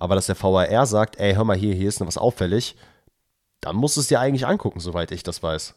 [0.00, 2.74] Aber dass der VAR sagt, ey, hör mal hier, hier ist noch was auffällig,
[3.60, 5.74] dann musst du es dir eigentlich angucken, soweit ich das weiß.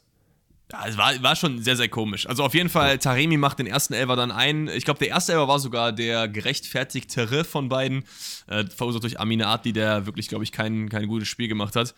[0.72, 2.28] Ja, es war, war schon sehr, sehr komisch.
[2.28, 4.68] Also auf jeden Fall, Taremi macht den ersten Elfer dann ein.
[4.70, 8.06] Ich glaube, der erste Elfer war sogar der gerechtfertigtere von beiden.
[8.48, 11.94] Äh, verursacht durch Amine Adli, der wirklich, glaube ich, kein, kein gutes Spiel gemacht hat.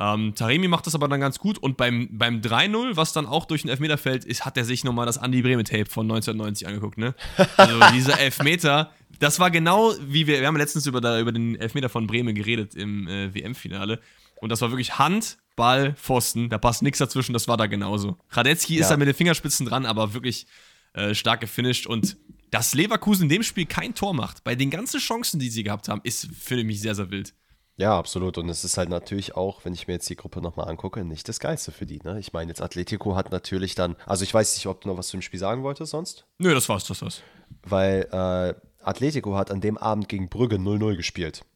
[0.00, 3.44] Ähm, Taremi macht das aber dann ganz gut und beim, beim 3-0, was dann auch
[3.44, 6.96] durch den Elfmeter fällt, ist, hat er sich nochmal das Andi Breme-Tape von 1990 angeguckt,
[6.96, 7.14] ne?
[7.58, 11.54] Also dieser Elfmeter, das war genau wie wir, wir haben letztens über, da, über den
[11.54, 14.00] Elfmeter von Bremen geredet im äh, WM-Finale
[14.36, 18.16] und das war wirklich Hand, Ball, Pfosten, da passt nichts dazwischen, das war da genauso.
[18.30, 18.80] Radetzky ja.
[18.80, 20.46] ist da mit den Fingerspitzen dran, aber wirklich
[20.94, 22.16] äh, stark gefinisht und
[22.50, 25.88] dass Leverkusen in dem Spiel kein Tor macht, bei den ganzen Chancen, die sie gehabt
[25.88, 27.34] haben, ist, finde ich, sehr, sehr wild.
[27.80, 28.36] Ja, absolut.
[28.36, 31.26] Und es ist halt natürlich auch, wenn ich mir jetzt die Gruppe nochmal angucke, nicht
[31.30, 31.98] das Geilste für die.
[32.04, 32.20] Ne?
[32.20, 35.08] Ich meine, jetzt Atletico hat natürlich dann, also ich weiß nicht, ob du noch was
[35.08, 36.26] zu dem Spiel sagen wolltest sonst.
[36.36, 37.22] Nö, das war's, das war's.
[37.62, 41.46] Weil äh, Atletico hat an dem Abend gegen Brügge 0-0 gespielt.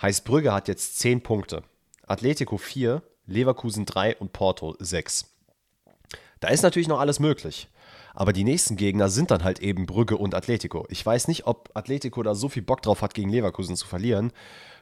[0.00, 1.64] Heißt, Brügge hat jetzt 10 Punkte.
[2.06, 5.34] Atletico 4, Leverkusen 3 und Porto 6.
[6.38, 7.66] Da ist natürlich noch alles möglich.
[8.14, 10.86] Aber die nächsten Gegner sind dann halt eben Brügge und Atletico.
[10.90, 14.32] Ich weiß nicht, ob Atletico da so viel Bock drauf hat, gegen Leverkusen zu verlieren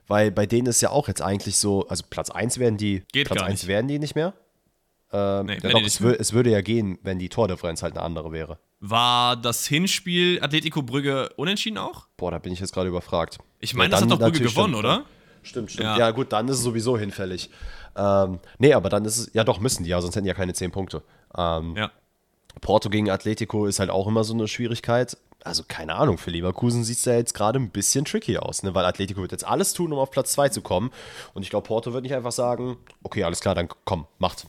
[0.07, 3.29] weil bei denen ist ja auch jetzt eigentlich so, also Platz 1 werden die, Geht
[3.29, 4.35] Platz 1 werden die nicht mehr.
[5.13, 8.33] Ähm, nee, ja, doch, es, es, würde ja gehen, wenn die Tordifferenz halt eine andere
[8.33, 8.59] wäre.
[8.81, 12.09] War das Hinspiel Atletico Brügge unentschieden auch?
[12.17, 13.39] Boah, da bin ich jetzt gerade überfragt.
[13.61, 15.05] Ich meine, das hat doch Brügge gewonnen, stimmt, oder?
[15.43, 15.87] Stimmt, stimmt.
[15.87, 15.99] Ja.
[15.99, 16.11] ja.
[16.11, 17.49] gut, dann ist es sowieso hinfällig.
[17.97, 20.35] Ähm, nee, aber dann ist es, ja doch, müssen die ja, sonst hätten die ja
[20.35, 21.03] keine 10 Punkte.
[21.37, 21.93] Ähm, ja.
[22.61, 26.85] Porto gegen Atletico ist halt auch immer so eine Schwierigkeit also keine Ahnung, für Leverkusen
[26.85, 28.75] sieht es ja jetzt gerade ein bisschen tricky aus, ne?
[28.75, 30.91] weil Atletico wird jetzt alles tun, um auf Platz 2 zu kommen.
[31.35, 34.47] Und ich glaube, Porto wird nicht einfach sagen, okay, alles klar, dann komm, macht.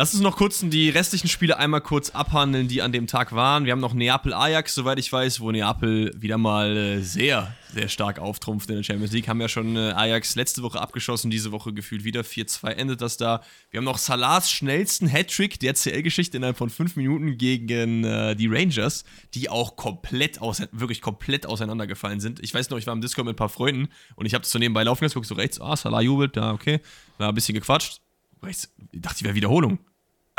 [0.00, 3.66] Lass uns noch kurz die restlichen Spiele einmal kurz abhandeln, die an dem Tag waren.
[3.66, 8.18] Wir haben noch Neapel-Ajax, soweit ich weiß, wo Neapel wieder mal äh, sehr, sehr stark
[8.18, 9.28] auftrumpft in der Champions League.
[9.28, 12.22] Haben ja schon äh, Ajax letzte Woche abgeschossen, diese Woche gefühlt wieder.
[12.22, 13.42] 4-2 endet das da.
[13.70, 18.46] Wir haben noch Salahs schnellsten Hattrick der CL-Geschichte innerhalb von 5 Minuten gegen äh, die
[18.46, 22.40] Rangers, die auch komplett, aus, wirklich komplett auseinandergefallen sind.
[22.40, 24.50] Ich weiß noch, ich war im Discord mit ein paar Freunden und ich habe das
[24.50, 26.80] so nebenbei laufen gelassen, so rechts, ah, Salah jubelt, da, okay.
[27.18, 28.00] Da ein bisschen gequatscht.
[28.48, 29.78] Ich dachte, die wäre Wiederholung.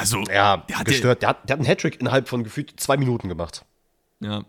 [0.02, 1.22] Also, ja, der hat gestört.
[1.22, 3.64] Der hat, der hat einen Hattrick innerhalb von gefühlt zwei Minuten gemacht.
[4.20, 4.44] Ja.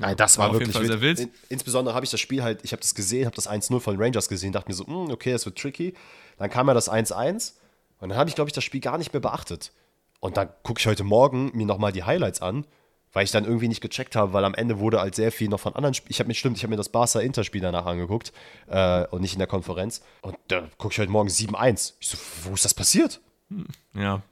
[0.00, 1.00] Nein, das war, war wirklich wild.
[1.00, 1.20] wild.
[1.20, 3.96] In, insbesondere habe ich das Spiel halt, ich habe das gesehen, habe das 1-0 von
[3.96, 5.94] Rangers gesehen, dachte mir so, hm, okay, das wird tricky.
[6.36, 7.52] Dann kam ja das 1-1
[8.00, 9.72] und dann habe ich, glaube ich, das Spiel gar nicht mehr beachtet.
[10.18, 12.64] Und dann gucke ich heute Morgen mir nochmal die Highlights an,
[13.12, 15.60] weil ich dann irgendwie nicht gecheckt habe, weil am Ende wurde halt sehr viel noch
[15.60, 16.10] von anderen Spielen.
[16.10, 18.32] Ich habe mir, stimmt, ich habe mir das Barca-Interspiel danach angeguckt
[18.66, 20.02] äh, und nicht in der Konferenz.
[20.22, 21.94] Und da gucke ich heute Morgen 7-1.
[22.00, 23.20] Ich so, wo ist das passiert?
[23.48, 24.22] Hm, ja.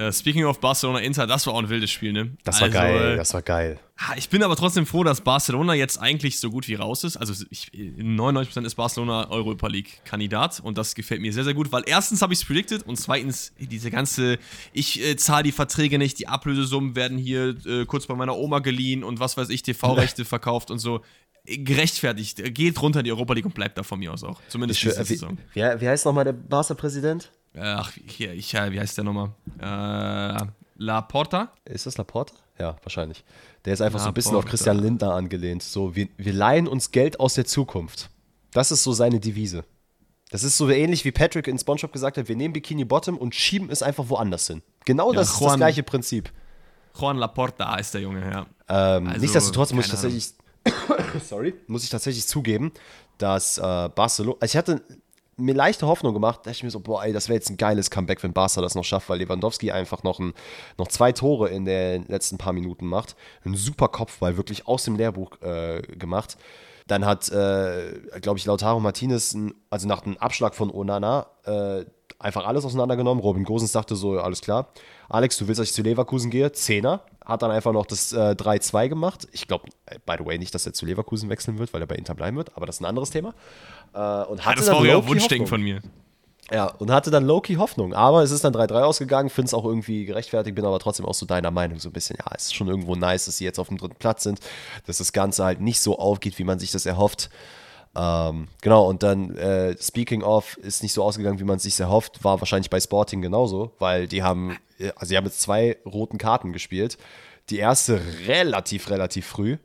[0.00, 2.30] Uh, speaking of Barcelona Inter, das war auch ein wildes Spiel, ne?
[2.44, 3.78] Das war also, geil, das war geil.
[4.16, 7.18] Ich bin aber trotzdem froh, dass Barcelona jetzt eigentlich so gut wie raus ist.
[7.18, 11.70] Also ich, 99% ist Barcelona Europa League Kandidat und das gefällt mir sehr, sehr gut,
[11.70, 14.38] weil erstens habe ich es predicted und zweitens diese ganze,
[14.72, 18.60] ich äh, zahle die Verträge nicht, die Ablösesummen werden hier äh, kurz bei meiner Oma
[18.60, 21.02] geliehen und was weiß ich, TV-Rechte verkauft und so
[21.44, 22.42] gerechtfertigt.
[22.54, 24.40] Geht runter in die Europa League und bleibt da von mir aus auch.
[24.48, 25.36] Zumindest diese Saison.
[25.52, 27.30] Wie, wie heißt nochmal der Barca-Präsident?
[27.58, 29.30] Ach, hier, ich, wie heißt der nochmal?
[29.58, 31.52] Äh, La Porta?
[31.64, 32.34] Ist das La Porta?
[32.58, 33.24] Ja, wahrscheinlich.
[33.64, 34.46] Der ist einfach La so ein bisschen Porta.
[34.46, 35.62] auf Christian Lindner angelehnt.
[35.62, 38.10] So, wir, wir leihen uns Geld aus der Zukunft.
[38.52, 39.64] Das ist so seine Devise.
[40.30, 43.34] Das ist so ähnlich wie Patrick in SpongeBob gesagt hat: wir nehmen Bikini Bottom und
[43.34, 44.62] schieben es einfach woanders hin.
[44.84, 46.32] Genau ja, das Juan, ist das gleiche Prinzip.
[46.98, 48.46] Juan Laporta ist der Junge, ja.
[48.68, 50.32] Ähm, also, nichtsdestotrotz muss ich tatsächlich,
[51.28, 52.72] sorry, muss ich tatsächlich zugeben,
[53.18, 54.82] dass äh, Barcelona, also ich hatte
[55.40, 56.40] mir leichte Hoffnung gemacht.
[56.40, 58.60] Da dachte ich mir so, boah, ey, das wäre jetzt ein geiles Comeback, wenn Barca
[58.60, 60.34] das noch schafft, weil Lewandowski einfach noch, ein,
[60.78, 63.16] noch zwei Tore in den letzten paar Minuten macht.
[63.44, 66.36] Ein super Kopfball, wirklich aus dem Lehrbuch äh, gemacht.
[66.86, 69.36] Dann hat, äh, glaube ich, Lautaro Martinez,
[69.70, 71.84] also nach dem Abschlag von Onana, äh,
[72.20, 73.22] einfach alles auseinandergenommen.
[73.22, 74.68] Robin Gosens dachte so, alles klar.
[75.08, 76.52] Alex, du willst, dass ich zu Leverkusen gehe?
[76.52, 77.02] Zehner.
[77.24, 79.26] Hat dann einfach noch das äh, 3-2 gemacht.
[79.32, 81.86] Ich glaube, äh, by the way, nicht, dass er zu Leverkusen wechseln wird, weil er
[81.86, 83.34] bei Inter bleiben wird, aber das ist ein anderes Thema.
[83.94, 85.80] Äh, und hatte ja, das war ja auch Wunschdenken von mir.
[86.52, 87.94] Ja, und hatte dann Loki Hoffnung.
[87.94, 91.14] Aber es ist dann 3-3 ausgegangen, finde es auch irgendwie gerechtfertigt, bin aber trotzdem auch
[91.14, 93.60] so deiner Meinung, so ein bisschen, ja, es ist schon irgendwo nice, dass sie jetzt
[93.60, 94.40] auf dem dritten Platz sind,
[94.86, 97.30] dass das Ganze halt nicht so aufgeht, wie man sich das erhofft.
[97.96, 101.78] Ähm, genau, und dann, äh, speaking of, ist nicht so ausgegangen, wie man es sich
[101.80, 105.78] erhofft, war wahrscheinlich bei Sporting genauso, weil die haben, äh, also die haben jetzt zwei
[105.84, 106.98] roten Karten gespielt.
[107.48, 109.56] Die erste relativ, relativ früh.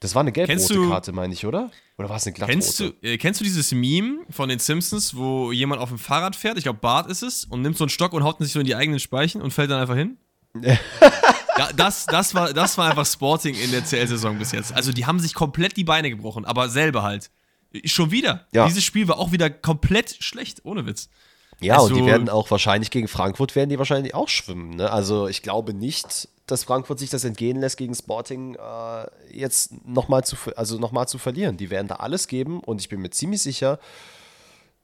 [0.00, 1.70] Das war eine gelb-rote Karte, meine ich, oder?
[1.96, 2.58] Oder war es eine glattrote?
[2.58, 6.34] Kennst du, äh, kennst du dieses Meme von den Simpsons, wo jemand auf dem Fahrrad
[6.34, 8.58] fährt, ich glaube Bart ist es, und nimmt so einen Stock und haut sich so
[8.58, 10.16] in die eigenen Speichen und fällt dann einfach hin?
[10.60, 14.72] ja, das, das, war, das war einfach Sporting in der CL-Saison bis jetzt.
[14.72, 17.30] Also die haben sich komplett die Beine gebrochen, aber selber halt.
[17.84, 18.46] Schon wieder.
[18.52, 18.66] Ja.
[18.66, 21.08] Dieses Spiel war auch wieder komplett schlecht, ohne Witz.
[21.60, 24.76] Ja, also, und die werden auch wahrscheinlich gegen Frankfurt werden die wahrscheinlich auch schwimmen.
[24.76, 24.90] Ne?
[24.90, 30.24] Also ich glaube nicht, dass Frankfurt sich das entgehen lässt, gegen Sporting äh, jetzt nochmal
[30.24, 31.56] zu, also noch zu verlieren.
[31.56, 33.78] Die werden da alles geben und ich bin mir ziemlich sicher,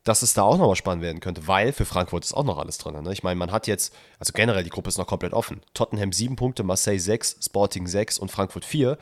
[0.05, 2.79] dass es da auch nochmal spannend werden könnte, weil für Frankfurt ist auch noch alles
[2.79, 3.03] drin.
[3.03, 3.13] Ne?
[3.13, 5.61] Ich meine, man hat jetzt, also generell die Gruppe ist noch komplett offen.
[5.75, 8.97] Tottenham 7 Punkte, Marseille 6, Sporting 6 und Frankfurt 4.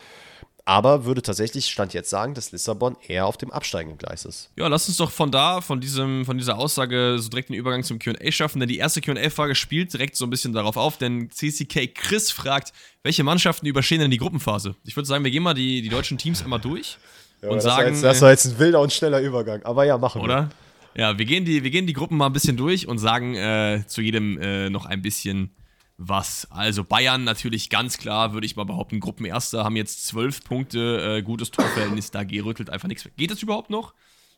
[0.69, 4.51] Aber würde tatsächlich, Stand jetzt sagen, dass Lissabon eher auf dem absteigenden Gleis ist.
[4.57, 7.85] Ja, lass uns doch von da, von, diesem, von dieser Aussage so direkt den Übergang
[7.85, 11.31] zum QA schaffen, denn die erste QA-Frage spielt direkt so ein bisschen darauf auf, denn
[11.31, 12.73] CCK Chris fragt,
[13.05, 14.75] welche Mannschaften überstehen denn die Gruppenphase?
[14.83, 16.99] Ich würde sagen, wir gehen mal die, die deutschen Teams einmal durch
[17.43, 17.85] ja, und das sagen.
[17.85, 20.35] War jetzt, das war jetzt ein wilder und schneller Übergang, aber ja, machen oder?
[20.35, 20.39] wir.
[20.39, 20.51] Oder?
[20.97, 23.85] Ja, wir gehen, die, wir gehen die Gruppen mal ein bisschen durch und sagen äh,
[23.87, 25.53] zu jedem äh, noch ein bisschen
[25.99, 26.47] was.
[26.51, 31.22] Also Bayern natürlich ganz klar, würde ich mal behaupten, Gruppenerster, haben jetzt zwölf Punkte, äh,
[31.22, 33.12] gutes Torverhältnis, da rüttelt einfach nichts weg.
[33.16, 33.94] Geht das überhaupt noch?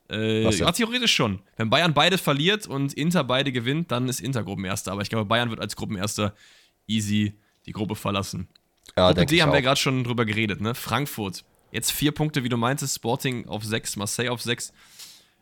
[0.09, 1.39] Äh, ja, theoretisch schon.
[1.57, 4.91] Wenn Bayern beide verliert und Inter beide gewinnt, dann ist Inter Gruppenerster.
[4.91, 6.33] Aber ich glaube, Bayern wird als Gruppenerster
[6.87, 7.33] easy
[7.65, 8.47] die Gruppe verlassen.
[8.97, 10.73] Ja, Gruppe D haben wir gerade schon drüber geredet, ne?
[10.73, 11.43] Frankfurt.
[11.71, 14.73] Jetzt vier Punkte, wie du meintest, Sporting auf sechs, Marseille auf sechs.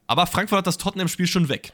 [0.07, 1.71] Aber Frankfurt hat das Tottenham-Spiel schon weg.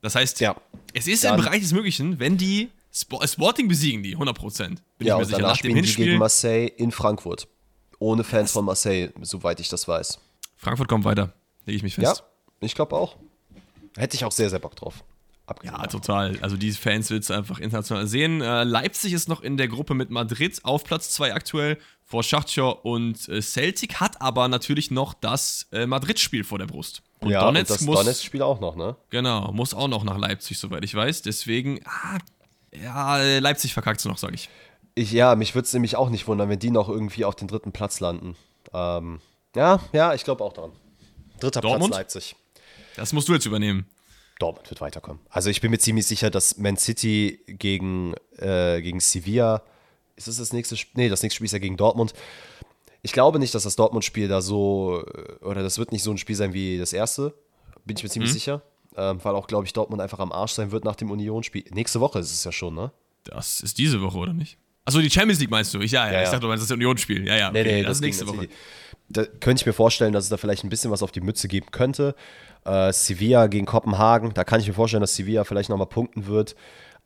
[0.00, 0.54] Das heißt, ja.
[0.92, 1.36] es ist Dann.
[1.38, 4.66] im Bereich des Möglichen, wenn die Sp Sporting besiegen, die 100%.
[4.66, 5.42] Bin ja, ich mir sicher.
[5.42, 6.04] Nach dem Hinspiel.
[6.04, 7.48] Die gegen Marseille in Frankfurt.
[7.98, 10.18] Ohne Fans von Marseille, soweit ich das weiß.
[10.56, 11.34] Frankfurt kommt weiter,
[11.66, 12.22] lege ich mich fest.
[12.22, 12.26] Ja,
[12.60, 13.16] ich glaube auch.
[13.96, 15.04] Hätte ich auch sehr, sehr Bock drauf.
[15.46, 16.38] Abgesehen ja, total.
[16.40, 18.40] Also diese Fans willst du einfach international sehen.
[18.40, 22.84] Äh, Leipzig ist noch in der Gruppe mit Madrid auf Platz 2 aktuell vor Schachtschor
[22.84, 27.02] und äh, Celtic, hat aber natürlich noch das äh, Madrid-Spiel vor der Brust.
[27.20, 28.96] Und ja, Donetsk und das muss, Donetsk-Spiel auch noch, ne?
[29.10, 31.22] Genau, muss auch noch nach Leipzig, soweit ich weiß.
[31.22, 32.18] Deswegen, ah,
[32.82, 34.48] ja, Leipzig verkackt es noch, sage ich.
[34.94, 35.12] ich.
[35.12, 37.72] Ja, mich würde es nämlich auch nicht wundern, wenn die noch irgendwie auf den dritten
[37.72, 38.36] Platz landen.
[38.72, 39.20] Ähm,
[39.54, 40.72] ja, ja, ich glaube auch daran.
[41.40, 41.92] Dritter Dortmund?
[41.92, 42.36] Platz Leipzig.
[42.96, 43.86] Das musst du jetzt übernehmen.
[44.38, 45.20] Dortmund wird weiterkommen.
[45.30, 49.62] Also ich bin mir ziemlich sicher, dass Man City gegen, äh, gegen Sevilla,
[50.16, 51.04] ist das das nächste Spiel?
[51.04, 52.14] Nee, das nächste Spiel ist ja gegen Dortmund.
[53.02, 56.18] Ich glaube nicht, dass das Dortmund-Spiel da so, äh, oder das wird nicht so ein
[56.18, 57.34] Spiel sein wie das erste.
[57.84, 58.34] Bin ich mir ziemlich mhm.
[58.34, 58.62] sicher.
[58.96, 61.64] Ähm, weil auch, glaube ich, Dortmund einfach am Arsch sein wird nach dem Union-Spiel.
[61.72, 62.92] Nächste Woche ist es ja schon, ne?
[63.24, 64.58] Das ist diese Woche, oder nicht?
[64.84, 65.80] Achso, die Champions League meinst du?
[65.80, 67.26] Ich, ja, ja, ja, ich dachte, du meinst das Union-Spiel.
[67.26, 67.48] Ja, ja.
[67.48, 67.64] Okay.
[67.64, 68.48] Nee, nee, das, das ist nächste Woche.
[69.08, 71.48] Da könnte ich mir vorstellen, dass es da vielleicht ein bisschen was auf die Mütze
[71.48, 72.14] geben könnte.
[72.64, 76.54] Äh, Sevilla gegen Kopenhagen, da kann ich mir vorstellen, dass Sevilla vielleicht nochmal punkten wird.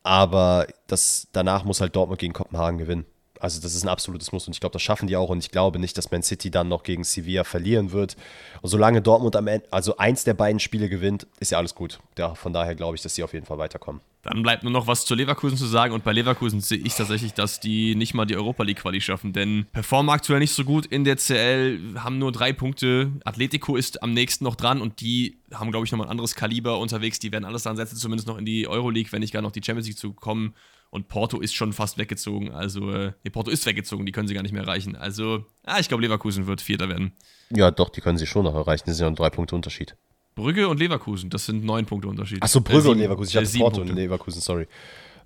[0.03, 3.07] Aber das, danach muss halt Dortmund gegen Kopenhagen gewinnen.
[3.41, 5.51] Also das ist ein absolutes Muss und ich glaube, das schaffen die auch und ich
[5.51, 8.16] glaube nicht, dass Man City dann noch gegen Sevilla verlieren wird.
[8.62, 11.99] Und solange Dortmund am Ende, also eins der beiden Spiele gewinnt, ist ja alles gut.
[12.16, 14.01] Ja, von daher glaube ich, dass sie auf jeden Fall weiterkommen.
[14.22, 17.34] Dann bleibt nur noch was zu Leverkusen zu sagen und bei Leverkusen sehe ich tatsächlich,
[17.34, 20.86] dass die nicht mal die Europa League Quali schaffen, denn performen aktuell nicht so gut
[20.86, 23.12] in der CL, haben nur drei Punkte.
[23.24, 26.78] Atletico ist am nächsten noch dran und die haben, glaube ich, nochmal ein anderes Kaliber
[26.78, 27.18] unterwegs.
[27.20, 29.62] Die werden alles dran setzen, zumindest noch in die Euroleague, wenn nicht gar noch die
[29.64, 30.55] Champions League zu kommen.
[30.91, 32.51] Und Porto ist schon fast weggezogen.
[32.51, 34.97] Also, äh, nee, Porto ist weggezogen, die können sie gar nicht mehr erreichen.
[34.97, 37.12] Also, ah, ich glaube, Leverkusen wird Vierter werden.
[37.51, 38.84] Ja, doch, die können sie schon noch erreichen.
[38.86, 39.97] Das ist ja ein drei Punkte Unterschied.
[40.34, 42.43] Brügge und Leverkusen, das sind neun Punkte Unterschied.
[42.43, 43.30] Achso, Brügge äh, sieben, und Leverkusen.
[43.30, 43.93] Ich hatte äh, Porto Punkte.
[43.93, 44.66] und Leverkusen, sorry.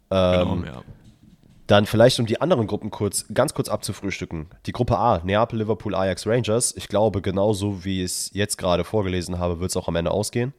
[0.09, 0.83] Genau, ähm, genau, ja.
[1.69, 4.49] Dann vielleicht, um die anderen Gruppen kurz, ganz kurz abzufrühstücken.
[4.67, 6.75] Die Gruppe A, Neapel, Liverpool, Ajax, Rangers.
[6.77, 10.11] Ich glaube, genauso wie ich es jetzt gerade vorgelesen habe, wird es auch am Ende
[10.11, 10.53] ausgehen.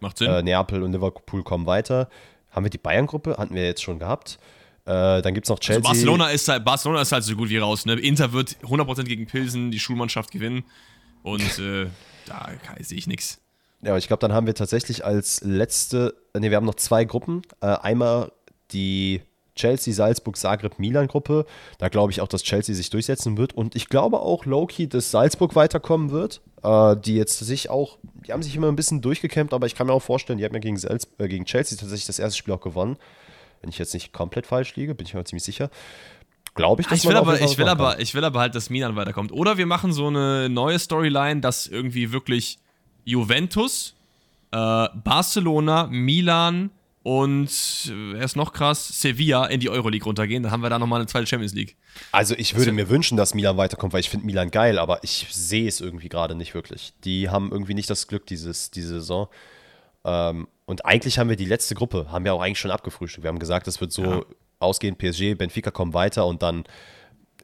[0.00, 0.28] Macht Sinn.
[0.28, 2.08] Äh, Neapel und Liverpool kommen weiter.
[2.52, 3.36] Haben wir die Bayern-Gruppe?
[3.38, 4.38] Hatten wir jetzt schon gehabt.
[4.84, 5.88] Äh, dann gibt es noch also Chelsea.
[5.88, 7.86] Also Barcelona, ist halt, Barcelona ist halt so gut wie raus.
[7.86, 7.94] Ne?
[7.94, 10.64] Inter wird 100% gegen Pilsen, die Schulmannschaft gewinnen.
[11.22, 11.86] Und äh,
[12.26, 12.48] da
[12.80, 13.40] sehe ich nichts.
[13.82, 17.04] Ja, aber ich glaube, dann haben wir tatsächlich als letzte, ne, wir haben noch zwei
[17.04, 17.42] Gruppen.
[17.60, 18.30] Äh, einmal
[18.70, 19.22] die
[19.54, 21.46] Chelsea, Salzburg, Zagreb, Milan-Gruppe.
[21.78, 23.54] Da glaube ich auch, dass Chelsea sich durchsetzen wird.
[23.54, 26.40] Und ich glaube auch, Loki, dass Salzburg weiterkommen wird.
[26.62, 29.88] Äh, die jetzt sich auch, die haben sich immer ein bisschen durchgekämpft, aber ich kann
[29.88, 32.54] mir auch vorstellen, die haben ja gegen, Salz, äh, gegen Chelsea tatsächlich das erste Spiel
[32.54, 32.96] auch gewonnen.
[33.60, 35.70] Wenn ich jetzt nicht komplett falsch liege, bin ich mir ziemlich sicher.
[36.54, 38.94] Glaube ich, dass ich will, aber, ich, will aber, ich will aber halt, dass Milan
[38.94, 39.32] weiterkommt.
[39.32, 42.58] Oder wir machen so eine neue Storyline, dass irgendwie wirklich
[43.04, 43.94] Juventus,
[44.52, 46.70] äh, Barcelona, Milan,
[47.02, 47.50] und
[47.88, 50.42] äh, er ist noch krass, Sevilla in die Euroleague runtergehen.
[50.42, 51.76] Dann haben wir da nochmal eine zweite Champions League.
[52.12, 55.26] Also ich würde mir wünschen, dass Milan weiterkommt, weil ich finde Milan geil, aber ich
[55.30, 56.92] sehe es irgendwie gerade nicht wirklich.
[57.04, 59.28] Die haben irgendwie nicht das Glück dieses, diese Saison.
[60.04, 63.24] Ähm, und eigentlich haben wir die letzte Gruppe, haben wir auch eigentlich schon abgefrühstückt.
[63.24, 64.22] Wir haben gesagt, es wird so ja.
[64.60, 66.64] ausgehen, PSG, Benfica kommen weiter und dann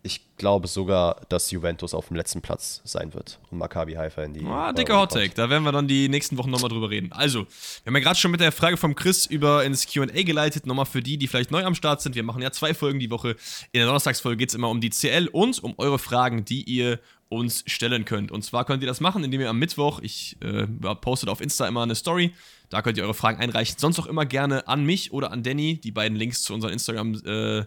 [0.02, 4.34] ich glaube sogar, dass Juventus auf dem letzten Platz sein wird und Maccabi Haifa in
[4.34, 4.44] die.
[4.44, 5.34] Ah, dicker Hottake.
[5.34, 7.12] Da werden wir dann die nächsten Wochen nochmal drüber reden.
[7.12, 10.66] Also, wir haben ja gerade schon mit der Frage vom Chris über ins QA geleitet.
[10.66, 12.14] Nochmal für die, die vielleicht neu am Start sind.
[12.14, 13.30] Wir machen ja zwei Folgen die Woche.
[13.72, 17.00] In der Donnerstagsfolge geht es immer um die CL und um eure Fragen, die ihr
[17.28, 18.32] uns stellen könnt.
[18.32, 20.66] Und zwar könnt ihr das machen, indem ihr am Mittwoch, ich äh,
[21.00, 22.32] postet auf Insta immer eine Story,
[22.70, 23.76] da könnt ihr eure Fragen einreichen.
[23.78, 25.76] Sonst auch immer gerne an mich oder an Danny.
[25.76, 27.66] Die beiden Links zu unseren Instagram-Pages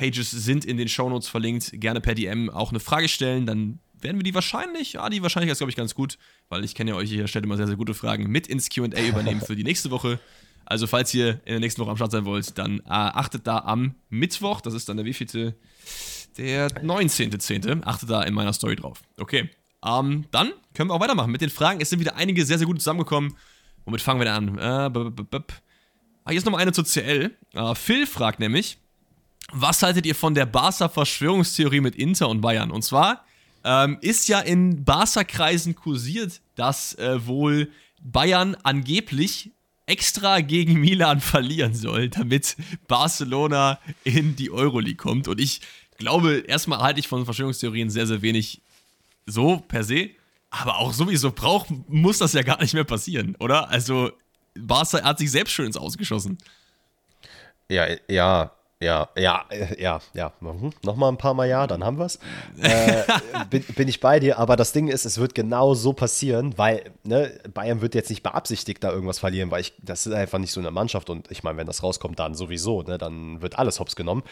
[0.00, 1.70] sind in den Shownotes verlinkt.
[1.74, 5.52] Gerne per DM auch eine Frage stellen, dann werden wir die wahrscheinlich, ja, die Wahrscheinlichkeit
[5.52, 6.18] ist, glaube ich, ganz gut,
[6.48, 8.84] weil ich kenne ja euch hier, stellt immer sehr, sehr gute Fragen mit ins QA
[9.08, 10.20] übernehmen für die nächste Woche.
[10.64, 13.58] Also, falls ihr in der nächsten Woche am Start sein wollt, dann äh, achtet da
[13.60, 15.56] am Mittwoch, das ist dann der wievielte?
[16.36, 17.84] Der 19.10.
[17.84, 19.00] Achtet da in meiner Story drauf.
[19.18, 19.50] Okay.
[19.84, 21.80] Ähm, dann können wir auch weitermachen mit den Fragen.
[21.80, 23.34] Es sind wieder einige sehr, sehr gut zusammengekommen.
[23.84, 24.58] Womit fangen wir denn an?
[24.58, 25.32] Äh,
[26.24, 27.34] ah, hier ist nochmal eine zur CL.
[27.54, 28.78] Äh, Phil fragt nämlich,
[29.52, 32.70] was haltet ihr von der Barca-Verschwörungstheorie mit Inter und Bayern?
[32.70, 33.24] Und zwar
[33.64, 37.70] ähm, ist ja in Barca-Kreisen kursiert, dass äh, wohl
[38.02, 39.50] Bayern angeblich
[39.86, 45.28] extra gegen Milan verlieren soll, damit Barcelona in die Euroleague kommt.
[45.28, 45.60] Und ich
[45.96, 48.60] glaube, erstmal halte ich von Verschwörungstheorien sehr, sehr wenig
[49.26, 50.10] so per se.
[50.50, 53.68] Aber auch sowieso braucht, muss das ja gar nicht mehr passieren, oder?
[53.68, 54.12] Also,
[54.54, 56.38] Barca hat sich selbst schön ins Ausgeschossen.
[57.68, 58.50] Ja, ja,
[58.80, 60.32] ja, ja, äh, ja, ja.
[60.40, 60.70] Mhm.
[60.84, 62.18] Nochmal ein paar Mal ja, dann haben wir es.
[62.60, 63.02] Äh,
[63.50, 66.92] bin, bin, ich bei dir, aber das Ding ist, es wird genau so passieren, weil
[67.02, 70.52] ne, Bayern wird jetzt nicht beabsichtigt da irgendwas verlieren, weil ich, das ist einfach nicht
[70.52, 73.80] so eine Mannschaft und ich meine, wenn das rauskommt, dann sowieso, ne, dann wird alles
[73.80, 74.22] hops genommen.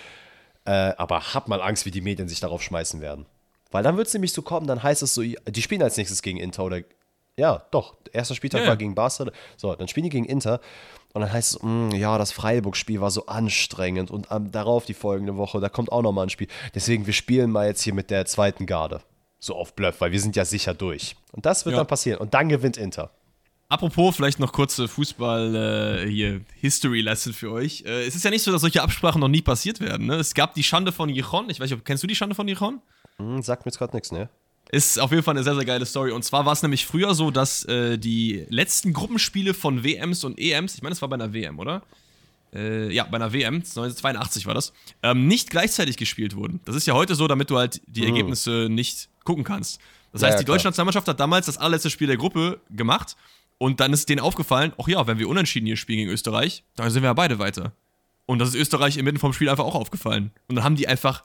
[0.65, 3.27] Äh, aber hab mal Angst, wie die Medien sich darauf schmeißen werden.
[3.73, 6.23] Weil dann wird es nämlich so kommen, dann heißt es so, die spielen als nächstes
[6.23, 6.83] gegen Inter oder
[7.39, 7.97] ja, doch.
[8.13, 8.69] Erster Spieltag ja.
[8.69, 9.27] war gegen Barca.
[9.57, 10.61] So, dann spielen die gegen Inter.
[11.17, 14.11] Und dann heißt es, mh, mm, ja, das Freiburg-Spiel war so anstrengend.
[14.11, 16.47] Und ähm, darauf die folgende Woche, da kommt auch nochmal ein Spiel.
[16.75, 19.01] Deswegen, wir spielen mal jetzt hier mit der zweiten Garde.
[19.39, 21.17] So auf Bluff, weil wir sind ja sicher durch.
[21.33, 21.79] Und das wird ja.
[21.79, 22.19] dann passieren.
[22.19, 23.13] Und dann gewinnt Inter.
[23.71, 27.83] Apropos, vielleicht noch kurze Fußball äh, hier History Lesson für euch.
[27.87, 30.09] Äh, es ist ja nicht so, dass solche Absprachen noch nie passiert werden.
[30.09, 30.17] Ne?
[30.17, 31.49] Es gab die Schande von Gijon.
[31.49, 32.83] Ich weiß nicht, kennst du die Schande von Gijon?
[33.17, 34.29] Hm, sagt mir jetzt gerade nichts, ne?
[34.71, 36.11] Ist auf jeden Fall eine sehr, sehr geile Story.
[36.11, 40.39] Und zwar war es nämlich früher so, dass äh, die letzten Gruppenspiele von WMs und
[40.39, 41.83] EMs, ich meine, es war bei einer WM, oder?
[42.53, 46.61] Äh, ja, bei einer WM, 1982 war das, ähm, nicht gleichzeitig gespielt wurden.
[46.65, 48.09] Das ist ja heute so, damit du halt die mhm.
[48.09, 49.81] Ergebnisse nicht gucken kannst.
[50.13, 53.17] Das heißt, ja, die deutsche Nationalmannschaft hat damals das allerletzte Spiel der Gruppe gemacht
[53.59, 56.91] und dann ist denen aufgefallen, ach ja, wenn wir unentschieden hier spielen gegen Österreich, dann
[56.91, 57.73] sind wir ja beide weiter.
[58.27, 60.31] Und das ist Österreich inmitten vom Spiel einfach auch aufgefallen.
[60.49, 61.23] Und dann haben die einfach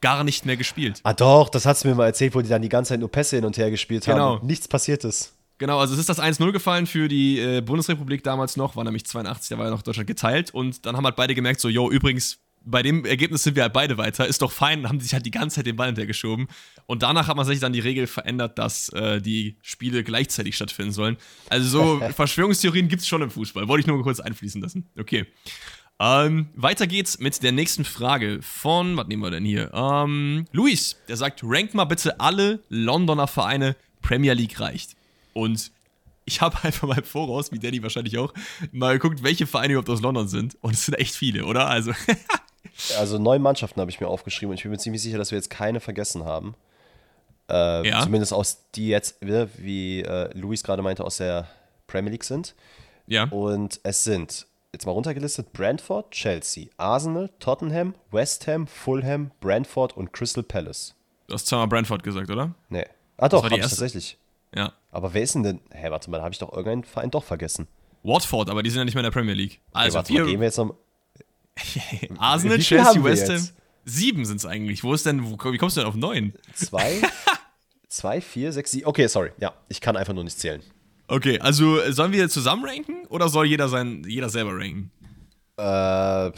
[0.00, 1.00] gar nicht mehr gespielt.
[1.02, 3.10] Ah doch, das hast du mir mal erzählt, wo die dann die ganze Zeit nur
[3.10, 4.36] Pässe hin und her gespielt genau.
[4.36, 4.46] haben.
[4.46, 5.34] Nichts passiert ist.
[5.58, 9.06] Genau, also es ist das 1-0 gefallen für die äh, Bundesrepublik damals noch, war nämlich
[9.06, 11.90] 82, da war ja noch Deutschland geteilt und dann haben halt beide gemerkt, so, yo,
[11.90, 15.26] übrigens, bei dem Ergebnis sind wir halt beide weiter, ist doch fein, haben sich halt
[15.26, 16.48] die ganze Zeit den Ball hintergeschoben.
[16.86, 20.92] Und danach hat man sich dann die Regel verändert, dass äh, die Spiele gleichzeitig stattfinden
[20.92, 21.16] sollen.
[21.50, 24.88] Also so Verschwörungstheorien gibt es schon im Fußball, wollte ich nur kurz einfließen lassen.
[24.98, 25.26] Okay.
[26.00, 29.72] Ähm, weiter geht's mit der nächsten Frage von, was nehmen wir denn hier?
[29.72, 34.96] Ähm, Luis, der sagt, rank mal bitte alle Londoner Vereine, Premier League reicht.
[35.32, 35.70] Und
[36.24, 38.34] ich habe einfach mal im Voraus, wie Danny wahrscheinlich auch,
[38.72, 40.56] mal geguckt, welche Vereine überhaupt aus London sind.
[40.62, 41.68] Und es sind echt viele, oder?
[41.68, 41.92] Also.
[42.98, 45.38] also neun Mannschaften habe ich mir aufgeschrieben und ich bin mir ziemlich sicher, dass wir
[45.38, 46.54] jetzt keine vergessen haben.
[47.48, 48.02] Äh, ja.
[48.02, 51.46] Zumindest aus die jetzt, wie äh, Luis gerade meinte, aus der
[51.86, 52.54] Premier League sind.
[53.06, 53.24] Ja.
[53.24, 60.12] Und es sind jetzt mal runtergelistet: Brentford, Chelsea, Arsenal, Tottenham, West Ham, Fulham, Brentford und
[60.12, 60.94] Crystal Palace.
[61.26, 62.54] Du hast zweimal Brentford gesagt, oder?
[62.68, 62.84] Nee.
[63.16, 64.18] Ah, doch, hab ich tatsächlich.
[64.54, 64.72] Ja.
[64.90, 65.60] Aber wer ist denn denn?
[65.72, 67.66] Hä, warte mal, da habe ich doch irgendeinen Verein doch vergessen.
[68.02, 69.60] Watford, aber die sind ja nicht mehr in der Premier League.
[69.72, 70.74] Also, okay, warte mal, gehen wir jetzt noch.
[72.18, 73.48] Arsenal, Chelsea, West Ham.
[73.84, 74.84] Sieben sind es eigentlich.
[74.84, 76.34] Wo ist denn, wo, wie kommst du denn auf neun?
[76.54, 77.00] Zwei,
[77.88, 78.86] zwei, vier, sechs, sieben.
[78.86, 79.30] Okay, sorry.
[79.38, 80.62] Ja, ich kann einfach nur nicht zählen.
[81.06, 84.90] Okay, also sollen wir zusammen ranken oder soll jeder sein, jeder selber ranken?
[85.58, 86.28] Äh,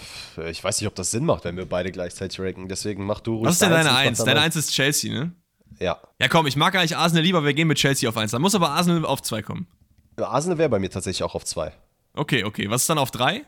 [0.51, 2.69] ich weiß nicht, ob das Sinn macht, wenn wir beide gleichzeitig ranken.
[2.69, 3.47] Deswegen mach du ruhig.
[3.47, 4.23] Was ist denn deine Eins?
[4.23, 5.33] Deine Eins ist Chelsea, ne?
[5.79, 5.99] Ja.
[6.21, 8.31] Ja, komm, ich mag eigentlich Arsenal lieber, wir gehen mit Chelsea auf eins.
[8.31, 9.67] Dann muss aber Arsenal auf zwei kommen.
[10.17, 11.73] Arsenal wäre bei mir tatsächlich auch auf zwei.
[12.14, 12.71] Okay, okay.
[12.71, 13.45] Was ist dann auf drei?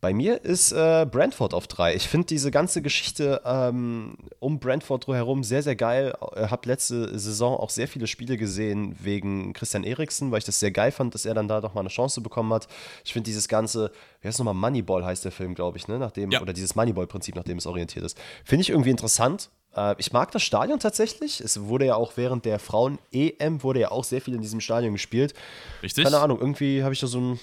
[0.00, 1.94] Bei mir ist äh, Brentford auf drei.
[1.94, 6.14] Ich finde diese ganze Geschichte ähm, um Brentford herum sehr, sehr geil.
[6.36, 10.58] Ich habe letzte Saison auch sehr viele Spiele gesehen wegen Christian Eriksen, weil ich das
[10.58, 12.66] sehr geil fand, dass er dann da doch mal eine Chance bekommen hat.
[13.04, 13.92] Ich finde dieses ganze,
[14.22, 15.98] wie heißt nochmal, Moneyball heißt der Film, glaube ich, ne?
[15.98, 16.40] Nachdem, ja.
[16.40, 18.18] oder dieses Moneyball-Prinzip, nach dem es orientiert ist.
[18.44, 19.50] Finde ich irgendwie interessant.
[19.76, 21.42] Äh, ich mag das Stadion tatsächlich.
[21.42, 24.94] Es wurde ja auch während der Frauen-EM wurde ja auch sehr viel in diesem Stadion
[24.94, 25.34] gespielt.
[25.82, 26.04] Richtig.
[26.04, 27.40] Keine Ahnung, irgendwie habe ich da so ein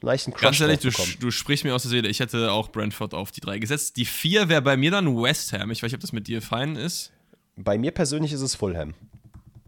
[0.00, 0.90] leichten Crush Ganz ehrlich, du,
[1.20, 2.08] du, sprichst mir aus der Seele.
[2.08, 3.96] Ich hätte auch Brentford auf die drei gesetzt.
[3.96, 5.70] Die vier wäre bei mir dann West Ham.
[5.70, 7.12] Ich weiß nicht, ob das mit dir fein ist.
[7.56, 8.94] Bei mir persönlich ist es Fulham.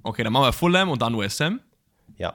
[0.02, 1.60] Okay, dann machen wir Fulham und dann West Ham.
[2.18, 2.34] Ja.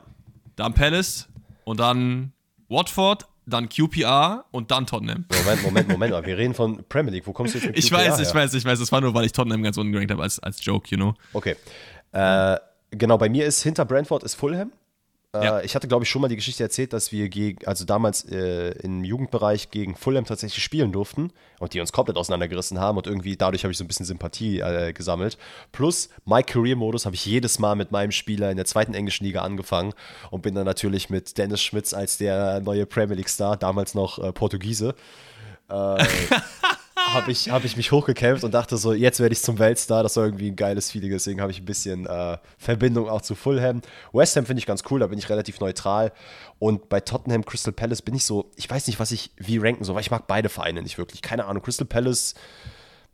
[0.56, 1.28] Dann Palace
[1.64, 2.34] und dann
[2.70, 5.26] Watford, dann QPR und dann Tottenham.
[5.44, 7.28] Moment, Moment, Moment, wir reden von Premier League.
[7.28, 8.28] Wo kommst du jetzt mit Ich QPR weiß, her?
[8.28, 8.80] ich weiß, ich weiß.
[8.80, 11.14] Das war nur, weil ich Tottenham ganz unten gerankt habe als, als Joke, you know.
[11.34, 11.56] Okay.
[12.12, 12.58] Äh,
[12.92, 14.72] genau, bei mir ist hinter Brentford ist Fulham.
[15.34, 15.62] Äh, Ja.
[15.62, 18.72] Ich hatte, glaube ich, schon mal die Geschichte erzählt, dass wir gegen, also damals äh,
[18.84, 23.38] im Jugendbereich gegen Fulham tatsächlich spielen durften und die uns komplett auseinandergerissen haben und irgendwie
[23.38, 25.38] dadurch habe ich so ein bisschen Sympathie äh, gesammelt.
[25.72, 29.42] Plus, My Career-Modus habe ich jedes Mal mit meinem Spieler in der zweiten englischen Liga
[29.42, 29.94] angefangen
[30.32, 34.34] und bin dann natürlich mit Dennis Schmitz als der neue Premier League-Star, damals noch äh,
[34.34, 34.96] Portugiese,
[35.70, 36.06] äh,
[37.08, 40.04] habe ich, hab ich mich hochgekämpft und dachte so, jetzt werde ich zum Weltstar.
[40.04, 43.36] Das war irgendwie ein geiles Feeling, deswegen habe ich ein bisschen äh, Verbindung auch zu
[43.36, 43.82] Fulham.
[44.14, 46.12] West Ham finde ich ganz cool, da bin ich relativ neutral.
[46.60, 49.84] Und bei Tottenham, Crystal Palace bin ich so, ich weiß nicht, was ich wie ranken
[49.84, 51.22] soll, weil ich mag beide Vereine nicht wirklich.
[51.22, 52.36] Keine Ahnung, Crystal Palace,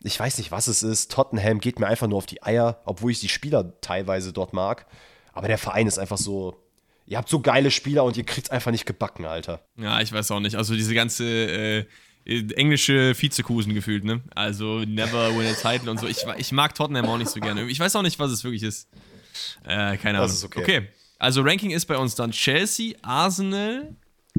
[0.03, 1.11] ich weiß nicht, was es ist.
[1.11, 4.85] Tottenham geht mir einfach nur auf die Eier, obwohl ich die Spieler teilweise dort mag.
[5.33, 6.63] Aber der Verein ist einfach so,
[7.05, 9.61] ihr habt so geile Spieler und ihr kriegt einfach nicht gebacken, Alter.
[9.77, 10.55] Ja, ich weiß auch nicht.
[10.55, 11.85] Also diese ganze äh,
[12.27, 14.21] englische Vizekusen gefühlt, ne?
[14.35, 16.07] Also never win a title und so.
[16.07, 17.67] Ich, ich mag Tottenham auch nicht so gerne.
[17.69, 18.89] Ich weiß auch nicht, was es wirklich ist.
[19.63, 20.29] Äh, keine Ahnung.
[20.29, 20.89] Ist okay.
[21.19, 23.95] Also Ranking ist bei uns dann Chelsea, Arsenal,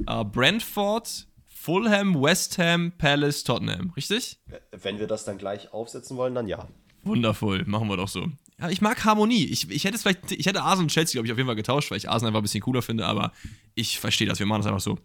[0.06, 3.92] äh, Brentford, Fulham, West Ham, Palace, Tottenham.
[3.96, 4.38] Richtig?
[4.70, 6.68] Wenn wir das dann gleich aufsetzen wollen, dann ja.
[7.02, 8.28] Wundervoll, machen wir doch so.
[8.60, 9.44] Ja, ich mag Harmonie.
[9.46, 11.56] Ich, ich hätte es vielleicht, ich hätte Arsenal und Chelsea, glaube ich, auf jeden Fall
[11.56, 13.32] getauscht, weil ich Arsenal einfach ein bisschen cooler finde, aber
[13.74, 14.98] ich verstehe das, wir machen das einfach so.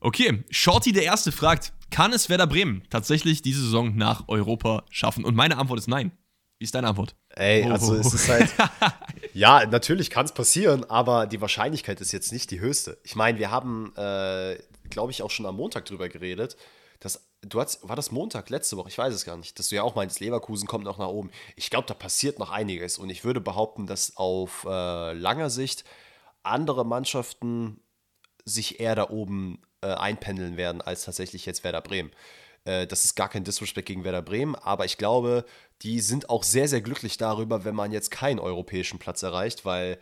[0.00, 5.24] Okay, Shorty der Erste fragt, kann es Werder Bremen tatsächlich diese Saison nach Europa schaffen?
[5.24, 6.10] Und meine Antwort ist nein.
[6.58, 7.16] Wie ist deine Antwort?
[7.30, 8.50] Ey, Oh, also oh, es ist halt.
[9.34, 12.98] ja, natürlich kann es passieren, aber die Wahrscheinlichkeit ist jetzt nicht die höchste.
[13.04, 16.56] Ich meine, wir haben, äh, glaube ich, auch schon am Montag drüber geredet.
[17.00, 18.88] Dass, du hast, war das Montag letzte Woche?
[18.88, 19.58] Ich weiß es gar nicht.
[19.58, 21.30] Dass du ja auch meintest, Leverkusen kommt noch nach oben.
[21.56, 22.96] Ich glaube, da passiert noch einiges.
[22.96, 25.84] Und ich würde behaupten, dass auf äh, langer Sicht
[26.44, 27.80] andere Mannschaften
[28.44, 32.10] sich eher da oben äh, einpendeln werden, als tatsächlich jetzt Werder Bremen.
[32.64, 35.44] Äh, das ist gar kein Disrespect gegen Werder Bremen, aber ich glaube,
[35.82, 39.98] die sind auch sehr, sehr glücklich darüber, wenn man jetzt keinen europäischen Platz erreicht, weil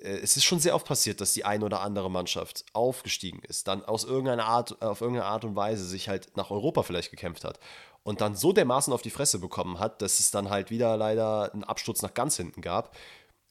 [0.00, 3.68] äh, es ist schon sehr oft passiert, dass die eine oder andere Mannschaft aufgestiegen ist,
[3.68, 7.44] dann aus irgendeiner Art, auf irgendeine Art und Weise sich halt nach Europa vielleicht gekämpft
[7.44, 7.58] hat
[8.02, 11.52] und dann so dermaßen auf die Fresse bekommen hat, dass es dann halt wieder leider
[11.52, 12.96] einen Absturz nach ganz hinten gab.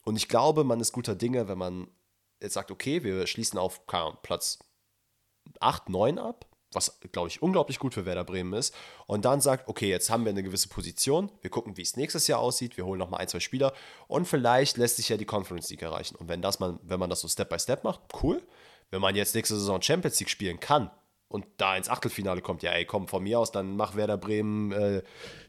[0.05, 1.87] Und ich glaube, man ist guter Dinge, wenn man
[2.41, 3.81] jetzt sagt, okay, wir schließen auf
[4.21, 4.59] Platz
[5.59, 8.73] 8, 9 ab, was, glaube ich, unglaublich gut für Werder Bremen ist.
[9.05, 12.27] Und dann sagt, okay, jetzt haben wir eine gewisse Position, wir gucken, wie es nächstes
[12.27, 13.73] Jahr aussieht, wir holen nochmal ein, zwei Spieler
[14.07, 16.15] und vielleicht lässt sich ja die Conference League erreichen.
[16.15, 18.41] Und wenn, das man, wenn man das so Step by Step macht, cool.
[18.89, 20.91] Wenn man jetzt nächste Saison Champions League spielen kann
[21.27, 24.71] und da ins Achtelfinale kommt, ja, ey, komm, von mir aus, dann mach Werder Bremen
[24.71, 25.01] äh,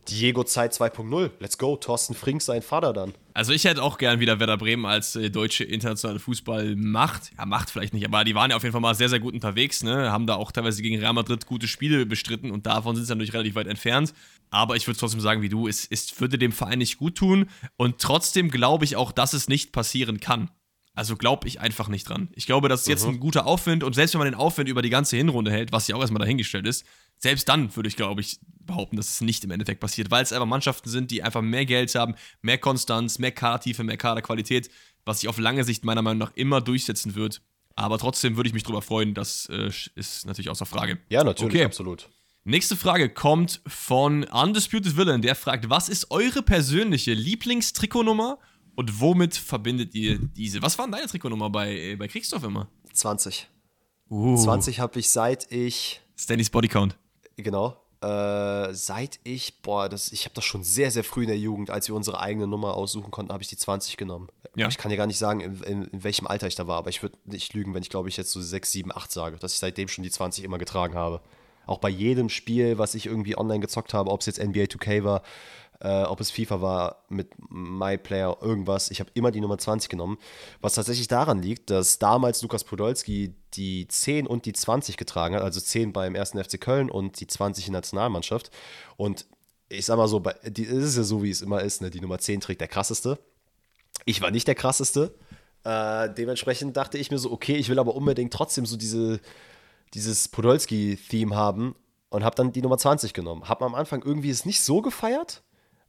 [0.09, 1.31] Diego-Zeit 2.0.
[1.41, 3.15] Let's go, Thorsten Frink, sein Vater dann.
[3.35, 7.33] Also ich hätte auch gern wieder Werder Bremen als äh, deutsche internationale Fußballmacht.
[7.37, 9.35] Ja, Macht vielleicht nicht, aber die waren ja auf jeden Fall mal sehr, sehr gut
[9.35, 10.11] unterwegs, ne?
[10.11, 13.35] Haben da auch teilweise gegen Real Madrid gute Spiele bestritten und davon sind sie natürlich
[13.35, 14.15] relativ weit entfernt.
[14.51, 17.51] Aber ich würde trotzdem sagen, wie du, es, es würde dem Verein nicht gut tun.
[17.77, 20.51] Und trotzdem glaube ich auch, dass es nicht passieren kann.
[20.95, 22.29] Also glaube ich einfach nicht dran.
[22.35, 24.81] Ich glaube, das ist jetzt ein guter Aufwind und selbst wenn man den Aufwind über
[24.81, 26.85] die ganze Hinrunde hält, was ja auch erstmal dahingestellt ist,
[27.19, 30.33] selbst dann würde ich, glaube ich, behaupten, dass es nicht im Endeffekt passiert, weil es
[30.33, 34.71] einfach Mannschaften sind, die einfach mehr Geld haben, mehr Konstanz, mehr Kadertiefe, mehr Kaderqualität,
[35.05, 37.43] was sich auf lange Sicht meiner Meinung nach immer durchsetzen wird.
[37.77, 40.99] Aber trotzdem würde ich mich darüber freuen, das äh, ist natürlich außer Frage.
[41.09, 41.65] Ja, natürlich, Okay.
[41.65, 42.09] absolut.
[42.45, 48.39] Nächste Frage kommt von Undisputed Villain, der fragt, was ist eure persönliche Lieblingstrikotnummer
[48.75, 50.63] und womit verbindet ihr diese?
[50.63, 52.69] Was war denn deine Trikotnummer bei, äh, bei Kriegsdorf immer?
[52.93, 53.49] 20.
[54.11, 56.97] Uh, 20 habe ich seit ich Stanley's Bodycount.
[57.37, 57.77] Genau.
[58.01, 61.71] Äh, seit ich, boah, das, ich habe das schon sehr, sehr früh in der Jugend,
[61.71, 64.29] als wir unsere eigene Nummer aussuchen konnten, habe ich die 20 genommen.
[64.57, 64.69] Ja.
[64.69, 66.91] Ich kann dir gar nicht sagen, in, in, in welchem Alter ich da war, aber
[66.91, 69.55] ich würde nicht lügen, wenn ich glaube ich jetzt so 6, 7, 8 sage, dass
[69.55, 71.23] ich seitdem schon die 20 immer getragen habe.
[71.67, 75.03] Auch bei jedem Spiel, was ich irgendwie online gezockt habe, ob es jetzt NBA 2K
[75.03, 75.23] war,
[75.81, 78.91] äh, ob es FIFA war, mit MyPlayer, irgendwas.
[78.91, 80.19] Ich habe immer die Nummer 20 genommen.
[80.61, 85.43] Was tatsächlich daran liegt, dass damals Lukas Podolski die 10 und die 20 getragen hat,
[85.43, 88.51] also 10 beim ersten FC Köln und die 20 in der Nationalmannschaft.
[88.97, 89.27] Und
[89.69, 91.91] ich sag mal so, bei, die, es ist ja so, wie es immer ist, ne?
[91.91, 93.19] die Nummer 10 trägt der krasseste.
[94.05, 95.15] Ich war nicht der krasseste.
[95.65, 99.21] Äh, dementsprechend dachte ich mir so, okay, ich will aber unbedingt trotzdem so diese,
[99.95, 101.75] dieses Podolski-Theme haben
[102.11, 103.49] und habe dann die Nummer 20 genommen.
[103.49, 105.43] Hab am Anfang irgendwie es nicht so gefeiert,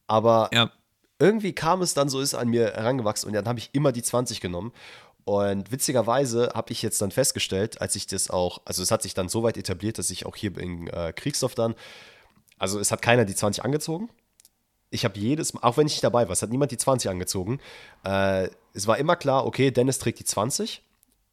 [0.08, 0.72] aber Ja.
[1.20, 4.04] irgendwie kam es dann so, ist an mir herangewachsen und dann habe ich immer die
[4.04, 4.72] 20 genommen.
[5.24, 9.16] Und witzigerweise habe ich jetzt dann festgestellt, als ich das auch, also es hat sich
[9.16, 11.74] dann so weit etabliert, dass ich auch hier in äh, Kriegsdorf dann,
[12.60, 14.10] also es hat keiner die 20 angezogen.
[14.92, 17.10] Ich habe jedes Mal, auch wenn ich nicht dabei war, es hat niemand die 20
[17.10, 17.60] angezogen.
[18.04, 20.84] Äh, es war immer klar, okay, Dennis trägt die 20.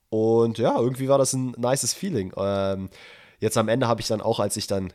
[0.08, 2.32] Und ja, irgendwie war das ein nices Feeling.
[2.36, 2.88] Ähm,
[3.40, 4.92] jetzt am Ende habe ich dann auch, als ich dann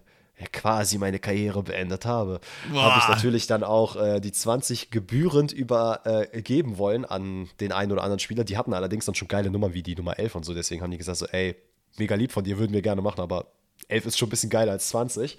[0.53, 2.39] quasi meine Karriere beendet habe,
[2.73, 7.91] habe ich natürlich dann auch äh, die 20 gebührend übergeben äh, wollen an den einen
[7.91, 8.43] oder anderen Spieler.
[8.43, 10.53] Die hatten allerdings dann schon geile Nummern wie die Nummer 11 und so.
[10.53, 11.55] Deswegen haben die gesagt so, ey,
[11.97, 13.47] mega lieb von dir, würden wir gerne machen, aber
[13.87, 15.37] 11 ist schon ein bisschen geiler als 20.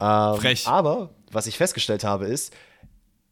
[0.00, 0.66] Ähm, Frech.
[0.66, 2.52] Aber was ich festgestellt habe, ist,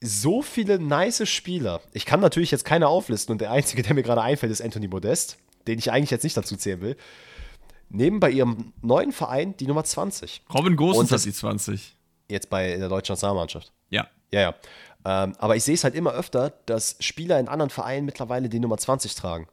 [0.00, 1.80] so viele nice Spieler.
[1.92, 4.88] Ich kann natürlich jetzt keine auflisten und der einzige, der mir gerade einfällt, ist Anthony
[4.88, 6.96] Modest, den ich eigentlich jetzt nicht dazu zählen will.
[7.88, 10.42] Nehmen bei ihrem neuen Verein die Nummer 20.
[10.52, 11.96] Robin Gosens hat die 20.
[12.28, 13.72] Jetzt bei der deutschen Nationalmannschaft.
[13.90, 14.08] Ja.
[14.32, 14.54] Ja, ja.
[15.04, 18.58] Ähm, aber ich sehe es halt immer öfter, dass Spieler in anderen Vereinen mittlerweile die
[18.58, 19.46] Nummer 20 tragen.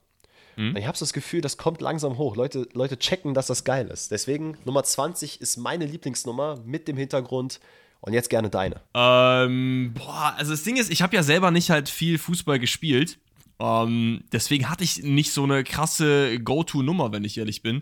[0.56, 0.76] Mhm.
[0.76, 2.36] Ich habe so das Gefühl, das kommt langsam hoch.
[2.36, 4.12] Leute, Leute checken, dass das geil ist.
[4.12, 7.60] Deswegen Nummer 20 ist meine Lieblingsnummer mit dem Hintergrund.
[8.06, 8.82] Und jetzt gerne deine.
[8.94, 13.18] Ähm, boah, also das Ding ist, ich habe ja selber nicht halt viel Fußball gespielt.
[13.60, 17.82] Ähm, deswegen hatte ich nicht so eine krasse Go-To-Nummer, wenn ich ehrlich bin.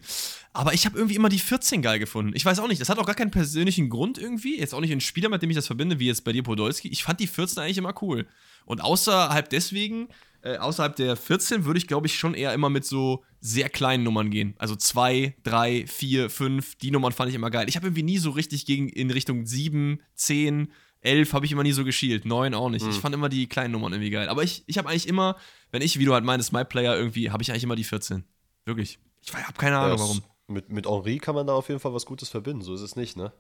[0.54, 2.34] Aber ich habe irgendwie immer die 14 geil gefunden.
[2.36, 4.60] Ich weiß auch nicht, das hat auch gar keinen persönlichen Grund irgendwie.
[4.60, 6.90] Jetzt auch nicht ein Spieler, mit dem ich das verbinde, wie jetzt bei dir Podolski.
[6.90, 8.28] Ich fand die 14 eigentlich immer cool.
[8.66, 10.10] Und außerhalb deswegen
[10.44, 14.04] äh, außerhalb der 14 würde ich, glaube ich, schon eher immer mit so sehr kleinen
[14.04, 14.56] Nummern gehen.
[14.58, 17.70] Also 2, 3, 4, 5, die Nummern fand ich immer geil.
[17.70, 21.64] Ich habe irgendwie nie so richtig gegen, in Richtung 7, 10, 11 habe ich immer
[21.64, 22.26] nie so geschielt.
[22.26, 22.86] 9 auch nicht.
[22.86, 22.92] Mhm.
[22.92, 24.30] Ich fand immer die kleinen Nummern irgendwie geil.
[24.30, 25.36] Aber ich, ich habe eigentlich immer,
[25.72, 28.24] wenn ich, wie du halt meinst, My Player irgendwie, habe ich eigentlich immer die 14.
[28.66, 29.00] Wirklich.
[29.24, 30.22] Ich habe keine Ahnung, ja, warum.
[30.48, 32.62] Mit, mit Henri kann man da auf jeden Fall was Gutes verbinden.
[32.62, 33.32] So ist es nicht, ne?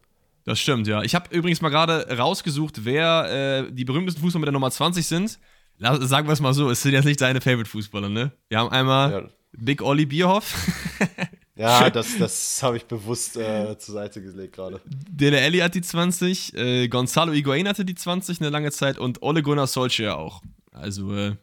[0.43, 1.03] Das stimmt, ja.
[1.03, 5.05] Ich habe übrigens mal gerade rausgesucht, wer äh, die berühmtesten Fußballer mit der Nummer 20
[5.05, 5.39] sind
[5.81, 8.31] sagen wir es mal so, es sind jetzt nicht deine Favorite-Fußballer, ne?
[8.49, 9.29] Wir haben einmal ja.
[9.53, 10.55] Big Olli Bierhoff.
[11.61, 14.81] ja, das, das habe ich bewusst äh, zur Seite gelegt gerade.
[14.85, 19.21] Dele Alli hat die 20, äh, Gonzalo Higuain hatte die 20 eine lange Zeit und
[19.21, 20.41] Ole Gunnar Solskjaer auch.
[20.71, 21.35] Also, äh,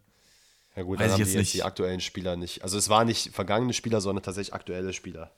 [0.74, 2.62] ja gut, dann haben jetzt die jetzt die aktuellen Spieler nicht.
[2.62, 5.30] Also es waren nicht vergangene Spieler, sondern tatsächlich aktuelle Spieler.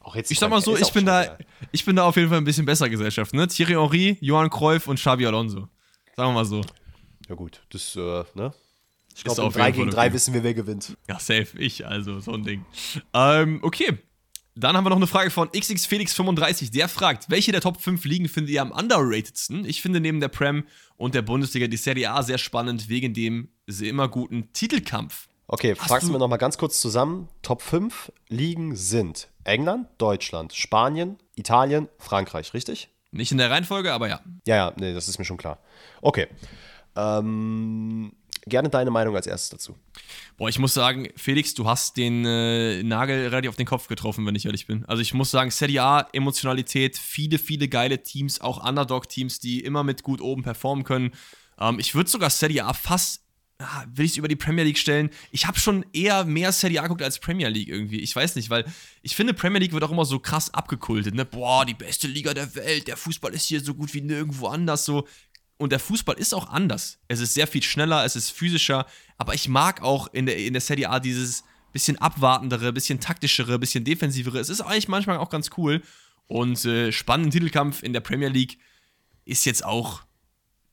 [0.00, 1.36] Auch jetzt ich sag mal so, ich bin, da,
[1.72, 3.34] ich bin da auf jeden Fall ein bisschen besser Gesellschaft.
[3.34, 3.46] Ne?
[3.48, 5.68] Thierry Henry, Johann Cruyff und Xavi Alonso.
[6.16, 6.62] Sagen wir mal so.
[7.28, 8.52] Ja, gut, das, äh, ne?
[9.14, 10.96] Ich glaube, 3 gegen 3 wissen wir, wer gewinnt.
[11.08, 12.64] Ja, safe, ich, also so ein Ding.
[13.12, 13.98] Ähm, okay.
[14.60, 16.70] Dann haben wir noch eine Frage von XXFelix35.
[16.70, 19.64] Der fragt, welche der Top 5 Ligen findet ihr am underratedsten?
[19.64, 20.64] Ich finde neben der Prem
[20.96, 25.28] und der Bundesliga die Serie A sehr spannend, wegen dem sehr immer guten Titelkampf.
[25.48, 27.28] Okay, fassen wir nochmal ganz kurz zusammen.
[27.40, 32.90] Top 5 Ligen sind England, Deutschland, Spanien, Italien, Frankreich, richtig?
[33.12, 34.20] Nicht in der Reihenfolge, aber ja.
[34.46, 35.58] Ja, ja, nee, das ist mir schon klar.
[36.02, 36.28] Okay.
[36.96, 38.12] Ähm,
[38.46, 39.76] gerne deine Meinung als erstes dazu.
[40.36, 44.26] Boah, ich muss sagen, Felix, du hast den äh, Nagel relativ auf den Kopf getroffen,
[44.26, 44.84] wenn ich ehrlich bin.
[44.86, 49.84] Also ich muss sagen, Serie A, Emotionalität, viele, viele geile Teams, auch Underdog-Teams, die immer
[49.84, 51.12] mit gut oben performen können.
[51.58, 53.22] Ähm, ich würde sogar Serie A fast,
[53.58, 55.10] ah, will ich es über die Premier League stellen.
[55.30, 58.00] Ich habe schon eher mehr Serie A geguckt als Premier League irgendwie.
[58.00, 58.64] Ich weiß nicht, weil
[59.02, 61.14] ich finde, Premier League wird auch immer so krass abgekultet.
[61.14, 61.24] Ne?
[61.24, 64.84] Boah, die beste Liga der Welt, der Fußball ist hier so gut wie nirgendwo anders.
[64.84, 65.06] So,
[65.60, 66.98] und der Fußball ist auch anders.
[67.06, 68.86] Es ist sehr viel schneller, es ist physischer,
[69.18, 73.58] aber ich mag auch in der, in der Serie A dieses bisschen abwartendere, bisschen taktischere,
[73.58, 74.38] bisschen defensivere.
[74.38, 75.82] Es ist eigentlich manchmal auch ganz cool.
[76.26, 78.58] Und äh, spannenden Titelkampf in der Premier League
[79.26, 80.00] ist jetzt auch,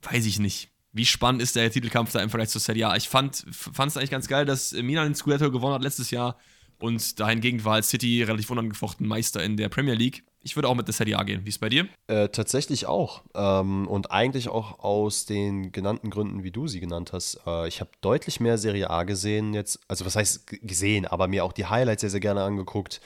[0.03, 0.69] weiß ich nicht.
[0.93, 2.95] Wie spannend ist der Titelkampf da im Vergleich zur Serie A?
[2.95, 6.37] Ich fand es eigentlich ganz geil, dass Milan den Scudetto gewonnen hat letztes Jahr
[6.79, 10.23] und dahingegen war City relativ unangefochten Meister in der Premier League.
[10.43, 11.43] Ich würde auch mit der Serie A gehen.
[11.43, 11.87] Wie ist es bei dir?
[12.07, 13.23] Äh, tatsächlich auch.
[13.35, 17.39] Ähm, und eigentlich auch aus den genannten Gründen, wie du sie genannt hast.
[17.45, 19.79] Äh, ich habe deutlich mehr Serie A gesehen jetzt.
[19.87, 23.01] Also, was heißt gesehen, aber mir auch die Highlights sehr, sehr gerne angeguckt.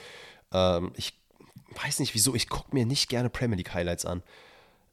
[0.52, 1.14] Ähm, ich
[1.82, 4.22] weiß nicht wieso, ich gucke mir nicht gerne Premier League Highlights an.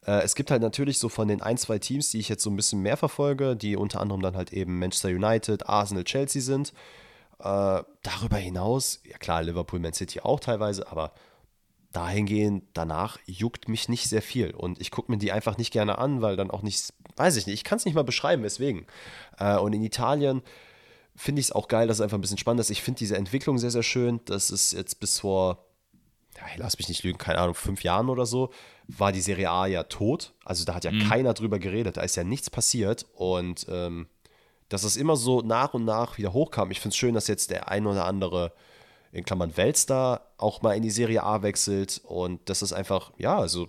[0.06, 2.50] Äh, es gibt halt natürlich so von den ein, zwei Teams, die ich jetzt so
[2.50, 6.74] ein bisschen mehr verfolge, die unter anderem dann halt eben Manchester United, Arsenal, Chelsea sind.
[7.40, 11.12] Äh, darüber hinaus, ja klar, Liverpool, Man City auch teilweise, aber
[11.92, 14.52] dahingehend danach juckt mich nicht sehr viel.
[14.52, 17.48] Und ich gucke mir die einfach nicht gerne an, weil dann auch nicht, weiß ich
[17.48, 18.86] nicht, ich kann es nicht mal beschreiben, weswegen.
[19.38, 20.42] Äh, und in Italien
[21.16, 22.70] finde ich es auch geil, dass es einfach ein bisschen spannend ist.
[22.70, 24.20] Ich finde diese Entwicklung sehr, sehr schön.
[24.26, 25.66] Das ist jetzt bis vor,
[26.38, 28.52] ja, lass mich nicht lügen, keine Ahnung, fünf Jahren oder so,
[28.88, 30.34] war die Serie A ja tot.
[30.46, 31.10] Also da hat ja mhm.
[31.10, 33.08] keiner drüber geredet, da ist ja nichts passiert.
[33.16, 34.08] Und ähm,
[34.70, 36.70] dass es immer so nach und nach wieder hochkam.
[36.70, 38.54] Ich finde es schön, dass jetzt der ein oder andere
[39.12, 43.38] in Klammern Weltstar auch mal in die Serie A wechselt und das ist einfach, ja,
[43.38, 43.68] also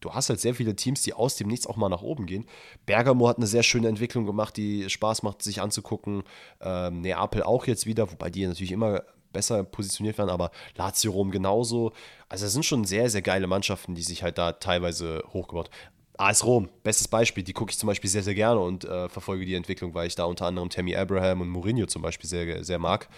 [0.00, 2.46] du hast halt sehr viele Teams, die aus dem Nichts auch mal nach oben gehen.
[2.84, 6.24] Bergamo hat eine sehr schöne Entwicklung gemacht, die Spaß macht, sich anzugucken.
[6.60, 11.30] Ähm, Neapel auch jetzt wieder, wobei die natürlich immer besser positioniert werden, aber Lazio Rom
[11.30, 11.92] genauso.
[12.28, 15.70] Also es sind schon sehr, sehr geile Mannschaften, die sich halt da teilweise hochgebaut
[16.16, 19.44] AS Rom, bestes Beispiel, die gucke ich zum Beispiel sehr, sehr gerne und äh, verfolge
[19.44, 22.78] die Entwicklung, weil ich da unter anderem Tammy Abraham und Mourinho zum Beispiel sehr, sehr
[22.78, 23.08] mag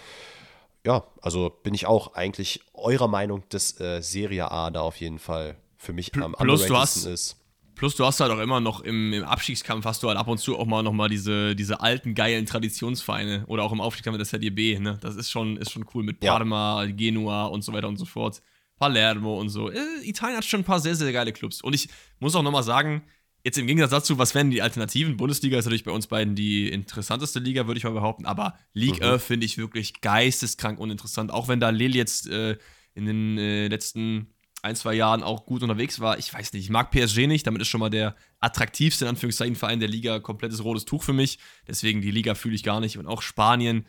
[0.87, 5.19] ja, also bin ich auch eigentlich eurer Meinung, dass äh, Serie A da auf jeden
[5.19, 7.35] Fall für mich am Plus du hast, ist.
[7.75, 10.37] Plus du hast halt auch immer noch im, im Abstiegskampf hast du halt ab und
[10.37, 14.21] zu auch mal noch mal diese, diese alten geilen Traditionsvereine oder auch im Aufstiegskampf mit
[14.21, 14.97] der Serie B, ne?
[15.01, 16.91] Das ist schon, ist schon cool mit Parma, ja.
[16.91, 18.41] Genua und so weiter und so fort.
[18.79, 19.69] Palermo und so.
[19.69, 21.61] Äh, Italien hat schon ein paar sehr, sehr geile Clubs.
[21.61, 23.03] Und ich muss auch nochmal sagen,
[23.47, 25.15] Jetzt im Gegensatz dazu, was wären die Alternativen?
[25.15, 28.25] Bundesliga ist natürlich bei uns beiden die interessanteste Liga, würde ich mal behaupten.
[28.25, 29.21] Aber League mhm.
[29.21, 31.31] finde ich wirklich geisteskrank uninteressant.
[31.31, 32.57] Auch wenn da Lille jetzt äh,
[32.93, 34.33] in den äh, letzten
[34.63, 36.19] ein, zwei Jahren auch gut unterwegs war.
[36.19, 37.47] Ich weiß nicht, ich mag PSG nicht.
[37.47, 41.13] Damit ist schon mal der attraktivste, in Anführungszeichen, Verein der Liga komplettes rotes Tuch für
[41.13, 41.39] mich.
[41.69, 42.97] Deswegen die Liga fühle ich gar nicht.
[42.97, 43.85] Und auch Spanien.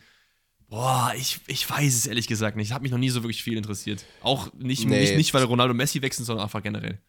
[0.69, 2.71] Boah, ich, ich weiß es ehrlich gesagt nicht.
[2.71, 4.05] Hat mich noch nie so wirklich viel interessiert.
[4.21, 5.01] Auch nicht, nee.
[5.01, 7.01] nicht, nicht weil Ronaldo Messi wechseln, sondern einfach generell.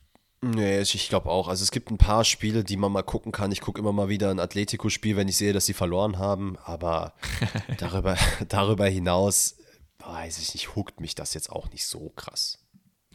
[0.42, 1.48] Nee, ich glaube auch.
[1.48, 3.52] Also es gibt ein paar Spiele, die man mal gucken kann.
[3.52, 6.56] Ich gucke immer mal wieder ein Atletico-Spiel, wenn ich sehe, dass sie verloren haben.
[6.64, 7.12] Aber
[7.78, 8.16] darüber,
[8.48, 9.56] darüber hinaus,
[9.98, 12.58] weiß ich nicht, huckt mich das jetzt auch nicht so krass.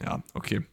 [0.00, 0.64] Ja, okay.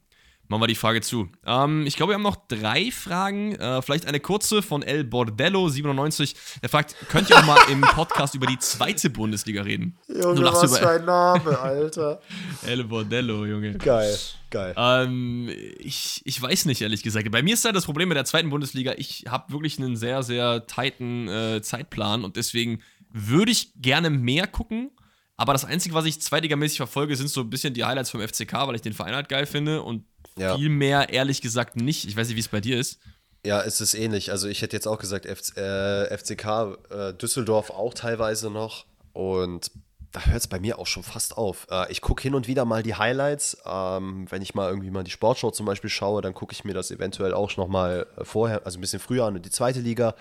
[0.50, 1.30] Machen wir die Frage zu.
[1.46, 3.56] Ähm, ich glaube, wir haben noch drei Fragen.
[3.56, 6.36] Äh, vielleicht eine kurze von El Bordello97.
[6.62, 9.98] Er fragt, könnt ihr auch mal im Podcast über die zweite Bundesliga reden?
[10.08, 12.22] Junge, du was über für ein Name, Alter.
[12.68, 13.78] El Bordello, Junge.
[13.78, 14.18] Geil,
[14.50, 14.76] geil.
[14.76, 17.32] Ähm, ich, ich weiß nicht, ehrlich gesagt.
[17.32, 20.24] Bei mir ist halt das Problem mit der zweiten Bundesliga, ich habe wirklich einen sehr,
[20.24, 24.92] sehr tighten äh, Zeitplan und deswegen würde ich gerne mehr gucken
[25.36, 28.54] aber das Einzige, was ich zweitligamäßig verfolge, sind so ein bisschen die Highlights vom FCK,
[28.68, 30.06] weil ich den Verein halt geil finde und
[30.38, 30.56] ja.
[30.56, 32.08] viel mehr, ehrlich gesagt, nicht.
[32.08, 33.00] Ich weiß nicht, wie es bei dir ist.
[33.46, 34.32] Ja, es ist ähnlich.
[34.32, 38.86] Also ich hätte jetzt auch gesagt, FC, äh, FCK äh, Düsseldorf auch teilweise noch.
[39.12, 39.72] Und
[40.12, 41.68] da hört es bei mir auch schon fast auf.
[41.70, 43.58] Äh, ich gucke hin und wieder mal die Highlights.
[43.66, 46.74] Ähm, wenn ich mal irgendwie mal die Sportshow zum Beispiel schaue, dann gucke ich mir
[46.74, 50.16] das eventuell auch noch mal vorher, also ein bisschen früher an, die zweite Liga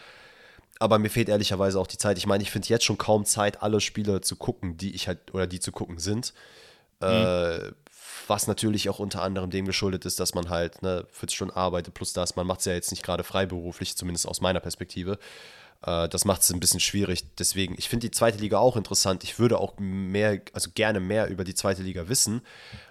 [0.82, 2.18] aber mir fehlt ehrlicherweise auch die Zeit.
[2.18, 5.32] Ich meine, ich finde jetzt schon kaum Zeit, alle Spiele zu gucken, die ich halt
[5.32, 6.34] oder die zu gucken sind.
[7.00, 7.06] Mhm.
[8.33, 11.93] Was natürlich auch unter anderem dem geschuldet ist, dass man halt ne, 40 Stunden arbeitet,
[11.93, 15.18] plus das, man macht es ja jetzt nicht gerade freiberuflich, zumindest aus meiner Perspektive.
[15.85, 17.26] Äh, das macht es ein bisschen schwierig.
[17.37, 19.22] Deswegen, ich finde die zweite Liga auch interessant.
[19.22, 22.41] Ich würde auch mehr, also gerne mehr über die zweite Liga wissen,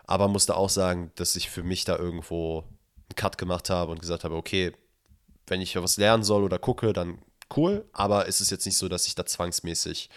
[0.06, 4.00] aber musste auch sagen, dass ich für mich da irgendwo einen Cut gemacht habe und
[4.00, 4.74] gesagt habe, okay,
[5.48, 7.18] wenn ich was lernen soll oder gucke, dann
[7.58, 10.10] cool, aber es ist jetzt nicht so, dass ich da zwangsmäßig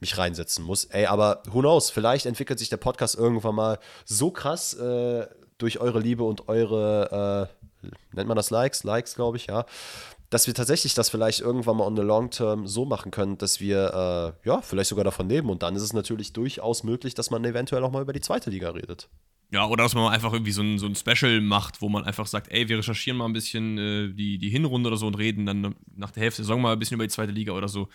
[0.00, 0.84] mich reinsetzen muss.
[0.86, 5.26] Ey, aber who knows, vielleicht entwickelt sich der Podcast irgendwann mal so krass äh,
[5.58, 7.50] durch eure Liebe und eure,
[7.82, 8.84] äh, nennt man das Likes?
[8.84, 9.64] Likes, glaube ich, ja.
[10.30, 13.60] Dass wir tatsächlich das vielleicht irgendwann mal on the long term so machen können, dass
[13.60, 15.50] wir, äh, ja, vielleicht sogar davon leben.
[15.50, 18.50] Und dann ist es natürlich durchaus möglich, dass man eventuell auch mal über die zweite
[18.50, 19.08] Liga redet.
[19.52, 22.26] Ja, oder dass man einfach irgendwie so ein, so ein Special macht, wo man einfach
[22.26, 25.46] sagt, ey, wir recherchieren mal ein bisschen äh, die, die Hinrunde oder so und reden
[25.46, 27.88] dann nach der Hälfte der Saison mal ein bisschen über die zweite Liga oder so.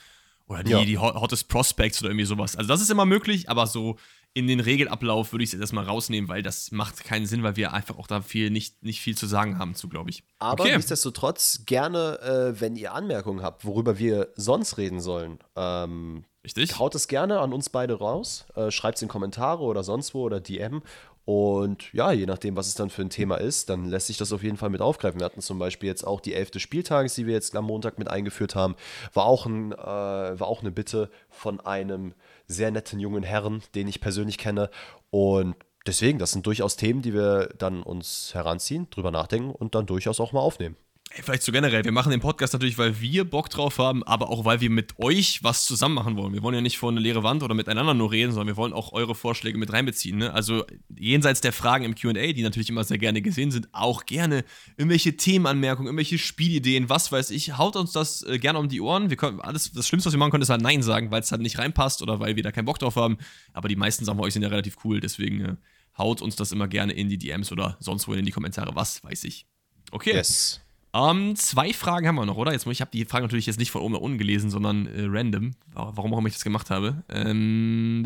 [0.48, 0.84] Oder die, ja.
[0.84, 2.56] die Hottest Prospects oder irgendwie sowas.
[2.56, 3.98] Also das ist immer möglich, aber so
[4.34, 7.58] in den Regelablauf würde ich es jetzt erstmal rausnehmen, weil das macht keinen Sinn, weil
[7.58, 10.24] wir einfach auch da viel nicht, nicht viel zu sagen haben zu, glaube ich.
[10.40, 10.76] Aber okay.
[10.76, 12.20] nichtsdestotrotz gerne,
[12.56, 15.40] äh, wenn ihr Anmerkungen habt, worüber wir sonst reden sollen.
[15.56, 16.80] Ähm, Richtig.
[16.80, 18.46] Haut es gerne an uns beide raus.
[18.56, 20.82] Äh, Schreibt es in Kommentare oder sonst wo oder DM.
[21.26, 24.34] Und ja, je nachdem, was es dann für ein Thema ist, dann lässt sich das
[24.34, 25.20] auf jeden Fall mit aufgreifen.
[25.20, 28.10] Wir hatten zum Beispiel jetzt auch die elfte Spieltages, die wir jetzt am Montag mit
[28.10, 28.76] eingeführt haben.
[29.14, 32.14] War auch, ein, äh, war auch eine Bitte von einem
[32.52, 34.70] sehr netten jungen Herrn, den ich persönlich kenne.
[35.10, 35.56] Und
[35.88, 40.20] deswegen, das sind durchaus Themen, die wir dann uns heranziehen, drüber nachdenken und dann durchaus
[40.20, 40.76] auch mal aufnehmen.
[41.14, 44.46] Vielleicht so generell, wir machen den Podcast natürlich, weil wir Bock drauf haben, aber auch
[44.46, 46.34] weil wir mit euch was zusammen machen wollen.
[46.34, 48.72] Wir wollen ja nicht vor eine leere Wand oder miteinander nur reden, sondern wir wollen
[48.72, 50.20] auch eure Vorschläge mit reinbeziehen.
[50.20, 50.34] Ne?
[50.34, 54.46] Also jenseits der Fragen im QA, die natürlich immer sehr gerne gesehen sind, auch gerne
[54.78, 57.58] irgendwelche Themenanmerkungen, irgendwelche Spielideen, was weiß ich.
[57.58, 59.10] Haut uns das äh, gerne um die Ohren.
[59.10, 61.32] Wir können alles, das Schlimmste, was wir machen können, ist halt Nein sagen, weil es
[61.32, 63.18] halt nicht reinpasst oder weil wir da keinen Bock drauf haben.
[63.52, 65.56] Aber die meisten Sachen bei euch sind ja relativ cool, deswegen äh,
[65.98, 69.04] haut uns das immer gerne in die DMs oder sonst wo in die Kommentare, was
[69.04, 69.46] weiß ich.
[69.92, 70.14] Okay.
[70.14, 70.62] Yes.
[70.94, 72.52] Ähm, zwei Fragen haben wir noch, oder?
[72.52, 75.06] Jetzt, ich habe die Frage natürlich jetzt nicht von oben nach unten gelesen, sondern äh,
[75.08, 75.52] random.
[75.74, 77.04] Warum auch immer ich das gemacht habe.
[77.10, 78.04] Ähm,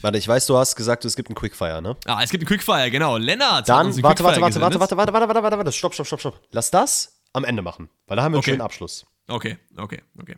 [0.00, 1.96] warte, ich weiß, du hast gesagt, es gibt einen Quickfire, ne?
[2.06, 3.18] Ah, es gibt einen Quickfire, genau.
[3.18, 3.68] Lennart.
[3.68, 6.40] Dann, warte, warte, warte, warte, warte, warte, warte, warte, warte, warte, stopp, stopp, stopp, stopp.
[6.50, 8.50] Lass das am Ende machen, weil da haben wir okay.
[8.50, 9.06] einen schönen Abschluss.
[9.28, 10.36] Okay, okay, okay.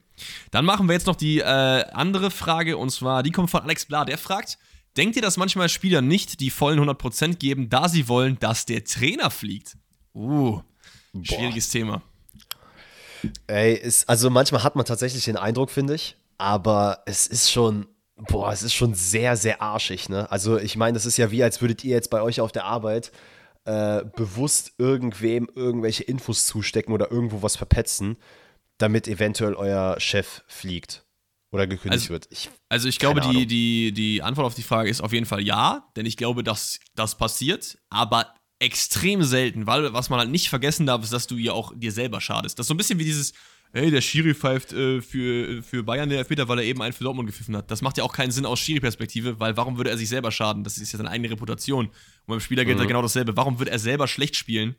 [0.51, 3.87] Dann machen wir jetzt noch die äh, andere Frage und zwar, die kommt von Alex
[3.87, 4.05] Bla.
[4.05, 4.59] Der fragt,
[4.97, 8.85] denkt ihr, dass manchmal Spieler nicht die vollen 100% geben, da sie wollen, dass der
[8.85, 9.77] Trainer fliegt?
[10.15, 10.61] Uh,
[11.23, 12.03] Schwieriges Thema.
[13.47, 17.87] Ey, ist, also manchmal hat man tatsächlich den Eindruck, finde ich, aber es ist schon,
[18.17, 20.31] boah, es ist schon sehr, sehr arschig, ne?
[20.31, 22.65] Also ich meine, das ist ja wie, als würdet ihr jetzt bei euch auf der
[22.65, 23.13] Arbeit
[23.65, 28.19] äh, bewusst irgendwem irgendwelche Infos zustecken oder irgendwo was verpetzen,
[28.77, 31.03] damit eventuell euer Chef fliegt.
[31.51, 32.27] oder gekündigt Also- wird.
[32.31, 35.41] Ich, Also ich glaube, die, die, die Antwort auf die Frage ist auf jeden Fall
[35.41, 38.35] ja, denn ich glaube, dass das passiert, aber
[38.65, 41.93] extrem selten, weil was man halt nicht vergessen darf, ist, dass du ja auch dir
[41.93, 42.59] selber schadest.
[42.59, 43.33] Das ist so ein bisschen wie dieses,
[43.73, 47.05] hey, der Schiri pfeift äh, für, für Bayern der Elfmeter, weil er eben einen für
[47.05, 47.71] Dortmund gepfiffen hat.
[47.71, 50.65] Das macht ja auch keinen Sinn aus Schiri-Perspektive, weil warum würde er sich selber schaden?
[50.65, 51.87] Das ist ja seine eigene Reputation.
[51.87, 51.93] Und
[52.27, 52.83] beim Spieler gilt Mhm.
[52.83, 53.37] ja genau dasselbe.
[53.37, 54.75] Warum würde er selber schlecht spielen?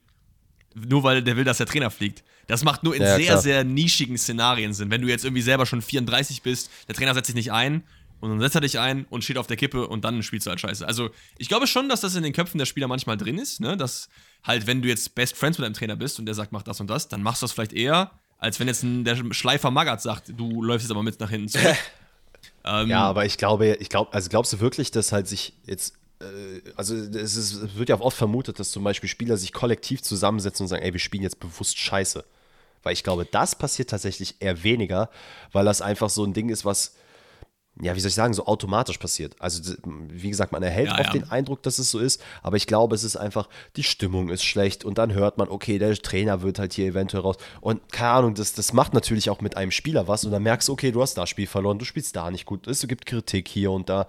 [0.76, 2.24] Nur weil der will, dass der Trainer fliegt.
[2.48, 3.42] Das macht nur in Ja, sehr, klar.
[3.42, 4.92] sehr nischigen Szenarien Sinn.
[4.92, 7.84] Wenn du jetzt irgendwie selber schon 34 bist, der Trainer setzt sich nicht ein
[8.22, 10.50] und dann setzt er dich ein und steht auf der Kippe und dann spielst du
[10.50, 10.88] halt scheiße.
[10.88, 13.78] Also ich glaube schon, dass das in den Köpfen der Spieler manchmal drin ist, ne?
[13.78, 14.10] Dass
[14.44, 16.80] halt, wenn du jetzt Best Friends mit deinem Trainer bist und der sagt, mach das
[16.80, 20.02] und das, dann machst du das vielleicht eher, als wenn jetzt ein, der Schleifer Magath
[20.02, 21.76] sagt, du läufst jetzt aber mit nach hinten zurück.
[22.66, 25.96] ähm, ja, aber ich glaube, ich glaube, also glaubst du wirklich, dass halt sich jetzt,
[26.22, 30.02] äh, also es, ist, es wird ja oft vermutet, dass zum Beispiel Spieler sich kollektiv
[30.02, 32.24] zusammensetzen und sagen, ey, wir spielen jetzt bewusst Scheiße.
[32.84, 35.10] Weil ich glaube, das passiert tatsächlich eher weniger,
[35.52, 36.96] weil das einfach so ein Ding ist, was,
[37.82, 39.36] ja, wie soll ich sagen, so automatisch passiert.
[39.40, 41.20] Also, wie gesagt, man erhält Ja, oft ja.
[41.20, 44.46] den Eindruck, dass es so ist, aber ich glaube, es ist einfach, die Stimmung ist
[44.46, 47.36] schlecht und dann hört man, okay, der Trainer wird halt hier eventuell raus.
[47.60, 50.70] Und keine Ahnung, das, das macht natürlich auch mit einem Spieler was und dann merkst
[50.70, 53.48] du, okay, du hast das Spiel verloren, du spielst da nicht gut, es gibt Kritik
[53.48, 54.08] hier und da.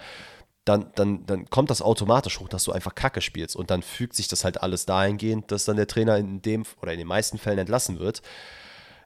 [0.64, 3.55] Dann, dann, dann kommt das automatisch hoch, dass du einfach Kacke spielst.
[3.55, 6.93] Und dann fügt sich das halt alles dahingehend, dass dann der Trainer in dem oder
[6.93, 8.21] in den meisten Fällen entlassen wird.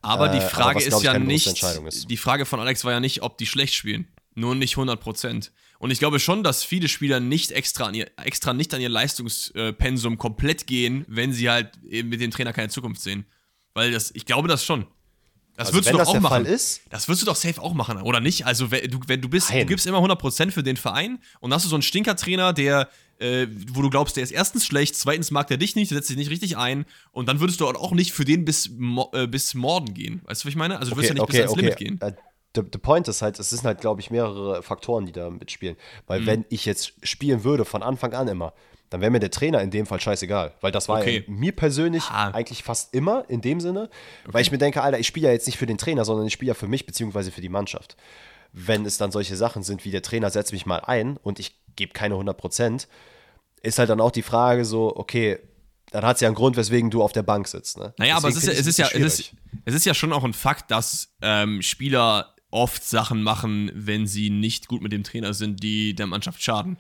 [0.01, 2.11] Aber die Äh, aber Frage was, glaub ist ich, ja nicht, ist.
[2.11, 4.09] die Frage von Alex war ja nicht, ob die schlecht spielen.
[4.35, 5.51] Nur nicht 100%.
[5.79, 8.89] Und ich glaube schon, dass viele Spieler nicht extra, an ihr, extra nicht an ihr
[8.89, 13.25] Leistungspensum komplett gehen, wenn sie halt eben mit dem Trainer keine Zukunft sehen.
[13.75, 14.87] Weil das, ich glaube das schon.
[15.57, 16.45] Das Also würdest wenn du doch das auch der machen.
[16.45, 18.47] Fall ist- das würdest du doch safe auch machen, oder nicht?
[18.47, 19.67] Also, wenn du, wenn du bist, du Nein.
[19.67, 23.83] gibst immer 100% für den Verein und hast du so einen Stinkertrainer, der, äh, wo
[23.83, 26.31] du glaubst, der ist erstens schlecht, zweitens mag der dich nicht, der setzt sich nicht
[26.31, 28.71] richtig ein und dann würdest du auch nicht für den bis,
[29.13, 30.23] äh, bis Morden gehen.
[30.25, 30.79] Weißt du, was ich meine?
[30.79, 32.01] Also, du wirst ja nicht bis ans Limit gehen.
[32.01, 32.13] Äh,
[32.57, 35.77] The, the point ist halt, es sind halt, glaube ich, mehrere Faktoren, die da mitspielen.
[35.77, 36.03] Mhm.
[36.07, 38.53] Weil wenn ich jetzt spielen würde von Anfang an immer,
[38.89, 40.53] dann wäre mir der Trainer in dem Fall scheißegal.
[40.61, 41.25] Weil das war Okay.
[41.27, 42.31] ja mir persönlich Ah.
[42.33, 43.89] eigentlich fast immer in dem Sinne,
[44.25, 46.33] weil ich mir denke, Alter, ich spiele ja jetzt nicht für den Trainer, sondern ich
[46.33, 47.97] spiele ja für mich beziehungsweise für die Mannschaft.
[48.53, 51.55] Wenn es dann solche Sachen sind wie der Trainer setzt mich mal ein und ich
[51.77, 52.89] gebe keine 100 Prozent,
[53.63, 55.39] ist halt dann auch die Frage so, okay,
[55.93, 57.79] dann hat es ja einen Grund, weswegen du auf der Bank sitzt.
[57.79, 57.95] Ne?
[57.97, 59.33] Naja, aber es ist, Deswegen ja, es, ist ja, es, ist,
[59.67, 64.31] es ist ja schon auch ein Fakt, dass ähm, Spieler oft Sachen machen, wenn sie
[64.31, 66.79] nicht gut mit dem Trainer sind, die der Mannschaft schaden.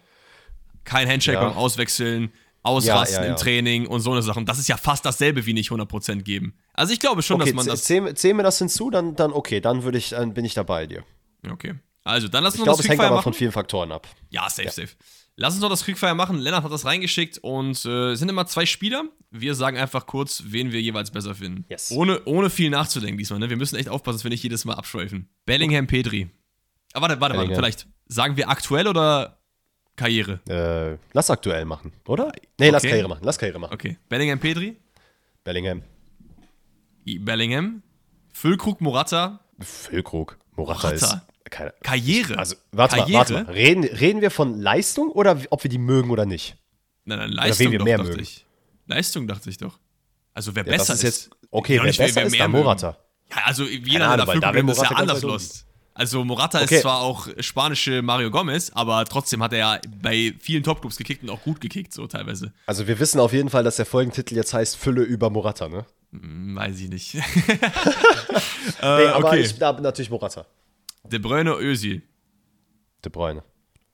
[0.85, 1.45] Kein Handshake Ja.
[1.49, 4.45] beim Auswechseln, Ausrasten Ja, ja, im Training und so eine Sachen.
[4.45, 6.55] Das ist ja fast dasselbe wie nicht 100% geben.
[6.75, 7.85] Also ich glaube schon, Okay, dass man das.
[7.85, 10.87] zähl, zähl mir das hinzu, dann, dann okay, dann würde ich, dann bin ich dabei
[10.87, 11.05] dir.
[11.51, 11.75] Okay.
[12.03, 13.25] Also, dann lass Ich uns glaube, das es hängt aber machen.
[13.25, 14.09] von vielen Faktoren ab.
[14.31, 14.89] Ja, safe, safe.
[15.43, 16.38] Lass uns noch das Quickfire machen.
[16.38, 19.05] Lennart hat das reingeschickt und äh, es sind immer zwei Spieler.
[19.30, 21.64] Wir sagen einfach kurz, wen wir jeweils besser finden.
[21.70, 21.91] Yes.
[21.93, 23.38] Ohne, ohne viel nachzudenken diesmal.
[23.38, 23.49] Ne?
[23.49, 25.30] Wir müssen echt aufpassen, dass wir nicht jedes Mal abschweifen.
[25.47, 26.28] Bellingham, Petri.
[26.93, 27.36] Aber warte, warte, warte.
[27.38, 27.57] Bellingham.
[27.57, 29.38] Vielleicht sagen wir aktuell oder
[29.97, 30.41] Karriere?
[30.47, 32.32] Äh, lass aktuell machen, oder?
[32.59, 32.91] Nee, lass Okay.
[32.91, 33.22] Karriere machen.
[33.24, 33.72] Lass Karriere machen.
[33.72, 33.97] Okay.
[34.11, 34.76] Bellingham, Petri.
[35.43, 35.82] Bellingham.
[37.07, 37.82] I- Bellingham.
[38.34, 39.41] Füllkrug, Morata.
[39.59, 40.38] Füllkrug.
[40.57, 40.95] Morata, Morata.
[40.95, 41.18] ist.
[41.51, 42.38] Keine, Karriere.
[42.38, 43.12] also, warte Karriere?
[43.12, 43.53] mal, warte mal.
[43.53, 46.57] Reden, reden wir von Leistung oder ob wir die mögen oder nicht?
[47.05, 48.22] Nein, nein, wen Leistung wir doch, mehr dachte mögen.
[48.22, 48.46] ich.
[48.86, 49.78] Leistung dachte ich doch.
[50.32, 51.30] Also wer Ja, besser ist jetzt.
[51.51, 52.53] Okay, wer nicht, besser ist, mehr dann.
[52.53, 52.96] Morata.
[53.30, 55.66] Ja, also jeder, Ahnung, weil dafür da ist ja anders lost.
[55.92, 56.76] Also Morata Okay.
[56.76, 61.22] ist zwar auch spanische Mario Gomez, aber trotzdem hat er ja bei vielen Topclubs gekickt
[61.22, 62.53] und auch gut gekickt, so teilweise.
[62.66, 65.84] Also, wir wissen auf jeden Fall, dass der Folgentitel jetzt heißt Fülle über Morata, ne?
[66.12, 67.14] Hm, weiß ich nicht.
[67.14, 67.20] nee,
[68.80, 69.40] äh, aber okay.
[69.40, 70.46] ich da natürlich Morata.
[71.11, 72.03] De Bruyne, Özil.
[73.05, 73.43] De Bruyne.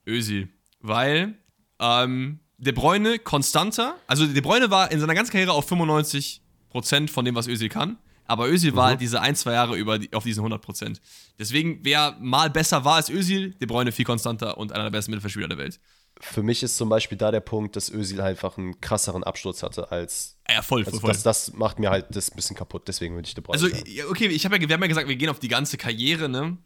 [0.05, 0.49] Özil.
[0.79, 1.35] Weil
[1.79, 6.41] ähm, De Bruyne konstanter, also De Bruyne war in seiner ganzen Karriere auf 95%
[7.09, 7.97] von dem, was Özil kann.
[8.29, 10.99] Aber Özil war halt diese ein, zwei Jahre über die, auf diesen 100%.
[11.39, 15.11] Deswegen, wer mal besser war als Özil, De Bruyne viel konstanter und einer der besten
[15.11, 15.79] Mittelfeldspieler der Welt.
[16.19, 19.91] Für mich ist zum Beispiel da der Punkt, dass Özil einfach einen krasseren Absturz hatte
[19.91, 20.37] als.
[20.49, 21.11] Ja, voll, voll, Also voll.
[21.11, 23.73] das, das macht mir halt das ein bisschen kaputt, deswegen würde ich De Bruyne Also,
[23.85, 26.27] ja, okay, ich hab ja, wir haben ja gesagt, wir gehen auf die ganze Karriere,
[26.27, 26.57] ne?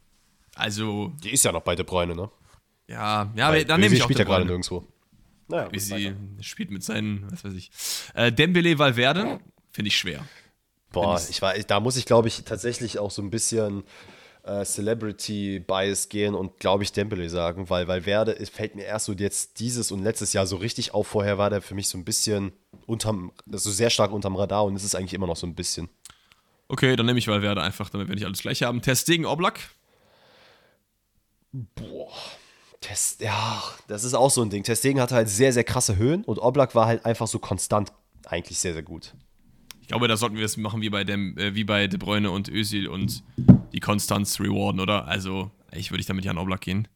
[0.55, 2.29] Also, Die ist ja noch bei De Bruyne, ne?
[2.87, 4.87] ja, ja, Weil dann nehme ich auch spielt ja gerade nirgendwo.
[5.47, 7.71] Naja, Wie sie spielt mit seinen, was weiß ich.
[8.13, 9.39] Äh, Dembele Valverde,
[9.71, 10.25] finde ich schwer.
[10.91, 13.83] Boah, ich war, da muss ich, glaube ich, tatsächlich auch so ein bisschen
[14.43, 19.13] äh, Celebrity-Bias gehen und, glaube ich, Dembele sagen, weil Valverde es fällt mir erst so
[19.13, 21.07] jetzt dieses und letztes Jahr so richtig auf.
[21.07, 22.51] Vorher war der für mich so ein bisschen
[22.87, 25.89] unterm, also sehr stark unterm Radar und es ist eigentlich immer noch so ein bisschen.
[26.67, 28.81] Okay, dann nehme ich Valverde einfach, damit wir nicht alles gleich haben.
[28.81, 29.59] Testegen Oblak.
[32.79, 34.63] Test, ja, das ist auch so ein Ding.
[34.63, 37.91] Testegen hatte halt sehr, sehr krasse Höhen und Oblak war halt einfach so konstant
[38.25, 39.13] eigentlich sehr, sehr gut.
[39.81, 42.31] Ich glaube, da sollten wir es machen wie bei, dem, äh, wie bei De Bruyne
[42.31, 43.23] und Özil und
[43.73, 45.07] die Konstanz rewarden, oder?
[45.07, 46.87] Also, ich würde ich damit Jan Oblak gehen.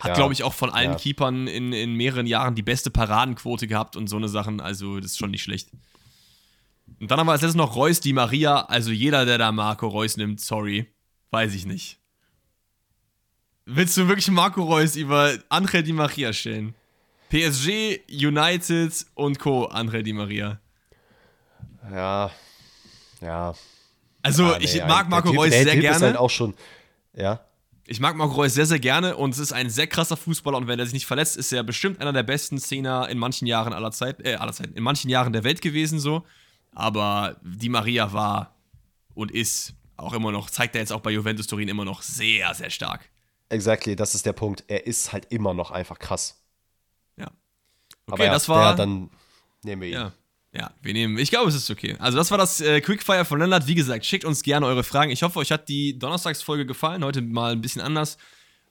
[0.00, 0.14] Hat, Ja.
[0.14, 0.96] glaube ich, auch von allen Ja.
[0.98, 4.60] Keepern in, in mehreren Jahren die beste Paradenquote gehabt und so eine Sachen.
[4.60, 5.70] Also, das ist schon nicht schlecht.
[6.98, 8.62] Und dann haben wir als letztes noch Reus, die Maria.
[8.62, 10.86] Also, jeder, der da Marco Reus nimmt, sorry,
[11.30, 11.99] weiß ich nicht.
[13.72, 16.74] Willst du wirklich Marco Reus über Angel Di Maria stellen?
[17.30, 19.66] PSG, United und Co.
[19.66, 20.58] Angel Di Maria.
[21.90, 22.30] Ja.
[23.20, 23.54] Ja.
[24.22, 25.96] Also, Ah, ich nee, mag der Marco Typ- Reus sehr typ gerne.
[25.96, 26.54] Ist halt auch schon.
[27.14, 27.40] Ja.
[27.86, 30.68] Ich mag Marco Reus sehr, sehr gerne und es ist ein sehr krasser Fußballer und
[30.68, 33.72] wenn er sich nicht verletzt, ist er bestimmt einer der besten Szene in manchen Jahren
[33.72, 36.24] aller Zeit, äh, aller Zeit, in manchen Jahren der Welt gewesen so.
[36.72, 38.54] Aber die Maria war
[39.14, 42.54] und ist auch immer noch, zeigt er jetzt auch bei Juventus Turin immer noch sehr,
[42.54, 43.08] sehr stark.
[43.50, 44.64] Exactly, das ist der Punkt.
[44.68, 46.42] Er ist halt immer noch einfach krass.
[47.16, 47.26] Ja.
[48.06, 48.76] Aber Okay, ja, das war.
[48.76, 49.10] Der, dann
[49.62, 49.94] nehmen wir ihn.
[49.94, 50.12] Ja.
[50.52, 51.16] Ja, wir nehmen.
[51.18, 51.96] Ich glaube, es ist okay.
[52.00, 53.68] Also, das war das äh, Quickfire von Lennart.
[53.68, 55.12] Wie gesagt, schickt uns gerne eure Fragen.
[55.12, 57.04] Ich hoffe, euch hat die Donnerstagsfolge gefallen.
[57.04, 58.18] Heute mal ein bisschen anders.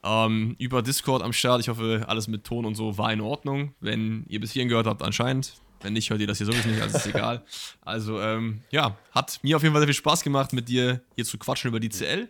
[0.03, 1.61] Ähm, über Discord am Start.
[1.61, 3.75] Ich hoffe, alles mit Ton und so war in Ordnung.
[3.79, 5.53] Wenn ihr bis hierhin gehört habt, anscheinend.
[5.81, 7.45] Wenn nicht, hört ihr das hier sowieso nicht, also ist egal.
[7.81, 11.23] Also, ähm, ja, hat mir auf jeden Fall sehr viel Spaß gemacht, mit dir hier
[11.23, 12.27] zu quatschen über die CL.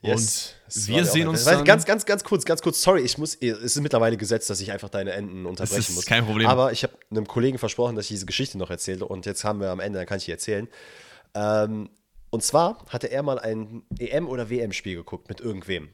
[0.00, 0.54] Yes.
[0.76, 2.80] Und wir sehen uns dann- Ganz, ganz, ganz kurz, ganz kurz.
[2.80, 3.34] Sorry, ich muss.
[3.34, 6.06] Es ist mittlerweile gesetzt, dass ich einfach deine Enden unterbrechen ist muss.
[6.06, 6.48] kein Problem.
[6.48, 9.04] Aber ich habe einem Kollegen versprochen, dass ich diese Geschichte noch erzähle.
[9.06, 10.68] Und jetzt haben wir am Ende, dann kann ich die erzählen.
[11.34, 11.90] Ähm,
[12.30, 15.88] und zwar hatte er mal ein EM- oder WM-Spiel geguckt mit irgendwem.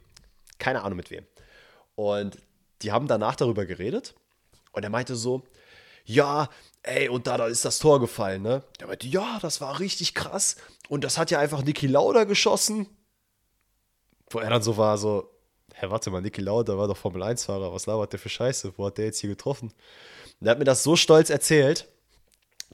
[0.58, 1.24] Keine Ahnung mit wem.
[1.94, 2.36] Und
[2.82, 4.14] die haben danach darüber geredet.
[4.72, 5.44] Und er meinte so:
[6.04, 6.50] Ja,
[6.82, 8.64] ey, und da, da ist das Tor gefallen, ne?
[8.80, 10.56] Der meinte: Ja, das war richtig krass.
[10.90, 12.86] Und das hat ja einfach Niki Lauda geschossen.
[14.30, 15.30] Wo er dann so war, so,
[15.74, 18.74] hä, warte mal, Niki Lauda war doch Formel-1-Fahrer, was labert der für Scheiße?
[18.76, 19.72] Wo hat der jetzt hier getroffen?
[20.40, 21.88] Und er hat mir das so stolz erzählt,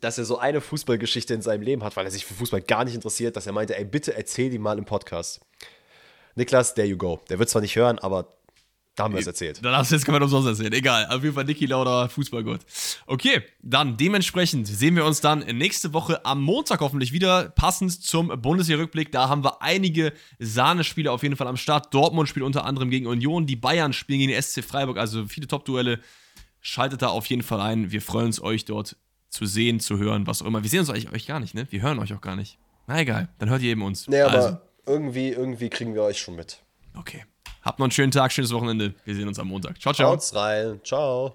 [0.00, 2.84] dass er so eine Fußballgeschichte in seinem Leben hat, weil er sich für Fußball gar
[2.84, 5.40] nicht interessiert, dass er meinte, ey, bitte erzähl die mal im Podcast.
[6.36, 7.20] Niklas, there you go.
[7.28, 8.38] Der wird zwar nicht hören, aber
[9.00, 9.64] da haben wir es erzählt.
[9.64, 10.72] Dann hast du jetzt kann man umsonst erzählen.
[10.72, 11.06] Egal.
[11.06, 12.60] Auf jeden Fall Niki Lauda, Fußballgott.
[13.06, 18.28] Okay, dann dementsprechend sehen wir uns dann nächste Woche am Montag hoffentlich wieder, passend zum
[18.28, 19.10] Bundesliga-Rückblick.
[19.12, 21.92] Da haben wir einige Sahnespiele auf jeden Fall am Start.
[21.94, 25.46] Dortmund spielt unter anderem gegen Union, die Bayern spielen gegen den SC Freiburg, also viele
[25.46, 26.00] Top-Duelle.
[26.60, 27.90] Schaltet da auf jeden Fall ein.
[27.90, 28.96] Wir freuen uns, euch dort
[29.30, 30.62] zu sehen, zu hören, was auch immer.
[30.62, 31.66] Wir sehen uns eigentlich euch gar nicht, ne?
[31.70, 32.58] Wir hören euch auch gar nicht.
[32.86, 34.08] Na egal, dann hört ihr eben uns.
[34.08, 36.58] Nee, aber Also, irgendwie, irgendwie kriegen wir euch schon mit.
[36.98, 37.24] okay.
[37.62, 38.94] Habt noch einen schönen Tag, schönes Wochenende.
[39.04, 39.80] Wir sehen uns am Montag.
[39.80, 40.10] Ciao, ciao.
[40.10, 40.80] Haut's rein.
[40.82, 41.28] Ciao.